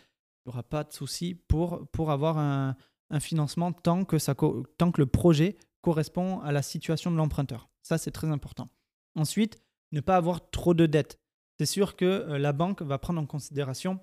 il 0.46 0.50
n'y 0.50 0.54
aura 0.54 0.62
pas 0.64 0.84
de 0.84 0.94
souci 0.94 1.34
pour, 1.48 1.88
pour 1.92 2.12
avoir 2.12 2.38
un, 2.38 2.76
un 3.10 3.20
financement 3.20 3.72
tant 3.72 4.06
que, 4.06 4.20
ça, 4.20 4.36
tant 4.78 4.92
que 4.92 5.02
le 5.02 5.08
projet 5.08 5.58
correspond 5.82 6.40
à 6.42 6.52
la 6.52 6.62
situation 6.62 7.10
de 7.10 7.16
l'emprunteur. 7.18 7.70
Ça, 7.82 7.98
c'est 7.98 8.12
très 8.12 8.28
important. 8.28 8.70
Ensuite, 9.16 9.58
ne 9.92 10.00
pas 10.00 10.16
avoir 10.16 10.50
trop 10.52 10.76
de 10.76 10.86
dettes. 10.86 11.18
C'est 11.62 11.68
sûr 11.68 11.96
que 11.96 12.06
euh, 12.06 12.40
la 12.40 12.54
banque 12.54 12.82
va 12.82 12.98
prendre 12.98 13.22
en 13.22 13.28
considération 13.28 14.00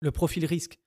le 0.00 0.10
profil 0.10 0.44
risque. 0.44 0.80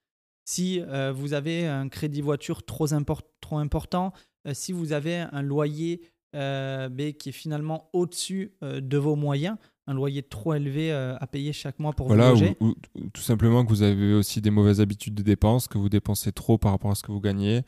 Si 0.43 0.81
euh, 0.81 1.13
vous 1.13 1.33
avez 1.33 1.65
un 1.65 1.87
crédit 1.87 2.19
voiture 2.19 2.65
trop, 2.65 2.91
import- 2.93 3.21
trop 3.39 3.57
important, 3.57 4.11
euh, 4.45 4.53
si 4.53 4.73
vous 4.73 4.91
avez 4.91 5.15
un 5.31 5.41
loyer 5.41 6.01
euh, 6.35 6.89
mais 6.91 7.13
qui 7.13 7.29
est 7.29 7.31
finalement 7.31 7.89
au-dessus 7.93 8.51
de 8.61 8.97
vos 8.97 9.15
moyens, 9.15 9.55
un 9.87 9.93
loyer 9.93 10.23
trop 10.23 10.53
élevé 10.55 10.91
à 10.91 11.25
payer 11.25 11.53
chaque 11.53 11.79
mois 11.79 11.93
pour 11.93 12.07
Voilà, 12.07 12.33
vous 12.33 12.39
ou, 12.39 12.41
loger, 12.41 12.57
ou- 12.59 12.75
ou 12.95 13.09
tout 13.13 13.21
simplement 13.21 13.63
que 13.63 13.69
vous 13.69 13.81
avez 13.81 14.13
aussi 14.13 14.41
des 14.41 14.49
mauvaises 14.51 14.81
habitudes 14.81 15.15
de 15.15 15.23
dépenses, 15.23 15.69
que 15.69 15.77
vous 15.77 15.87
dépensez 15.87 16.33
trop 16.33 16.57
par 16.57 16.71
rapport 16.71 16.91
à 16.91 16.95
ce 16.95 17.03
que 17.03 17.13
vous 17.13 17.21
gagnez, 17.21 17.61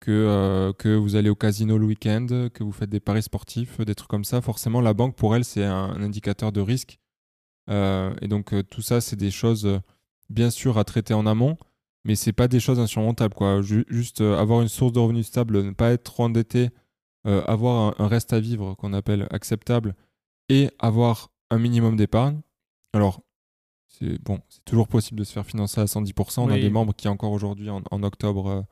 que, 0.00 0.72
que 0.76 0.88
vous 0.96 1.14
allez 1.14 1.30
au 1.30 1.36
casino 1.36 1.78
le 1.78 1.86
week-end, 1.86 2.48
que 2.52 2.64
vous 2.64 2.72
faites 2.72 2.90
des 2.90 2.98
paris 2.98 3.22
sportifs, 3.22 3.80
des 3.80 3.94
trucs 3.94 4.10
comme 4.10 4.24
ça. 4.24 4.40
Forcément, 4.40 4.80
la 4.80 4.92
banque, 4.92 5.14
pour 5.14 5.36
elle, 5.36 5.44
c'est 5.44 5.64
un, 5.64 5.90
un 5.90 6.02
indicateur 6.02 6.50
de 6.50 6.60
risque. 6.60 6.98
Euh, 7.68 8.14
et 8.20 8.28
donc, 8.28 8.52
euh, 8.52 8.62
tout 8.62 8.82
ça, 8.82 9.00
c'est 9.00 9.16
des 9.16 9.30
choses, 9.30 9.66
euh, 9.66 9.78
bien 10.28 10.50
sûr, 10.50 10.78
à 10.78 10.84
traiter 10.84 11.14
en 11.14 11.26
amont, 11.26 11.56
mais 12.04 12.14
c'est 12.16 12.32
pas 12.32 12.48
des 12.48 12.60
choses 12.60 12.80
insurmontables. 12.80 13.34
Quoi. 13.34 13.60
Ju- 13.62 13.84
juste 13.88 14.20
avoir 14.20 14.62
une 14.62 14.68
source 14.68 14.92
de 14.92 14.98
revenus 14.98 15.26
stable, 15.26 15.62
ne 15.62 15.70
pas 15.72 15.90
être 15.92 16.04
trop 16.04 16.24
endetté, 16.24 16.70
avoir 17.24 17.94
un, 18.00 18.04
un 18.04 18.08
reste 18.08 18.32
à 18.32 18.40
vivre 18.40 18.74
qu'on 18.74 18.92
appelle 18.94 19.26
acceptable, 19.30 19.94
et 20.48 20.70
avoir 20.78 21.30
un 21.50 21.58
minimum 21.58 21.96
d'épargne. 21.96 22.40
Alors, 22.94 23.20
c'est 23.88 24.18
bon, 24.22 24.40
c'est 24.48 24.64
toujours 24.64 24.88
possible 24.88 25.18
de 25.20 25.24
se 25.24 25.32
faire 25.32 25.44
financer 25.44 25.80
à 25.80 25.84
110%. 25.84 26.40
On 26.40 26.48
a 26.48 26.54
des 26.62 26.70
membres 26.70 26.94
qui, 26.94 27.08
encore 27.08 27.32
aujourd'hui, 27.32 27.68
en, 27.68 27.82
en 27.90 28.02
octobre 28.02 28.46
euh, 28.48 28.62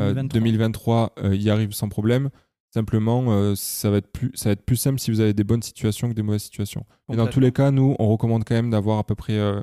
euh, 0.00 0.14
2023. 0.14 0.40
2023, 0.40 1.12
euh, 1.18 1.36
y 1.36 1.50
arrivent 1.50 1.72
sans 1.74 1.88
problème. 1.90 2.30
Simplement, 2.74 3.24
euh, 3.28 3.54
ça, 3.54 3.88
va 3.88 3.98
être 3.98 4.10
plus, 4.10 4.32
ça 4.34 4.48
va 4.48 4.52
être 4.54 4.64
plus 4.64 4.76
simple 4.76 4.98
si 4.98 5.12
vous 5.12 5.20
avez 5.20 5.32
des 5.32 5.44
bonnes 5.44 5.62
situations 5.62 6.08
que 6.08 6.14
des 6.14 6.22
mauvaises 6.22 6.42
situations. 6.42 6.84
Et 7.12 7.16
dans 7.16 7.28
tous 7.28 7.38
les 7.38 7.52
cas, 7.52 7.70
nous, 7.70 7.94
on 8.00 8.08
recommande 8.08 8.42
quand 8.44 8.56
même 8.56 8.70
d'avoir 8.70 8.98
à 8.98 9.04
peu 9.04 9.14
près 9.14 9.38
euh, 9.38 9.60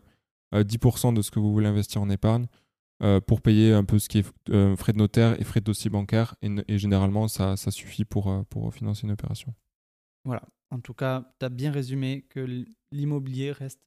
euh, 0.55 0.63
10% 0.63 1.13
de 1.13 1.21
ce 1.21 1.29
que 1.29 1.39
vous 1.39 1.51
voulez 1.51 1.67
investir 1.67 2.01
en 2.01 2.09
épargne 2.09 2.47
euh, 3.03 3.19
pour 3.19 3.41
payer 3.41 3.73
un 3.73 3.83
peu 3.83 3.97
ce 3.97 4.07
qui 4.07 4.19
est 4.19 4.33
euh, 4.51 4.75
frais 4.75 4.93
de 4.93 4.99
notaire 4.99 5.39
et 5.41 5.43
frais 5.43 5.59
de 5.59 5.65
dossier 5.65 5.89
bancaire. 5.89 6.35
Et, 6.41 6.49
et 6.67 6.77
généralement, 6.77 7.27
ça, 7.27 7.57
ça 7.57 7.71
suffit 7.71 8.05
pour, 8.05 8.29
euh, 8.29 8.43
pour 8.49 8.73
financer 8.73 9.03
une 9.03 9.11
opération. 9.11 9.53
Voilà. 10.23 10.43
En 10.69 10.79
tout 10.79 10.93
cas, 10.93 11.33
tu 11.39 11.45
as 11.45 11.49
bien 11.49 11.71
résumé 11.71 12.25
que 12.29 12.65
l'immobilier 12.91 13.51
reste 13.51 13.81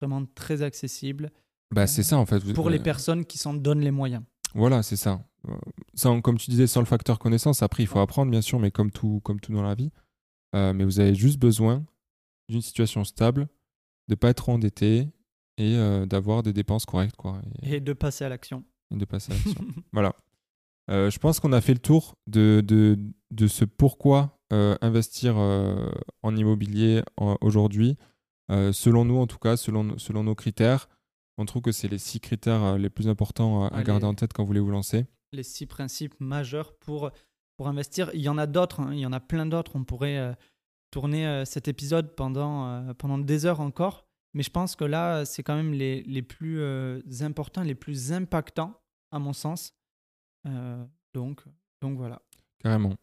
vraiment 0.00 0.24
très 0.34 0.62
accessible 0.62 1.30
Bah, 1.74 1.86
c'est 1.86 2.02
ça, 2.02 2.18
en 2.18 2.26
fait. 2.26 2.52
Pour 2.52 2.70
les 2.70 2.78
euh, 2.78 2.82
personnes 2.82 3.24
qui 3.24 3.38
s'en 3.38 3.54
donnent 3.54 3.80
les 3.80 3.90
moyens. 3.90 4.22
Voilà, 4.54 4.82
c'est 4.82 4.96
ça. 4.96 5.20
Euh, 5.48 5.54
Sans, 5.94 6.20
comme 6.20 6.38
tu 6.38 6.50
disais, 6.50 6.66
sans 6.66 6.80
le 6.80 6.86
facteur 6.86 7.18
connaissance, 7.18 7.62
après, 7.62 7.82
il 7.82 7.86
faut 7.86 7.98
apprendre, 8.00 8.30
bien 8.30 8.40
sûr, 8.42 8.58
mais 8.58 8.70
comme 8.70 8.90
tout, 8.90 9.20
comme 9.24 9.40
tout 9.40 9.52
dans 9.52 9.62
la 9.62 9.74
vie. 9.74 9.90
Euh, 10.54 10.72
mais 10.72 10.84
vous 10.84 10.98
avez 11.00 11.14
juste 11.14 11.38
besoin 11.38 11.84
d'une 12.48 12.60
situation 12.60 13.04
stable, 13.04 13.48
de 14.08 14.14
pas 14.16 14.30
être 14.30 14.48
endetté 14.48 15.08
et 15.56 15.76
euh, 15.76 16.06
d'avoir 16.06 16.42
des 16.42 16.52
dépenses 16.52 16.84
correctes, 16.86 17.16
quoi. 17.16 17.40
Et, 17.62 17.76
Et 17.76 17.80
de 17.80 17.92
passer 17.92 18.24
à 18.24 18.28
l'action. 18.28 18.64
et 18.92 18.96
de 18.96 19.04
passer 19.04 19.32
à 19.32 19.36
l'action. 19.36 19.64
voilà. 19.92 20.14
Euh, 20.90 21.08
je 21.10 21.18
pense 21.20 21.38
qu'on 21.38 21.52
a 21.52 21.60
fait 21.60 21.74
le 21.74 21.78
tour 21.78 22.16
de, 22.26 22.62
de, 22.66 22.98
de 23.30 23.46
ce 23.46 23.64
pourquoi 23.64 24.36
investir 24.82 25.36
en 25.36 26.34
immobilier 26.36 27.04
aujourd'hui 27.40 27.96
Selon 28.48 29.04
nous, 29.04 29.16
en 29.18 29.28
tout 29.28 29.38
cas, 29.38 29.56
selon, 29.56 29.96
selon 29.96 30.24
nos 30.24 30.34
critères, 30.34 30.88
on 31.40 31.46
trouve 31.46 31.62
que 31.62 31.72
c'est 31.72 31.88
les 31.88 31.98
six 31.98 32.20
critères 32.20 32.78
les 32.78 32.90
plus 32.90 33.08
importants 33.08 33.66
à, 33.66 33.82
garder 33.82 34.06
en 34.06 34.14
tête 34.14 34.32
quand 34.32 34.42
vous 34.42 34.48
voulez 34.48 34.60
vous 34.60 34.70
lancer. 34.70 35.06
Les 35.32 35.42
six 35.42 35.66
principes 35.66 36.14
majeurs 36.20 36.74
pour, 36.74 37.10
pour 37.56 37.68
investir. 37.68 38.10
Il 38.14 38.20
y 38.20 38.28
en 38.28 38.38
a 38.38 38.46
d'autres, 38.46 38.80
hein. 38.80 38.90
il 38.92 38.98
y 38.98 39.06
en 39.06 39.12
a 39.12 39.20
plein 39.20 39.46
d'autres. 39.46 39.72
On 39.74 39.84
pourrait 39.84 40.36
tourner 40.90 41.44
cet 41.46 41.68
épisode 41.68 42.14
pendant, 42.14 42.94
pendant 42.94 43.18
des 43.18 43.46
heures 43.46 43.60
encore. 43.60 44.06
Mais 44.34 44.42
je 44.42 44.50
pense 44.50 44.76
que 44.76 44.84
là, 44.84 45.24
c'est 45.24 45.42
quand 45.42 45.56
même 45.56 45.72
les, 45.72 46.02
les 46.02 46.22
plus 46.22 46.62
importants, 47.22 47.62
les 47.62 47.74
plus 47.74 48.12
impactants, 48.12 48.80
à 49.10 49.18
mon 49.18 49.32
sens. 49.32 49.74
donc, 51.14 51.42
donc 51.80 51.96
voilà. 51.96 52.22
Carrément. 52.58 52.94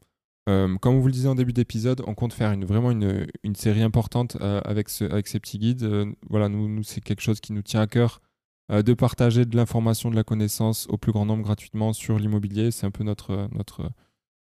Euh, 0.47 0.77
comme 0.77 0.95
on 0.95 0.99
vous 0.99 1.07
le 1.07 1.13
disait 1.13 1.27
en 1.27 1.35
début 1.35 1.51
d'épisode, 1.51 2.01
on 2.07 2.15
compte 2.15 2.31
faire 2.31 2.51
une, 2.51 2.63
vraiment 2.63 2.91
une, 2.91 3.27
une 3.43 3.55
série 3.55 3.81
importante 3.81 4.37
euh, 4.39 4.61
avec, 4.63 4.87
ce, 4.87 5.03
avec 5.03 5.27
ces 5.27 5.39
petits 5.39 5.59
guides. 5.59 5.83
Euh, 5.83 6.11
voilà, 6.29 6.47
nous, 6.47 6.69
nous 6.69 6.83
c'est 6.83 7.01
quelque 7.01 7.21
chose 7.21 7.41
qui 7.41 7.51
nous 7.51 7.61
tient 7.61 7.81
à 7.81 7.87
cœur 7.87 8.21
de 8.69 8.93
partager 8.93 9.45
de 9.45 9.55
l'information, 9.55 10.09
de 10.11 10.15
la 10.15 10.23
connaissance 10.23 10.87
au 10.89 10.97
plus 10.97 11.11
grand 11.11 11.25
nombre 11.25 11.43
gratuitement 11.43 11.93
sur 11.93 12.19
l'immobilier. 12.19 12.71
C'est 12.71 12.85
un 12.85 12.91
peu 12.91 13.03
notre, 13.03 13.47
notre, 13.53 13.83
notre, 13.83 13.93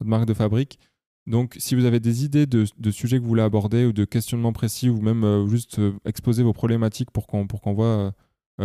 marque 0.06 0.26
de 0.26 0.34
fabrique. 0.34 0.80
Donc, 1.28 1.56
si 1.58 1.76
vous 1.76 1.86
avez 1.86 2.00
des 2.00 2.24
idées 2.26 2.46
de, 2.46 2.66
sujets 2.92 3.18
que 3.18 3.24
vous 3.24 3.30
voulez 3.30 3.42
aborder 3.42 3.86
ou 3.86 3.94
de 3.94 4.06
questionnements 4.06 4.54
précis 4.54 4.90
ou 4.90 5.02
même 5.02 5.48
juste 5.50 5.80
exposer 6.06 6.44
vos 6.44 6.54
problématiques 6.54 7.12
pour 7.12 7.28
qu'on 7.28 7.48
qu'on 7.48 7.74
voit 7.74 8.14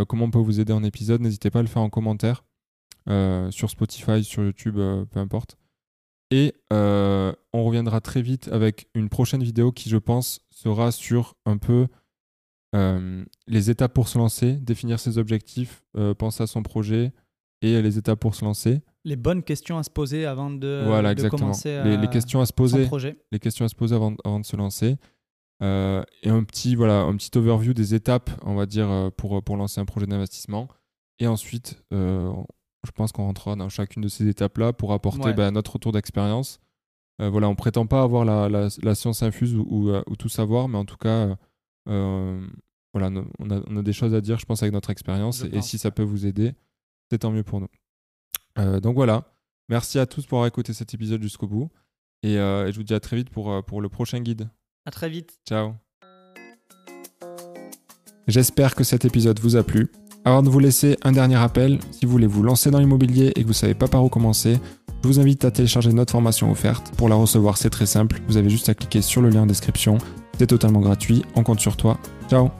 comment 0.07 0.27
on 0.27 0.31
peut 0.31 0.38
vous 0.38 0.61
aider 0.61 0.73
en 0.73 0.85
épisode, 0.85 1.21
n'hésitez 1.21 1.51
pas 1.51 1.61
à 1.61 1.62
le 1.62 1.68
faire 1.68 1.83
en 1.83 1.90
commentaire 1.90 2.44
sur 3.51 3.71
Spotify, 3.71 4.23
sur 4.23 4.44
YouTube, 4.44 4.77
peu 4.77 5.21
importe. 5.21 5.57
Et 6.31 6.55
euh, 6.73 7.33
on 7.53 7.64
reviendra 7.64 8.01
très 8.01 8.23
vite 8.23 8.49
avec 8.49 8.88
une 8.94 9.09
prochaine 9.09 9.42
vidéo 9.42 9.73
qui, 9.73 9.88
je 9.88 9.97
pense, 9.97 10.40
sera 10.51 10.92
sur 10.92 11.37
un 11.47 11.57
peu 11.57 11.88
euh, 12.74 13.24
les 13.46 13.70
étapes 13.70 13.94
pour 13.94 14.09
se 14.09 14.18
lancer, 14.18 14.52
définir 14.54 15.00
ses 15.00 15.18
objectifs, 15.18 15.83
euh, 15.96 16.14
penser 16.14 16.42
à 16.42 16.46
son 16.46 16.62
projet 16.62 17.12
et 17.62 17.81
les 17.83 17.98
étapes 17.98 18.20
pour 18.20 18.35
se 18.35 18.44
lancer. 18.44 18.83
Les 19.04 19.16
bonnes 19.16 19.42
questions 19.42 19.78
à 19.78 19.83
se 19.83 19.90
poser 19.90 20.26
avant 20.26 20.50
de, 20.50 20.85
voilà, 20.87 21.14
commencer 21.14 21.83
les, 21.83 21.96
les, 21.96 22.09
questions 22.09 22.40
à 22.40 22.46
se 22.46 22.52
poser, 22.52 22.87
projet. 22.87 23.16
Les 23.33 23.38
questions 23.38 23.64
à 23.64 23.68
se 23.68 23.74
poser 23.74 23.94
avant, 23.94 24.14
avant 24.24 24.40
de 24.40 24.44
se 24.44 24.57
lancer. 24.57 24.96
et 25.61 26.28
un 26.28 26.44
petit, 26.44 26.74
voilà, 26.76 27.00
un 27.00 27.16
petit 27.16 27.37
overview 27.37 27.72
des 27.72 27.94
étapes, 27.94 28.31
on 28.44 28.54
va 28.54 28.66
dire, 28.66 29.11
pour, 29.16 29.42
pour 29.42 29.57
lancer 29.57 29.81
un 29.81 29.87
projet 29.87 30.07
d'investissement. 30.07 30.68
Et 31.18 31.26
ensuite, 31.26 31.83
je 31.90 32.90
pense 32.94 33.12
qu'on 33.12 33.24
rentrera 33.24 33.57
dans 33.57 33.68
chacune 33.68 34.02
de 34.02 34.09
ces 34.09 34.28
étapes-là 34.28 34.72
pour 34.72 34.92
apporter 34.92 35.33
bah, 35.33 35.50
notre 35.50 35.72
retour 35.74 35.92
d'expérience. 35.92 36.61
Euh, 37.20 37.28
voilà, 37.31 37.48
on 37.48 37.57
prétend 37.57 37.87
pas 37.87 38.02
avoir 38.02 38.24
la, 38.24 38.48
la, 38.48 38.94
science 38.94 39.22
infuse 39.22 39.57
ou, 39.57 39.90
euh, 39.90 40.02
ou, 40.07 40.16
tout 40.16 40.28
savoir, 40.28 40.68
mais 40.68 40.78
en 40.78 40.85
tout 40.85 40.96
cas, 40.96 41.09
euh, 41.09 41.37
voilà, 41.88 43.11
on 43.38 43.51
a, 43.51 43.61
on 43.66 43.77
a, 43.77 43.83
des 43.83 43.92
choses 43.92 44.14
à 44.14 44.20
dire, 44.20 44.38
je 44.38 44.46
pense, 44.46 44.62
avec 44.62 44.72
notre 44.72 44.90
expérience. 44.90 45.44
Et, 45.53 45.61
si 45.62 45.79
ça 45.79 45.90
peut 45.90 46.03
vous 46.03 46.27
aider, 46.27 46.55
c'est 47.11 47.18
tant 47.18 47.31
mieux 47.31 47.42
pour 47.42 47.61
nous. 47.61 48.81
donc 48.81 48.94
voilà, 48.94 49.24
merci 49.68 49.98
à 49.98 50.07
tous 50.07 50.27
pour 50.27 50.38
avoir 50.38 50.48
écouté 50.48 50.72
cet 50.72 50.94
épisode 50.94 51.22
jusqu'au 51.22 51.46
bout. 51.46 51.70
Et, 52.22 52.35
et, 52.35 52.72
je 52.72 52.77
vous 52.77 52.85
dis 52.85 52.94
à 52.94 53.01
très 53.01 53.16
vite 53.16 53.31
pour, 53.31 53.64
pour 53.64 53.81
le 53.81 53.88
prochain 53.88 54.20
guide. 54.20 54.48
À 54.87 54.90
très 54.90 55.09
vite. 55.09 55.38
Ciao. 55.46 55.74
J'espère 58.29 58.74
que 58.74 58.85
cet 58.85 59.07
épisode 59.07 59.40
vous 59.40 59.57
a 59.57 59.62
plu. 59.62 59.88
Avant 60.24 60.42
de 60.42 60.51
vous 60.51 60.59
laisser 60.59 60.98
un 61.03 61.12
dernier 61.12 61.37
appel, 61.37 61.79
si 61.90 62.05
vous 62.05 62.12
voulez 62.12 62.27
vous 62.27 62.42
lancer 62.42 62.70
dans 62.70 62.79
l'immobilier 62.79 63.29
et 63.29 63.40
que 63.40 63.44
vous 63.44 63.48
ne 63.48 63.55
savez 63.55 63.74
pas 63.74 63.88
par 63.88 64.05
où 64.05 64.11
commencer, 64.11 64.59
je 65.03 65.09
vous 65.09 65.18
invite 65.18 65.46
à 65.46 65.51
télécharger 65.51 65.92
notre 65.94 66.12
formation 66.12 66.51
offerte. 66.51 66.94
Pour 66.96 67.09
la 67.09 67.14
recevoir, 67.14 67.57
c'est 67.57 67.70
très 67.70 67.87
simple, 67.87 68.20
vous 68.29 68.37
avez 68.37 68.51
juste 68.51 68.68
à 68.68 68.74
cliquer 68.74 69.01
sur 69.01 69.22
le 69.22 69.31
lien 69.31 69.42
en 69.42 69.46
description. 69.46 69.96
C'est 70.38 70.46
totalement 70.46 70.81
gratuit, 70.81 71.24
on 71.35 71.42
compte 71.42 71.61
sur 71.61 71.77
toi. 71.77 71.98
Ciao 72.29 72.51